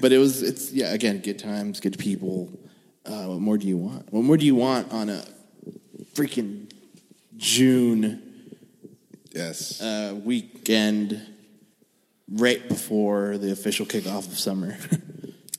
[0.00, 0.42] But it was.
[0.42, 0.92] It's yeah.
[0.92, 2.50] Again, good times, good people.
[3.04, 4.12] Uh, what more do you want?
[4.12, 5.24] What more do you want on a
[6.14, 6.70] freaking
[7.36, 8.22] June
[9.34, 9.80] Yes.
[9.80, 11.20] uh, weekend
[12.28, 14.76] right before the official kickoff of summer?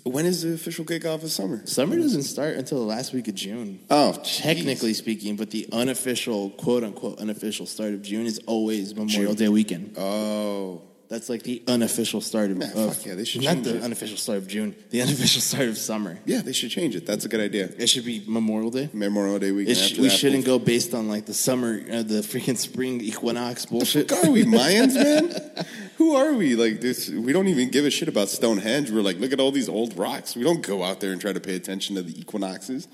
[0.06, 1.66] When is the official kickoff of summer?
[1.66, 3.80] Summer doesn't start until the last week of June.
[3.90, 9.34] Oh, technically speaking, but the unofficial, quote unquote, unofficial start of June is always Memorial
[9.34, 9.96] Day weekend.
[9.98, 10.82] Oh,
[11.14, 13.78] That's like the unofficial start of, Yeah, of fuck yeah, they should not change the
[13.78, 13.84] it.
[13.84, 16.18] unofficial start of June, the unofficial start of summer.
[16.26, 17.06] Yeah, they should change it.
[17.06, 17.70] That's a good idea.
[17.78, 18.90] It should be Memorial Day.
[18.94, 19.78] Memorial Day weekend.
[19.78, 23.68] Sh- we that, shouldn't go based on like the summer, uh, the freaking spring equinox
[23.68, 24.10] bullshit.
[24.10, 25.66] Fuck are we Mayans, man?
[25.98, 26.56] Who are we?
[26.56, 27.10] Like this?
[27.10, 28.90] We don't even give a shit about Stonehenge.
[28.90, 30.36] We're like, look at all these old rocks.
[30.36, 32.88] We don't go out there and try to pay attention to the equinoxes.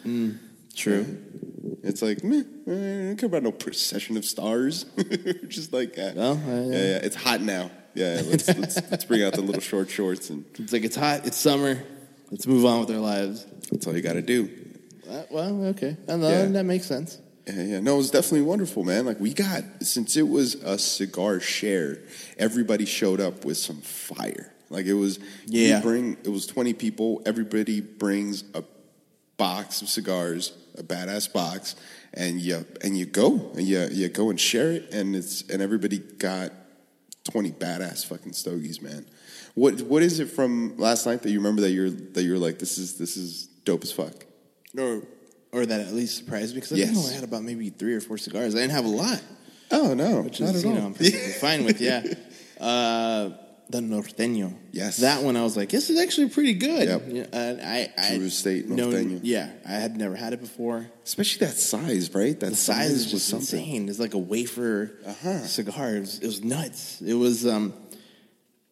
[0.76, 1.06] True.
[1.84, 4.84] It's like, meh, I don't care about no procession of stars.
[5.48, 7.72] Just like, uh, Well, uh, yeah, yeah, it's hot now.
[8.00, 11.26] Yeah, let's, let's let's bring out the little short shorts and It's like it's hot,
[11.28, 11.84] it's summer.
[12.32, 13.46] Let's move on with our lives.
[13.72, 14.50] that's all you got to do.
[15.10, 16.46] Uh, well, okay, and Yeah.
[16.46, 17.18] that makes sense.
[17.48, 17.80] Yeah, yeah.
[17.80, 19.06] No, it was definitely wonderful, man.
[19.06, 22.00] Like we got since it was a cigar share,
[22.38, 24.54] everybody showed up with some fire.
[24.70, 25.18] Like it was
[25.48, 25.82] you Yeah.
[25.82, 28.64] bring it was twenty people, everybody brings a
[29.38, 31.76] box of cigars, a badass box,
[32.14, 35.62] and you and you go and you you go and share it and it's and
[35.62, 36.52] everybody got
[37.32, 39.06] twenty badass fucking stogies, man.
[39.56, 42.60] What what is it from last night that you remember that you're that you're like,
[42.60, 44.14] this is this is dope as fuck?
[44.78, 45.02] Or,
[45.52, 46.88] or that at least surprised me because I Yes.
[46.90, 48.54] think I only had about maybe three or four cigars.
[48.56, 49.22] I didn't have a lot,
[49.72, 50.80] Oh no, which not is at you all.
[50.82, 51.82] know I'm perfectly fine with.
[51.82, 52.04] Yeah,
[52.60, 53.32] uh,
[53.70, 54.54] the norteño.
[54.72, 54.98] Yes.
[54.98, 56.88] that one I was like, this is actually pretty good.
[56.88, 57.04] Yep.
[57.08, 59.20] Yeah, and I, I Drew Estate known- norteño.
[59.24, 60.88] Yeah, I had never had it before.
[61.04, 62.40] Especially that size, right?
[62.40, 63.60] That the size is was just something.
[63.60, 63.90] insane.
[63.90, 65.46] It's like a wafer Uh-huh.
[65.46, 65.96] cigar.
[65.96, 67.02] It was, it was nuts.
[67.02, 67.74] It was um,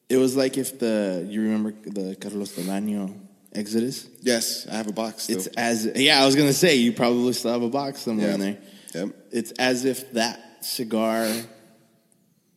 [0.09, 3.13] it was like if the you remember the Carlos Toraño
[3.53, 4.07] Exodus.
[4.21, 5.23] Yes, I have a box.
[5.23, 5.37] Still.
[5.37, 8.39] It's as yeah, I was gonna say you probably still have a box somewhere in
[8.39, 8.57] there.
[8.95, 9.09] Yep.
[9.31, 11.29] It's as if that cigar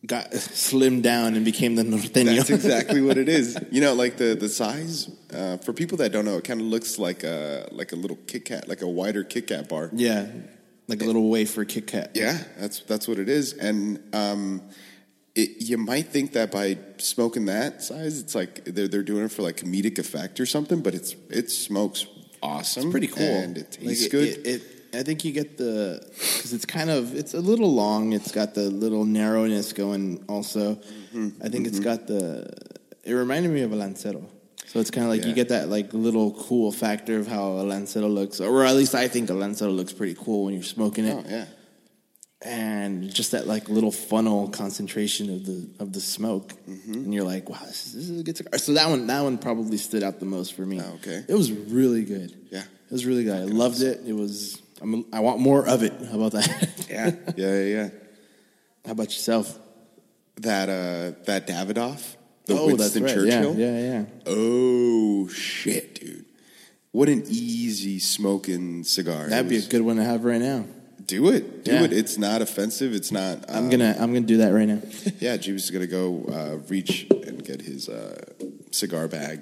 [0.05, 2.37] got slimmed down and became the norteño.
[2.37, 3.57] That's exactly what it is.
[3.71, 5.09] You know, like the the size.
[5.33, 8.17] Uh, for people that don't know, it kind of looks like a like a little
[8.27, 9.89] Kit Kat, like a wider Kit Kat bar.
[9.93, 10.27] yeah,
[10.87, 12.11] like a little wafer Kit Kat.
[12.15, 13.53] Yeah, that's that's what it is.
[13.53, 14.61] And um,
[15.35, 19.31] it, you might think that by smoking that size, it's like they're they're doing it
[19.31, 20.81] for like comedic effect or something.
[20.81, 22.05] But it's it smokes
[22.43, 22.83] awesome.
[22.83, 23.23] It's pretty cool.
[23.23, 24.61] and it Like, tastes it- good.
[24.93, 28.13] I think you get the because it's kind of it's a little long.
[28.13, 30.23] It's got the little narrowness going.
[30.27, 30.75] Also,
[31.13, 31.43] Mm-hmm.
[31.45, 32.49] I think it's got the.
[33.03, 34.23] It reminded me of a lancero.
[34.67, 37.63] So it's kind of like you get that like little cool factor of how a
[37.67, 41.05] lancero looks, or at least I think a lancero looks pretty cool when you're smoking
[41.05, 41.17] it.
[41.17, 41.45] oh yeah.
[42.43, 46.93] and just that like little funnel concentration of the of the smoke, Mm-hmm.
[46.93, 48.57] and you're like, wow, this is, this is a good cigar.
[48.57, 50.79] So that one that one probably stood out the most for me.
[50.81, 51.23] Oh, okay.
[51.27, 52.33] it was really good.
[52.51, 52.61] Yeah.
[52.63, 53.35] it was really good.
[53.35, 54.01] I loved it.
[54.05, 54.60] It was.
[54.81, 55.93] I'm, I want more of it.
[56.09, 56.69] How about that?
[56.91, 57.89] Yeah, yeah, yeah, yeah.
[58.85, 59.57] How about yourself?
[60.37, 63.13] That uh, that Davidoff, the oh, that's Winston right.
[63.13, 63.55] Churchill.
[63.55, 64.05] Yeah, yeah, yeah.
[64.25, 66.25] Oh shit, dude!
[66.91, 69.27] What an easy smoking cigar.
[69.27, 70.65] That'd be a good one to have right now.
[71.05, 71.83] Do it, do Yeah.
[71.83, 71.93] it.
[71.93, 72.93] It's not offensive.
[72.93, 73.45] It's not.
[73.49, 74.81] I'm um, gonna I'm gonna do that right now.
[75.19, 78.21] Yeah, Jeeves is gonna go uh, reach and get his uh,
[78.71, 79.41] cigar bag.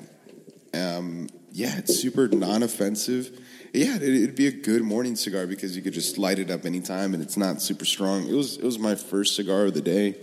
[0.74, 3.40] Um, yeah, it's super non-offensive.
[3.74, 6.66] Yeah, it, it'd be a good morning cigar because you could just light it up
[6.66, 8.28] anytime, and it's not super strong.
[8.28, 10.16] It was it was my first cigar of the day,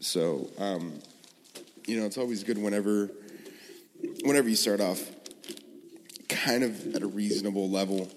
[0.00, 0.94] so um,
[1.86, 3.10] you know it's always good whenever
[4.22, 5.02] whenever you start off
[6.30, 8.08] kind of at a reasonable level,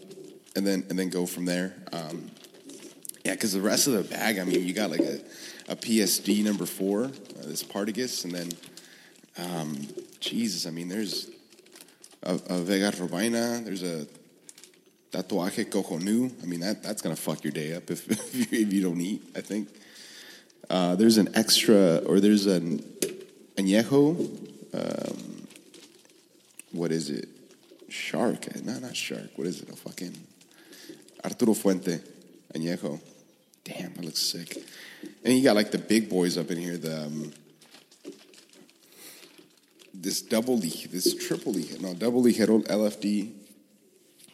[0.55, 1.73] and then and then go from there.
[1.91, 2.31] Um,
[3.25, 5.19] yeah, because the rest of the bag, I mean, you got like a,
[5.67, 7.09] a PSD number four, uh,
[7.45, 8.49] this Partagas, and then,
[9.37, 9.87] um,
[10.19, 11.29] Jesus, I mean, there's
[12.23, 14.07] a, a Vega Robaina, there's a
[15.11, 16.31] Tatuaje Cojonu.
[16.41, 18.09] I mean, that that's going to fuck your day up if,
[18.51, 19.67] if, you, don't eat, I think.
[20.69, 22.79] Uh, there's an extra, or there's an
[23.57, 24.15] Añejo,
[24.73, 25.47] um,
[26.71, 27.27] what is it?
[27.89, 28.47] Shark.
[28.47, 29.31] eh, No, not shark.
[29.35, 29.69] What is it?
[29.69, 30.17] A fucking
[31.25, 31.99] Arturo Fuente
[32.55, 32.99] Añejo.
[33.65, 34.57] Damn, that looks sick.
[35.25, 36.77] And you got like the big boys up in here.
[36.77, 37.33] The um,
[39.93, 43.40] this double this triple no double leak LFD.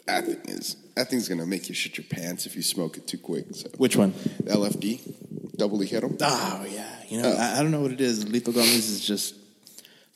[0.07, 3.07] That thing is that thing's gonna make you shit your pants if you smoke it
[3.07, 3.45] too quick.
[3.51, 4.13] So Which one?
[4.13, 6.15] LFD, double ligero.
[6.21, 7.37] Oh yeah, you know oh.
[7.37, 8.25] I, I don't know what it is.
[8.25, 9.35] Litto Gomez is just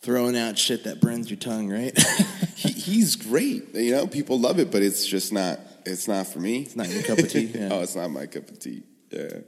[0.02, 1.98] throwing out shit that burns your tongue, right?
[2.56, 3.76] he, he's great.
[3.76, 5.60] You know, people love it, but it's just not.
[5.86, 6.60] It's not for me.
[6.60, 7.70] It's not your cup of tea, yeah.
[7.72, 8.84] oh, it's not my cup of tea.
[9.10, 9.40] Yeah.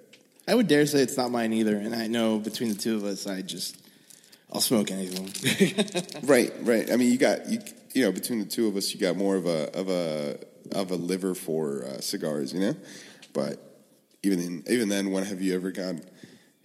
[0.48, 3.06] I would dare say it's not mine either, and I know between the two of
[3.06, 3.78] us, I just
[4.52, 5.32] I'll smoke anything.
[6.24, 6.92] Right, right.
[6.92, 7.60] I mean, you got you.
[7.94, 10.40] You know, between the two of us, you got more of a of a
[10.72, 12.54] of a liver for uh, cigars.
[12.54, 12.76] You know,
[13.34, 13.60] but
[14.24, 16.02] even in, even then, when have you ever gone?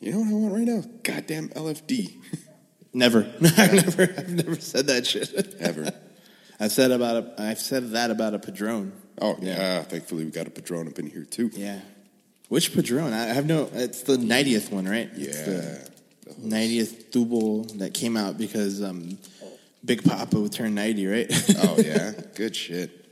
[0.00, 0.82] You know what I want right now?
[1.02, 2.16] Goddamn LFD.
[2.92, 3.26] never,
[3.58, 5.92] I've never, I've never said that shit Ever.
[6.60, 8.92] I've said about a, I've said that about a Padron.
[9.20, 9.82] Oh yeah.
[9.82, 11.50] Thankfully, we got a Padron up in here too.
[11.52, 11.80] Yeah,
[12.48, 13.12] which Padron?
[13.12, 13.68] I have no.
[13.72, 15.10] It's the ninetieth one, right?
[15.14, 15.78] Yeah.
[16.40, 19.18] 90th tubo that came out because um,
[19.84, 21.54] Big Papa would turn 90, right?
[21.58, 23.06] oh yeah, good shit.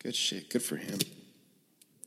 [0.00, 0.50] Good shit.
[0.50, 0.98] Good for him.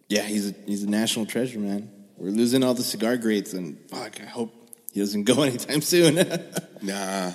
[0.10, 1.92] Yeah, he's a, he's a national treasure, man.
[2.18, 4.54] We're losing all the cigar greats, and fuck, I hope
[4.92, 6.18] he doesn't go anytime soon.
[6.80, 7.32] Nah.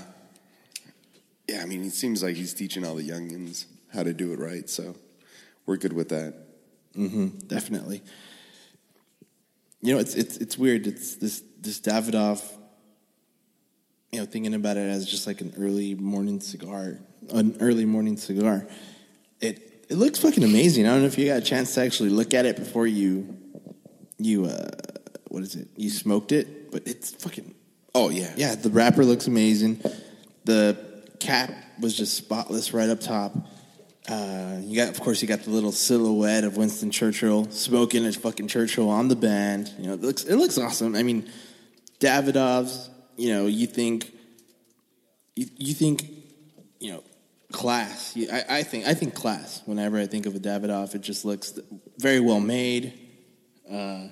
[1.49, 4.39] Yeah, I mean, it seems like he's teaching all the youngins how to do it
[4.39, 4.95] right, so
[5.67, 6.35] we're good with that.
[6.95, 8.03] hmm definitely.
[9.81, 10.87] You know, it's it's it's weird.
[10.87, 12.45] It's this this Davidoff.
[14.13, 16.99] You know, thinking about it as just like an early morning cigar,
[17.31, 18.67] an early morning cigar.
[19.41, 20.87] It it looks fucking amazing.
[20.87, 23.35] I don't know if you got a chance to actually look at it before you
[24.19, 24.69] you uh
[25.29, 25.69] what is it?
[25.77, 27.55] You smoked it, but it's fucking
[27.95, 28.35] Oh yeah.
[28.37, 29.81] yeah, the wrapper looks amazing.
[30.45, 30.77] The
[31.19, 33.35] cap was just spotless right up top.
[34.09, 38.17] Uh, you got, of course, you got the little silhouette of Winston Churchill smoking his
[38.17, 39.73] fucking Churchill on the band.
[39.79, 40.97] You know, it looks it looks awesome.
[40.97, 41.31] I mean,
[41.99, 42.91] Davidoff's.
[43.17, 44.13] You know, you think
[45.37, 46.09] you, you think
[46.81, 47.05] you know
[47.53, 48.17] class.
[48.17, 49.63] I, I think I think class.
[49.67, 51.59] Whenever I think of a Davidoff, it just looks
[51.99, 52.99] very well made.
[53.71, 54.09] Uh,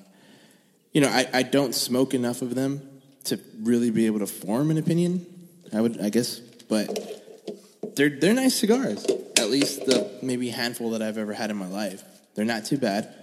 [0.93, 2.89] you know, I, I don't smoke enough of them
[3.24, 5.27] to really be able to form an opinion.
[5.72, 9.06] I would, I guess, but they're they're nice cigars.
[9.36, 12.02] At least the maybe handful that I've ever had in my life.
[12.35, 13.14] They're not too bad.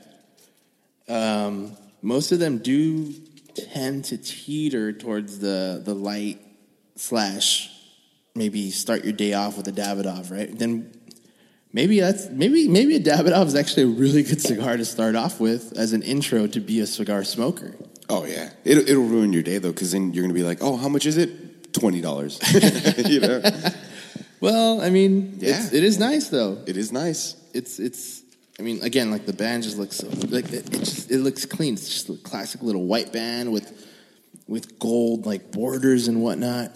[1.08, 3.14] Um, most of them do
[3.74, 6.40] tend to teeter towards the the light
[6.96, 7.70] slash
[8.36, 10.58] maybe start your day off with a Davidoff, right?
[10.58, 10.92] Then
[11.74, 15.40] maybe that's maybe maybe a Davidoff is actually a really good cigar to start off
[15.40, 17.76] with as an intro to be a cigar smoker.
[18.10, 20.78] Oh yeah, it'll, it'll ruin your day though, because then you're gonna be like, oh,
[20.78, 21.74] how much is it?
[21.74, 22.40] Twenty dollars.
[23.08, 23.42] you know.
[24.40, 25.58] Well, I mean, Yeah.
[25.58, 26.60] it's, it is nice though.
[26.68, 27.36] It is nice.
[27.56, 28.22] It's it's.
[28.60, 31.46] I mean, again, like the band just looks so like it, it just it looks
[31.46, 31.76] clean.
[31.76, 33.88] It's just a classic little white band with
[34.48, 36.72] with gold like borders and whatnot,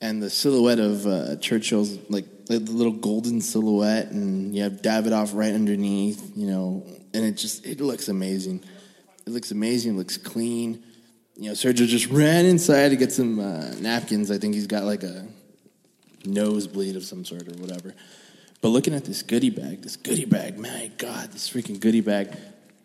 [0.00, 4.82] and the silhouette of uh, Churchill's like, like the little golden silhouette, and you have
[4.82, 8.62] Davidoff right underneath, you know, and it just it looks amazing.
[9.26, 9.94] It looks amazing.
[9.94, 10.84] It looks clean.
[11.36, 14.30] You know, Sergio just ran inside to get some uh, napkins.
[14.30, 15.26] I think he's got like a
[16.24, 17.94] nosebleed of some sort or whatever.
[18.60, 22.36] But looking at this goodie bag, this goodie bag, my God, this freaking goodie bag.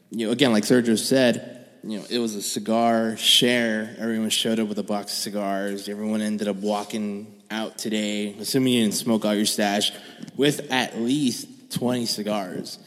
[0.10, 3.96] You know, again, like Sergio said, you know, it was a cigar share.
[4.00, 5.90] Everyone showed up with a box of cigars.
[5.90, 9.92] Everyone ended up walking out today, assuming you didn't smoke all your stash,
[10.36, 12.80] with at least twenty cigars.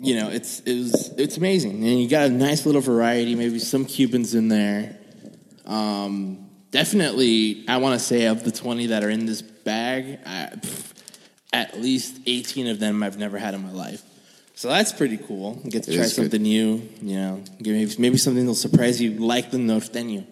[0.00, 3.34] You know, it's it was it's amazing, and you got a nice little variety.
[3.34, 4.98] Maybe some Cubans in there.
[5.68, 10.50] Um, definitely, I want to say of the 20 that are in this bag, I,
[10.56, 10.97] pff,
[11.52, 14.02] at least 18 of them I've never had in my life.
[14.54, 15.60] So that's pretty cool.
[15.64, 16.22] You get to It try is good.
[16.24, 20.26] something new, you know, maybe, maybe something that'll surprise you, like the North Norteño.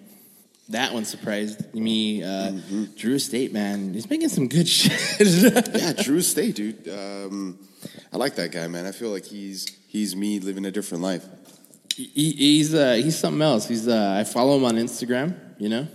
[0.70, 2.24] That one surprised me.
[2.24, 2.52] Uh,
[2.97, 4.90] Drew Estate, man, he's making some good shit.
[5.20, 6.88] yeah, Drew Estate, dude.
[6.88, 7.56] Um,
[8.12, 8.84] I like that guy, man.
[8.84, 11.24] I feel like he's he's me living a different life.
[11.94, 13.68] he, he's uh, he's something else.
[13.68, 15.86] He's uh, I follow him on Instagram, you know,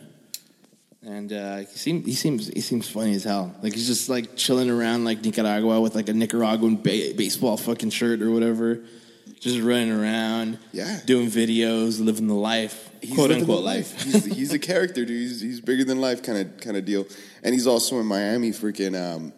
[1.03, 3.55] and uh, he seems he seems he seems funny as hell.
[3.63, 7.89] Like he's just like chilling around like Nicaragua with like a Nicaraguan ba- baseball fucking
[7.89, 8.83] shirt or whatever,
[9.39, 10.99] just running around, Yeah.
[11.05, 13.99] doing videos, living the life, He's quote unquote life.
[14.03, 15.09] he's, he's a character, dude.
[15.09, 17.07] He's, he's bigger than life, kind of kind of deal.
[17.43, 19.33] And he's also in Miami, freaking um,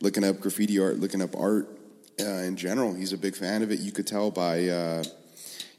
[0.00, 1.68] looking up graffiti art, looking up art
[2.20, 2.92] uh, in general.
[2.92, 3.80] He's a big fan of it.
[3.80, 5.04] You could tell by uh,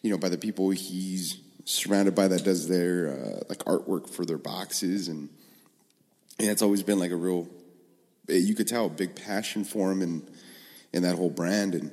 [0.01, 1.37] you know by the people he's
[1.69, 5.29] surrounded by that does their uh, like artwork for their boxes, and
[6.39, 7.47] and it's always been like a real.
[8.27, 10.29] You could tell a big passion for him and
[10.93, 11.91] in that whole brand and.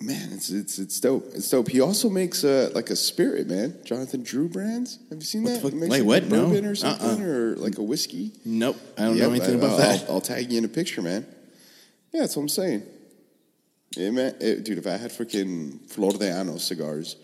[0.00, 1.24] Man, it's it's it's dope.
[1.34, 1.68] It's dope.
[1.68, 3.78] He also makes uh, like a spirit, man.
[3.84, 4.98] Jonathan Drew brands.
[5.08, 5.62] Have you seen What that?
[5.62, 5.72] fuck?
[5.72, 6.22] He Wait, like what?
[6.24, 6.46] a No.
[6.46, 7.28] bourbon or something, Uh-uh.
[7.28, 8.32] or like a whiskey.
[8.44, 10.10] Nope, I don't Yep, know anything I- about I'll, that.
[10.10, 11.24] I'll tag you in a picture, man.
[12.12, 12.82] Yeah, that's what I'm saying.
[13.96, 14.78] Yeah, man, Eh, dude.
[14.78, 17.14] If I had freaking Flor de Ano cigars,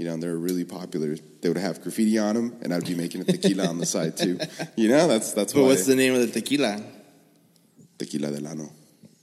[0.00, 2.94] you know, and they're really popular, they would have graffiti on them, and I'd be
[2.94, 4.38] making a tequila on the side too.
[4.74, 6.82] You know, that's that's But what's the name of the tequila?
[7.98, 8.70] tequila del ano.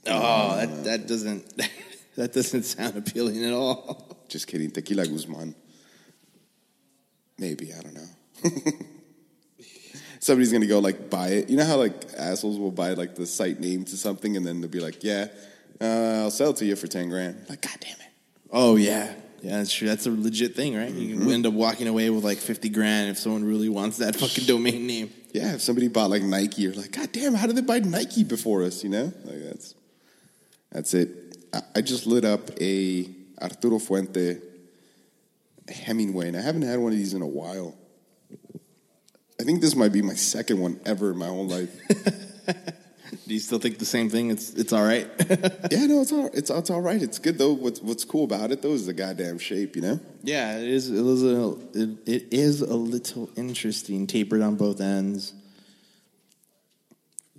[0.06, 1.42] Oh, that that doesn't
[2.16, 4.16] that doesn't sound appealing at all.
[4.28, 5.52] Just kidding, tequila Guzman.
[7.38, 8.10] Maybe I don't know.
[10.20, 11.50] Somebody's gonna go like buy it.
[11.50, 14.60] You know how like assholes will buy like the site name to something and then
[14.60, 15.26] they'll be like, "Yeah,
[15.80, 18.12] uh, I'll sell it to you for ten grand." Like, God damn it!
[18.52, 19.12] Oh yeah,
[19.42, 19.88] yeah, that's true.
[19.88, 20.90] That's a legit thing, right?
[20.92, 21.30] You Mm-hmm.
[21.30, 24.86] end up walking away with like fifty grand if someone really wants that fucking domain
[24.86, 25.10] name.
[25.32, 28.24] Yeah, if somebody bought like Nike, you're like, God damn, how did they buy Nike
[28.24, 28.82] before us?
[28.82, 29.74] You know, like that's
[30.72, 31.36] that's it.
[31.52, 33.08] I, I just lit up a
[33.40, 34.38] Arturo Fuente
[35.68, 37.74] Hemingway, and I haven't had one of these in a while.
[39.40, 41.70] I think this might be my second one ever in my whole life.
[43.26, 44.30] Do you still think the same thing?
[44.30, 45.06] It's it's all right.
[45.70, 47.00] yeah, no, it's all it's it's all right.
[47.02, 47.52] It's good though.
[47.52, 50.00] What's what's cool about it though is the goddamn shape, you know.
[50.22, 50.90] yeah, it is.
[50.90, 55.32] It is a it, it is a little interesting, tapered on both ends.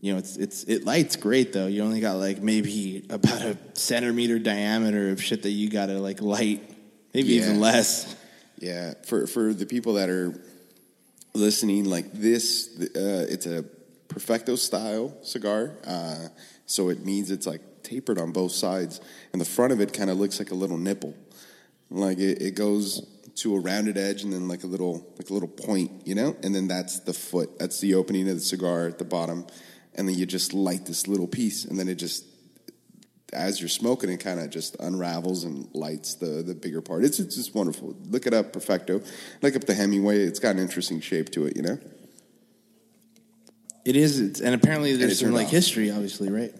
[0.01, 1.67] You know, it's it's it lights great though.
[1.67, 6.21] You only got like maybe about a centimeter diameter of shit that you gotta like
[6.21, 6.61] light,
[7.13, 7.43] maybe Yeah.
[7.43, 8.15] even less.
[8.59, 10.33] Yeah, for for the people that are
[11.33, 13.65] listening, like this, uh, it's a
[14.09, 15.77] perfecto style cigar.
[15.85, 16.27] Uh,
[16.65, 18.99] so it means it's like tapered on both sides,
[19.31, 21.15] and the front of it kind of looks like a little nipple.
[21.89, 25.33] Like it, it goes to a rounded edge and then like a little like a
[25.33, 27.57] little point, you know, and then that's the foot.
[27.57, 29.47] That's the opening of the cigar at the bottom,
[29.95, 32.25] and then you just light this little piece, and then it just
[33.31, 37.03] as you're smoking, it kind of just unravels and lights the the bigger part.
[37.03, 37.95] It's it's just wonderful.
[38.09, 39.01] Look it up, Perfecto.
[39.41, 40.19] Look up the Hemingway.
[40.19, 41.79] It's got an interesting shape to it, you know.
[43.89, 45.51] It is, it's, and apparently there's some turned like off.
[45.51, 46.53] history, obviously, right?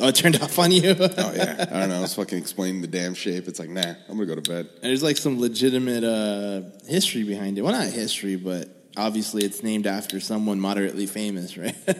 [0.00, 0.96] Oh, it turned off on you.
[0.98, 1.98] Oh yeah, I don't know.
[1.98, 3.46] I was fucking explaining the damn shape.
[3.46, 4.70] It's like, nah, I'm gonna go to bed.
[4.80, 7.60] There's like some legitimate uh, history behind it.
[7.60, 11.76] Well, not history, but obviously it's named after someone moderately famous, right?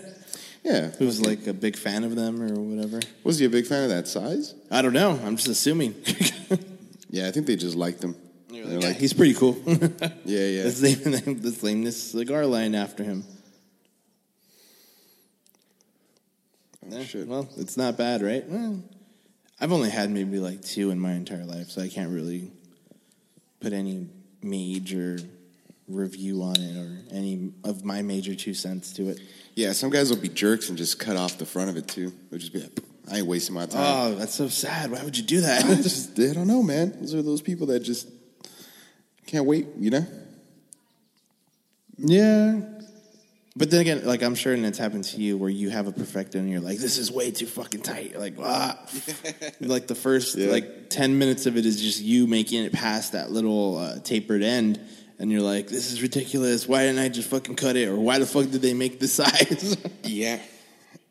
[0.65, 3.01] Yeah, Who's like a big fan of them or whatever.
[3.25, 4.55] Was he a big fan of that size?
[4.71, 5.19] I don't know.
[5.25, 5.97] I'm just assuming.
[7.13, 8.17] Yeah, I think they just liked him.
[8.49, 9.61] They're yeah, like, he's pretty cool.
[9.67, 10.65] yeah, yeah.
[10.65, 13.23] Let's name, let's name this cigar line after him.
[16.93, 17.27] Yeah, shit.
[17.27, 18.45] Well, it's not bad, right?
[18.47, 18.83] Well,
[19.61, 22.51] I've only had maybe like two in my entire life, so I can't really
[23.61, 24.09] put any
[24.43, 25.19] major
[25.89, 29.21] review on it or any of my major two cents to it.
[29.55, 32.13] Yeah, some guys will be jerks and just cut off the front of it too.
[32.31, 32.79] They'll just be like,
[33.11, 33.81] I ain't wasting my time.
[33.81, 34.91] Oh, that's so sad.
[34.91, 35.65] Why would you do that?
[35.65, 37.01] I just, I don't know, man.
[37.01, 38.09] Those are those people that just
[39.27, 40.07] can't wait, you know?
[41.99, 42.61] Yeah.
[43.55, 45.93] But then again, like I'm sure and it's happened to you where you have a
[45.93, 48.13] perfecto and you're like, this is way too fucking tight.
[48.13, 48.79] You're like, ah.
[49.61, 50.51] like the first Yeah.
[50.51, 54.43] like ten minutes of it is just you making it past that little uh, tapered
[54.43, 54.81] end,
[55.19, 56.67] and you're like, this is ridiculous.
[56.67, 57.89] Why didn't I just fucking cut it?
[57.89, 59.77] Or why the fuck did they make this size?
[60.03, 60.41] Yeah.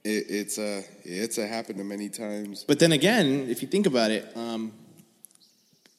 [0.03, 2.63] It, it's uh, it's uh, happened to many times.
[2.67, 4.73] But then again, if you think about it, um,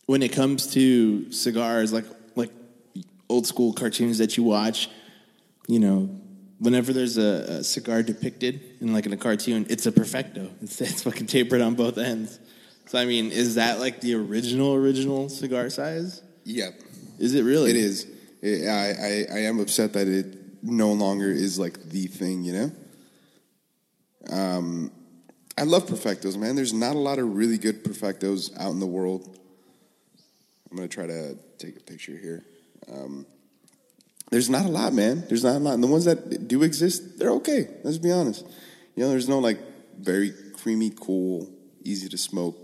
[0.07, 2.51] when it comes to cigars, like like
[3.29, 4.91] old school cartoons that you watch,
[5.69, 6.11] you know,
[6.63, 10.49] whenever there's a, a cigar depicted in like in a cartoon, it's a perfecto.
[10.63, 12.39] It's, it's fucking tapered on both ends.
[12.87, 16.23] So I mean, is that like the original original cigar size?
[16.45, 16.81] Yep.
[17.19, 17.71] Is it really?
[17.71, 18.07] It is.
[18.41, 22.53] It, I, I, I am upset that it no longer is like the thing, you
[22.53, 22.73] know?
[24.31, 24.93] Um,
[25.59, 26.57] I love perfectos, man.
[26.57, 29.39] There's not a lot of really good perfectos out in the world.
[30.71, 32.45] I'm going to try to take a picture here.
[32.91, 33.27] Um,
[34.33, 35.25] there's not a lot, man.
[35.29, 35.75] There's not a lot.
[35.75, 37.69] And the ones that do exist, they're okay.
[37.85, 38.47] Let's be honest.
[38.97, 39.59] You know, there's no like
[40.01, 41.51] very creamy, cool,
[41.85, 42.57] easy to smoke.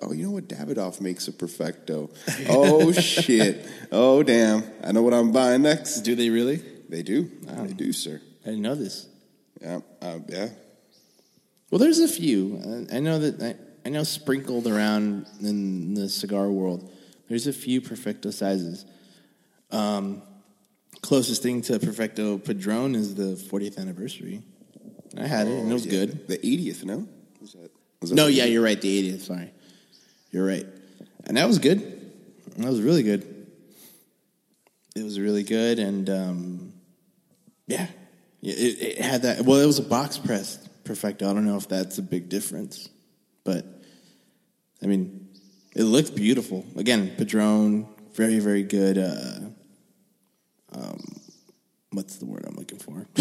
[0.00, 0.48] Oh, you know what?
[0.48, 2.08] Davidoff makes a perfecto.
[2.48, 3.68] Oh shit.
[3.92, 4.64] Oh damn.
[4.82, 6.00] I know what I'm buying next.
[6.00, 6.62] Do they really?
[6.88, 7.30] They do.
[7.42, 8.18] They do, sir.
[8.42, 9.06] I didn't know this.
[9.60, 9.80] Yeah.
[10.00, 10.48] Uh, yeah.
[11.70, 12.86] Well, there's a few.
[12.90, 13.54] I I know that I,
[13.86, 16.90] I know sprinkled around in the cigar world.
[17.28, 18.86] There's a few perfecto sizes.
[19.70, 20.22] Um,
[21.02, 24.42] closest thing to perfecto padron is the 40th anniversary.
[25.18, 25.90] I had it, and it was Oh, yeah.
[26.06, 26.28] good.
[26.28, 27.08] The 80th, no?
[27.40, 27.70] Was that,
[28.00, 28.80] was that No, yeah, you're right.
[28.80, 29.22] The 80th.
[29.22, 29.52] Sorry,
[30.30, 30.66] you're right.
[31.24, 31.80] And that was good.
[32.58, 33.46] That was really good.
[34.96, 36.72] It was really good, and um,
[37.66, 37.86] yeah,
[38.40, 39.44] Yeah, it, it had that.
[39.44, 41.30] Well, it was a box press perfecto.
[41.30, 42.88] I don't know if that's a big difference,
[43.44, 43.64] but
[44.82, 45.28] I mean,
[45.74, 46.64] it looked beautiful.
[46.76, 48.98] Again, Padron, very very good.
[48.98, 49.50] Uh,
[50.72, 51.00] um,
[51.92, 53.06] what's the word I'm looking for?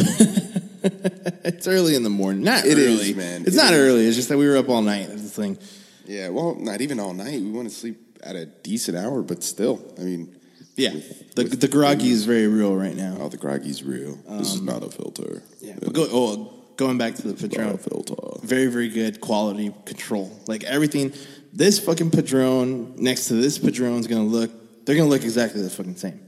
[1.44, 2.44] it's early in the morning.
[2.44, 3.42] Not It is, early, man.
[3.46, 3.80] It's It not is.
[3.80, 4.06] early.
[4.06, 5.08] It's just that we were up all night.
[5.10, 5.58] That's the thing.
[6.06, 7.42] Yeah, well, not even all night.
[7.42, 10.36] We want to sleep at a decent hour, but still, I mean,
[10.76, 10.94] Yeah,
[11.36, 13.18] the the groggy is very real right now.
[13.20, 14.18] oh, the groggy's real.
[14.40, 15.44] this is Um, not a filter.
[15.62, 18.16] Yeah, but go, oh, going back to the Padron, filter.
[18.44, 20.32] very very good quality control.
[20.48, 21.14] Like everything,
[21.54, 24.52] this fucking Padron next to this Padron is gonna look.
[24.86, 26.20] They're gonna look exactly the fucking same.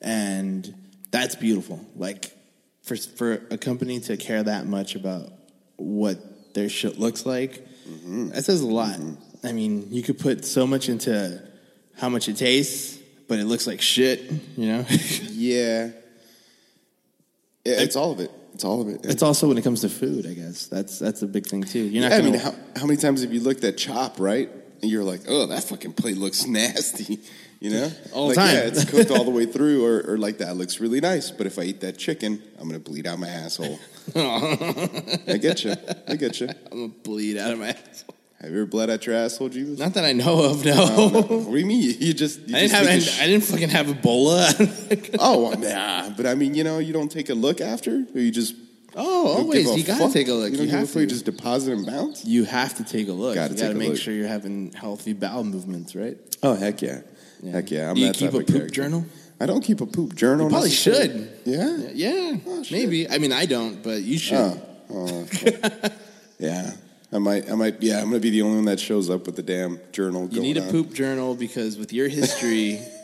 [0.00, 0.08] Yeah.
[0.08, 0.74] and
[1.10, 1.84] that's beautiful.
[1.96, 2.32] Like
[2.82, 5.32] for for a company to care that much about
[5.76, 8.28] what their shit looks like, mm-hmm.
[8.28, 8.96] that says a lot.
[8.96, 9.46] Mm-hmm.
[9.46, 11.40] I mean, you could put so much into
[11.96, 12.98] how much it tastes,
[13.28, 14.30] but it looks like shit.
[14.56, 14.86] You know.
[15.36, 15.90] Yeah.
[17.66, 18.30] Yeah, it's all of it.
[18.54, 19.04] It's all of it.
[19.04, 20.66] It's also when it comes to food, I guess.
[20.66, 21.80] That's that's a big thing too.
[21.80, 24.48] You're not I gonna, mean, how, how many times have you looked at Chop, right?
[24.82, 27.20] And you're like, oh, that fucking plate looks nasty.
[27.58, 28.54] You know, All the time.
[28.54, 31.30] Yeah, it's cooked all the way through, or, or like that looks really nice.
[31.30, 33.78] But if I eat that chicken, I'm gonna bleed out my asshole.
[34.14, 35.74] I get you.
[36.06, 36.48] I get you.
[36.70, 38.14] I'm gonna bleed out of my asshole.
[38.42, 39.78] Have you ever bled out your asshole, Jesus?
[39.78, 40.64] Not that I know of.
[40.66, 40.74] No.
[40.76, 41.20] Oh, no.
[41.38, 41.96] What do you mean?
[41.98, 42.86] You just you I didn't just have.
[42.86, 45.16] I, it's- I didn't fucking have Ebola.
[45.18, 46.10] oh, nah.
[46.14, 48.54] But I mean, you know, you don't take a look after, or you just.
[48.96, 49.76] Oh, always.
[49.76, 50.12] You gotta fuck?
[50.12, 50.52] take a look.
[50.52, 51.12] You, You have fuck, you to.
[51.14, 52.24] just deposit and bounce.
[52.24, 53.34] you have to take a look.
[53.34, 53.98] Gotta you gotta make look.
[53.98, 56.16] sure you're having healthy bowel movements, right?
[56.42, 57.00] Oh heck yeah,
[57.50, 57.90] heck yeah!
[57.90, 58.68] I'm Do you keep a poop character.
[58.70, 59.04] journal?
[59.38, 60.46] I don't keep a poop journal.
[60.46, 61.30] You probably should.
[61.44, 61.76] Yeah.
[61.92, 63.06] Yeah, Oh, maybe.
[63.08, 64.36] I mean, I don't, but you should.
[64.38, 65.26] Oh, oh,
[66.38, 66.70] yeah.
[67.12, 67.50] I might.
[67.50, 67.82] I might.
[67.82, 67.98] Yeah.
[67.98, 70.26] I'm gonna be the only one that shows up with the damn journal.
[70.30, 70.70] You need a on.
[70.70, 72.80] poop journal because with your history,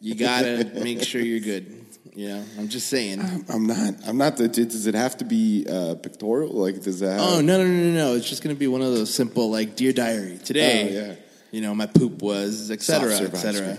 [0.00, 1.84] you gotta make sure you're good.
[2.14, 3.20] You know, I'm just saying.
[3.48, 3.94] I'm not.
[4.06, 4.48] I'm not the.
[4.48, 6.50] Does it have to be uh, pictorial?
[6.52, 7.20] Like, does that?
[7.20, 8.14] Oh no no no no no!
[8.16, 10.88] It's just gonna be one of those simple like dear diary today.
[10.88, 11.14] Oh, yeah.
[11.50, 13.10] You know, my poop was etc.
[13.10, 13.78] Soft serve ice etc.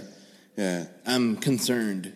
[0.55, 0.85] Yeah.
[1.05, 2.13] I'm concerned.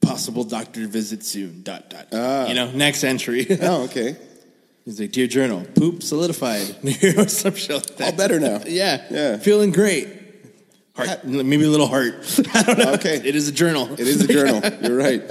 [0.00, 1.62] Possible doctor visit soon.
[1.62, 2.08] Dot dot.
[2.12, 2.46] Ah.
[2.48, 3.46] You know, next entry.
[3.60, 4.16] Oh, okay.
[4.84, 6.74] He's like, dear journal, poop solidified.
[7.16, 8.10] or some shit like that.
[8.12, 8.62] All better now.
[8.66, 9.36] Yeah, Yeah.
[9.36, 10.08] feeling great.
[10.96, 12.14] Heart, maybe a little heart.
[12.54, 12.92] I don't know.
[12.94, 13.16] Okay.
[13.24, 13.92] it is a journal.
[13.92, 14.60] It is a journal.
[14.82, 15.22] You're right.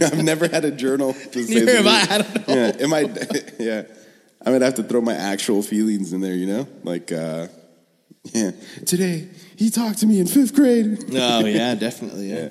[0.00, 1.54] I've never had a journal to say.
[1.54, 2.14] Neither the have I.
[2.14, 2.54] I don't know.
[2.54, 2.76] Yeah.
[2.78, 3.52] It might.
[3.58, 3.82] Yeah.
[4.44, 6.34] I might have to throw my actual feelings in there.
[6.34, 7.12] You know, like.
[7.12, 7.48] uh
[8.32, 8.50] yeah.
[8.86, 11.04] Today he talked to me in fifth grade.
[11.14, 12.30] Oh yeah, definitely.
[12.30, 12.50] Yeah.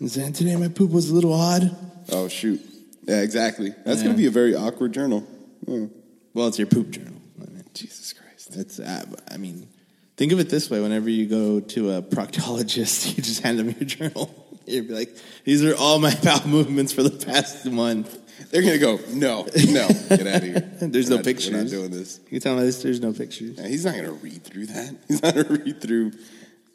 [0.00, 1.74] And saying, today my poop was a little odd.
[2.10, 2.60] Oh shoot.
[3.04, 3.74] Yeah, exactly.
[3.84, 4.06] That's Yeah.
[4.06, 5.26] gonna be a very awkward journal.
[5.66, 5.86] Yeah.
[6.34, 7.20] Well, it's your poop journal.
[7.40, 8.52] I mean, Jesus Christ.
[8.56, 9.68] That's, Uh, I mean,
[10.16, 13.70] think of it this way: whenever you go to a proctologist, you just hand them
[13.70, 14.34] your journal.
[14.66, 18.18] You'd be like, "These are all my bowel movements for the past month."
[18.50, 18.98] They're gonna go.
[19.10, 20.60] No, no, get out of here.
[20.80, 21.50] There's We're no not- pictures.
[21.52, 22.20] We're not doing this.
[22.30, 23.56] You tell me this, there's no pictures.
[23.58, 24.96] Yeah, he's not gonna read through that.
[25.08, 26.12] He's not gonna read through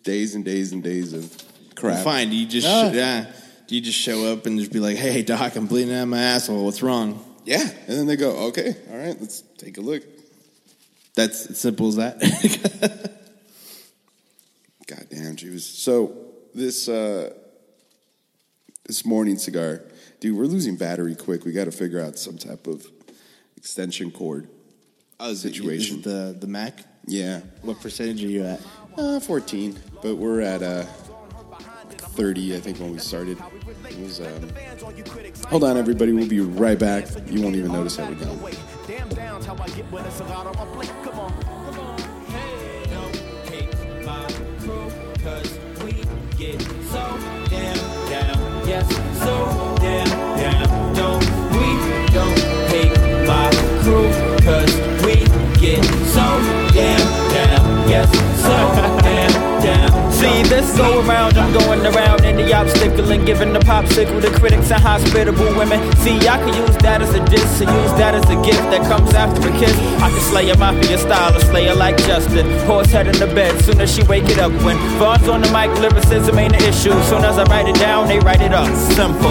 [0.03, 1.31] days and days and days of
[1.75, 2.03] crap.
[2.03, 2.29] Fine.
[2.29, 2.91] Do you just Ah.
[2.91, 3.25] yeah?
[3.67, 6.09] Do you just show up and just be like, "Hey, doc, I'm bleeding out of
[6.09, 6.63] my asshole.
[6.63, 10.03] What's wrong?" Yeah, and then they go, okay, all right, let's take a look.
[11.15, 13.13] That's as simple as that.
[15.17, 15.65] Goddamn, Jews.
[15.65, 16.15] So
[16.53, 17.33] this uh,
[18.85, 19.81] this morning cigar,
[20.19, 21.43] dude, we're losing battery quick.
[21.43, 22.85] We got to figure out some type of
[23.55, 24.47] extension cord
[25.19, 25.99] oh, is situation.
[25.99, 26.83] is it the the Mac.
[27.05, 28.61] yeah, What percentage are you at?
[28.97, 30.83] uh, fourteen, but we're at uh,
[32.13, 32.55] thirty.
[32.55, 33.37] I think when we started.
[33.89, 34.19] It was.
[34.21, 34.51] Um...
[35.49, 36.11] Hold on, everybody.
[36.11, 37.07] We'll be right back.
[37.27, 38.39] You won't even notice how we're done.
[38.85, 40.91] Damn, down's how I get with a cigar on my plate.
[41.03, 41.99] Come on, come on.
[43.49, 44.46] hate my crew,
[48.67, 48.85] Yes,
[49.23, 50.06] so damn
[60.77, 64.81] go around, I'm going around in the obstacle and giving the popsicle to critics and
[64.81, 65.79] hospitable women.
[65.97, 68.85] See, I could use that as a diss, or use that as a gift that
[68.87, 69.75] comes after a kiss.
[69.99, 72.45] I can slay a mafia style, a slayer like Justin.
[72.67, 74.51] Horse head in the bed, soon as she wake it up.
[74.63, 76.93] When Vaughn's on the mic, lyricism ain't an issue.
[77.09, 78.69] Soon as I write it down, they write it up.
[78.93, 79.27] Simple.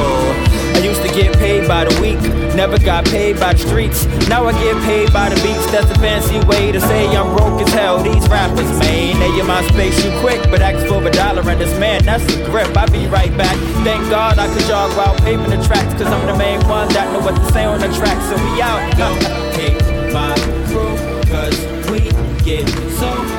[0.76, 2.20] I used to get paid by the week,
[2.56, 4.06] never got paid by the streets.
[4.28, 5.70] Now I get paid by the beats.
[5.70, 8.02] That's a fancy way to say I'm broke as hell.
[8.02, 11.60] These rappers, man, they in my space, you quick, but ask for a dollar and
[11.60, 12.74] this man, that's the grip.
[12.76, 13.56] I be right back.
[13.84, 17.12] Thank God I could jog while paving the tracks, cause I'm the main one that
[17.12, 18.18] know what to say on the track.
[18.24, 18.80] So we out.
[18.96, 19.46] Don't
[20.16, 20.34] my
[20.68, 20.96] crew,
[21.28, 21.58] cause
[21.90, 22.00] we
[22.42, 22.66] get
[22.96, 23.35] so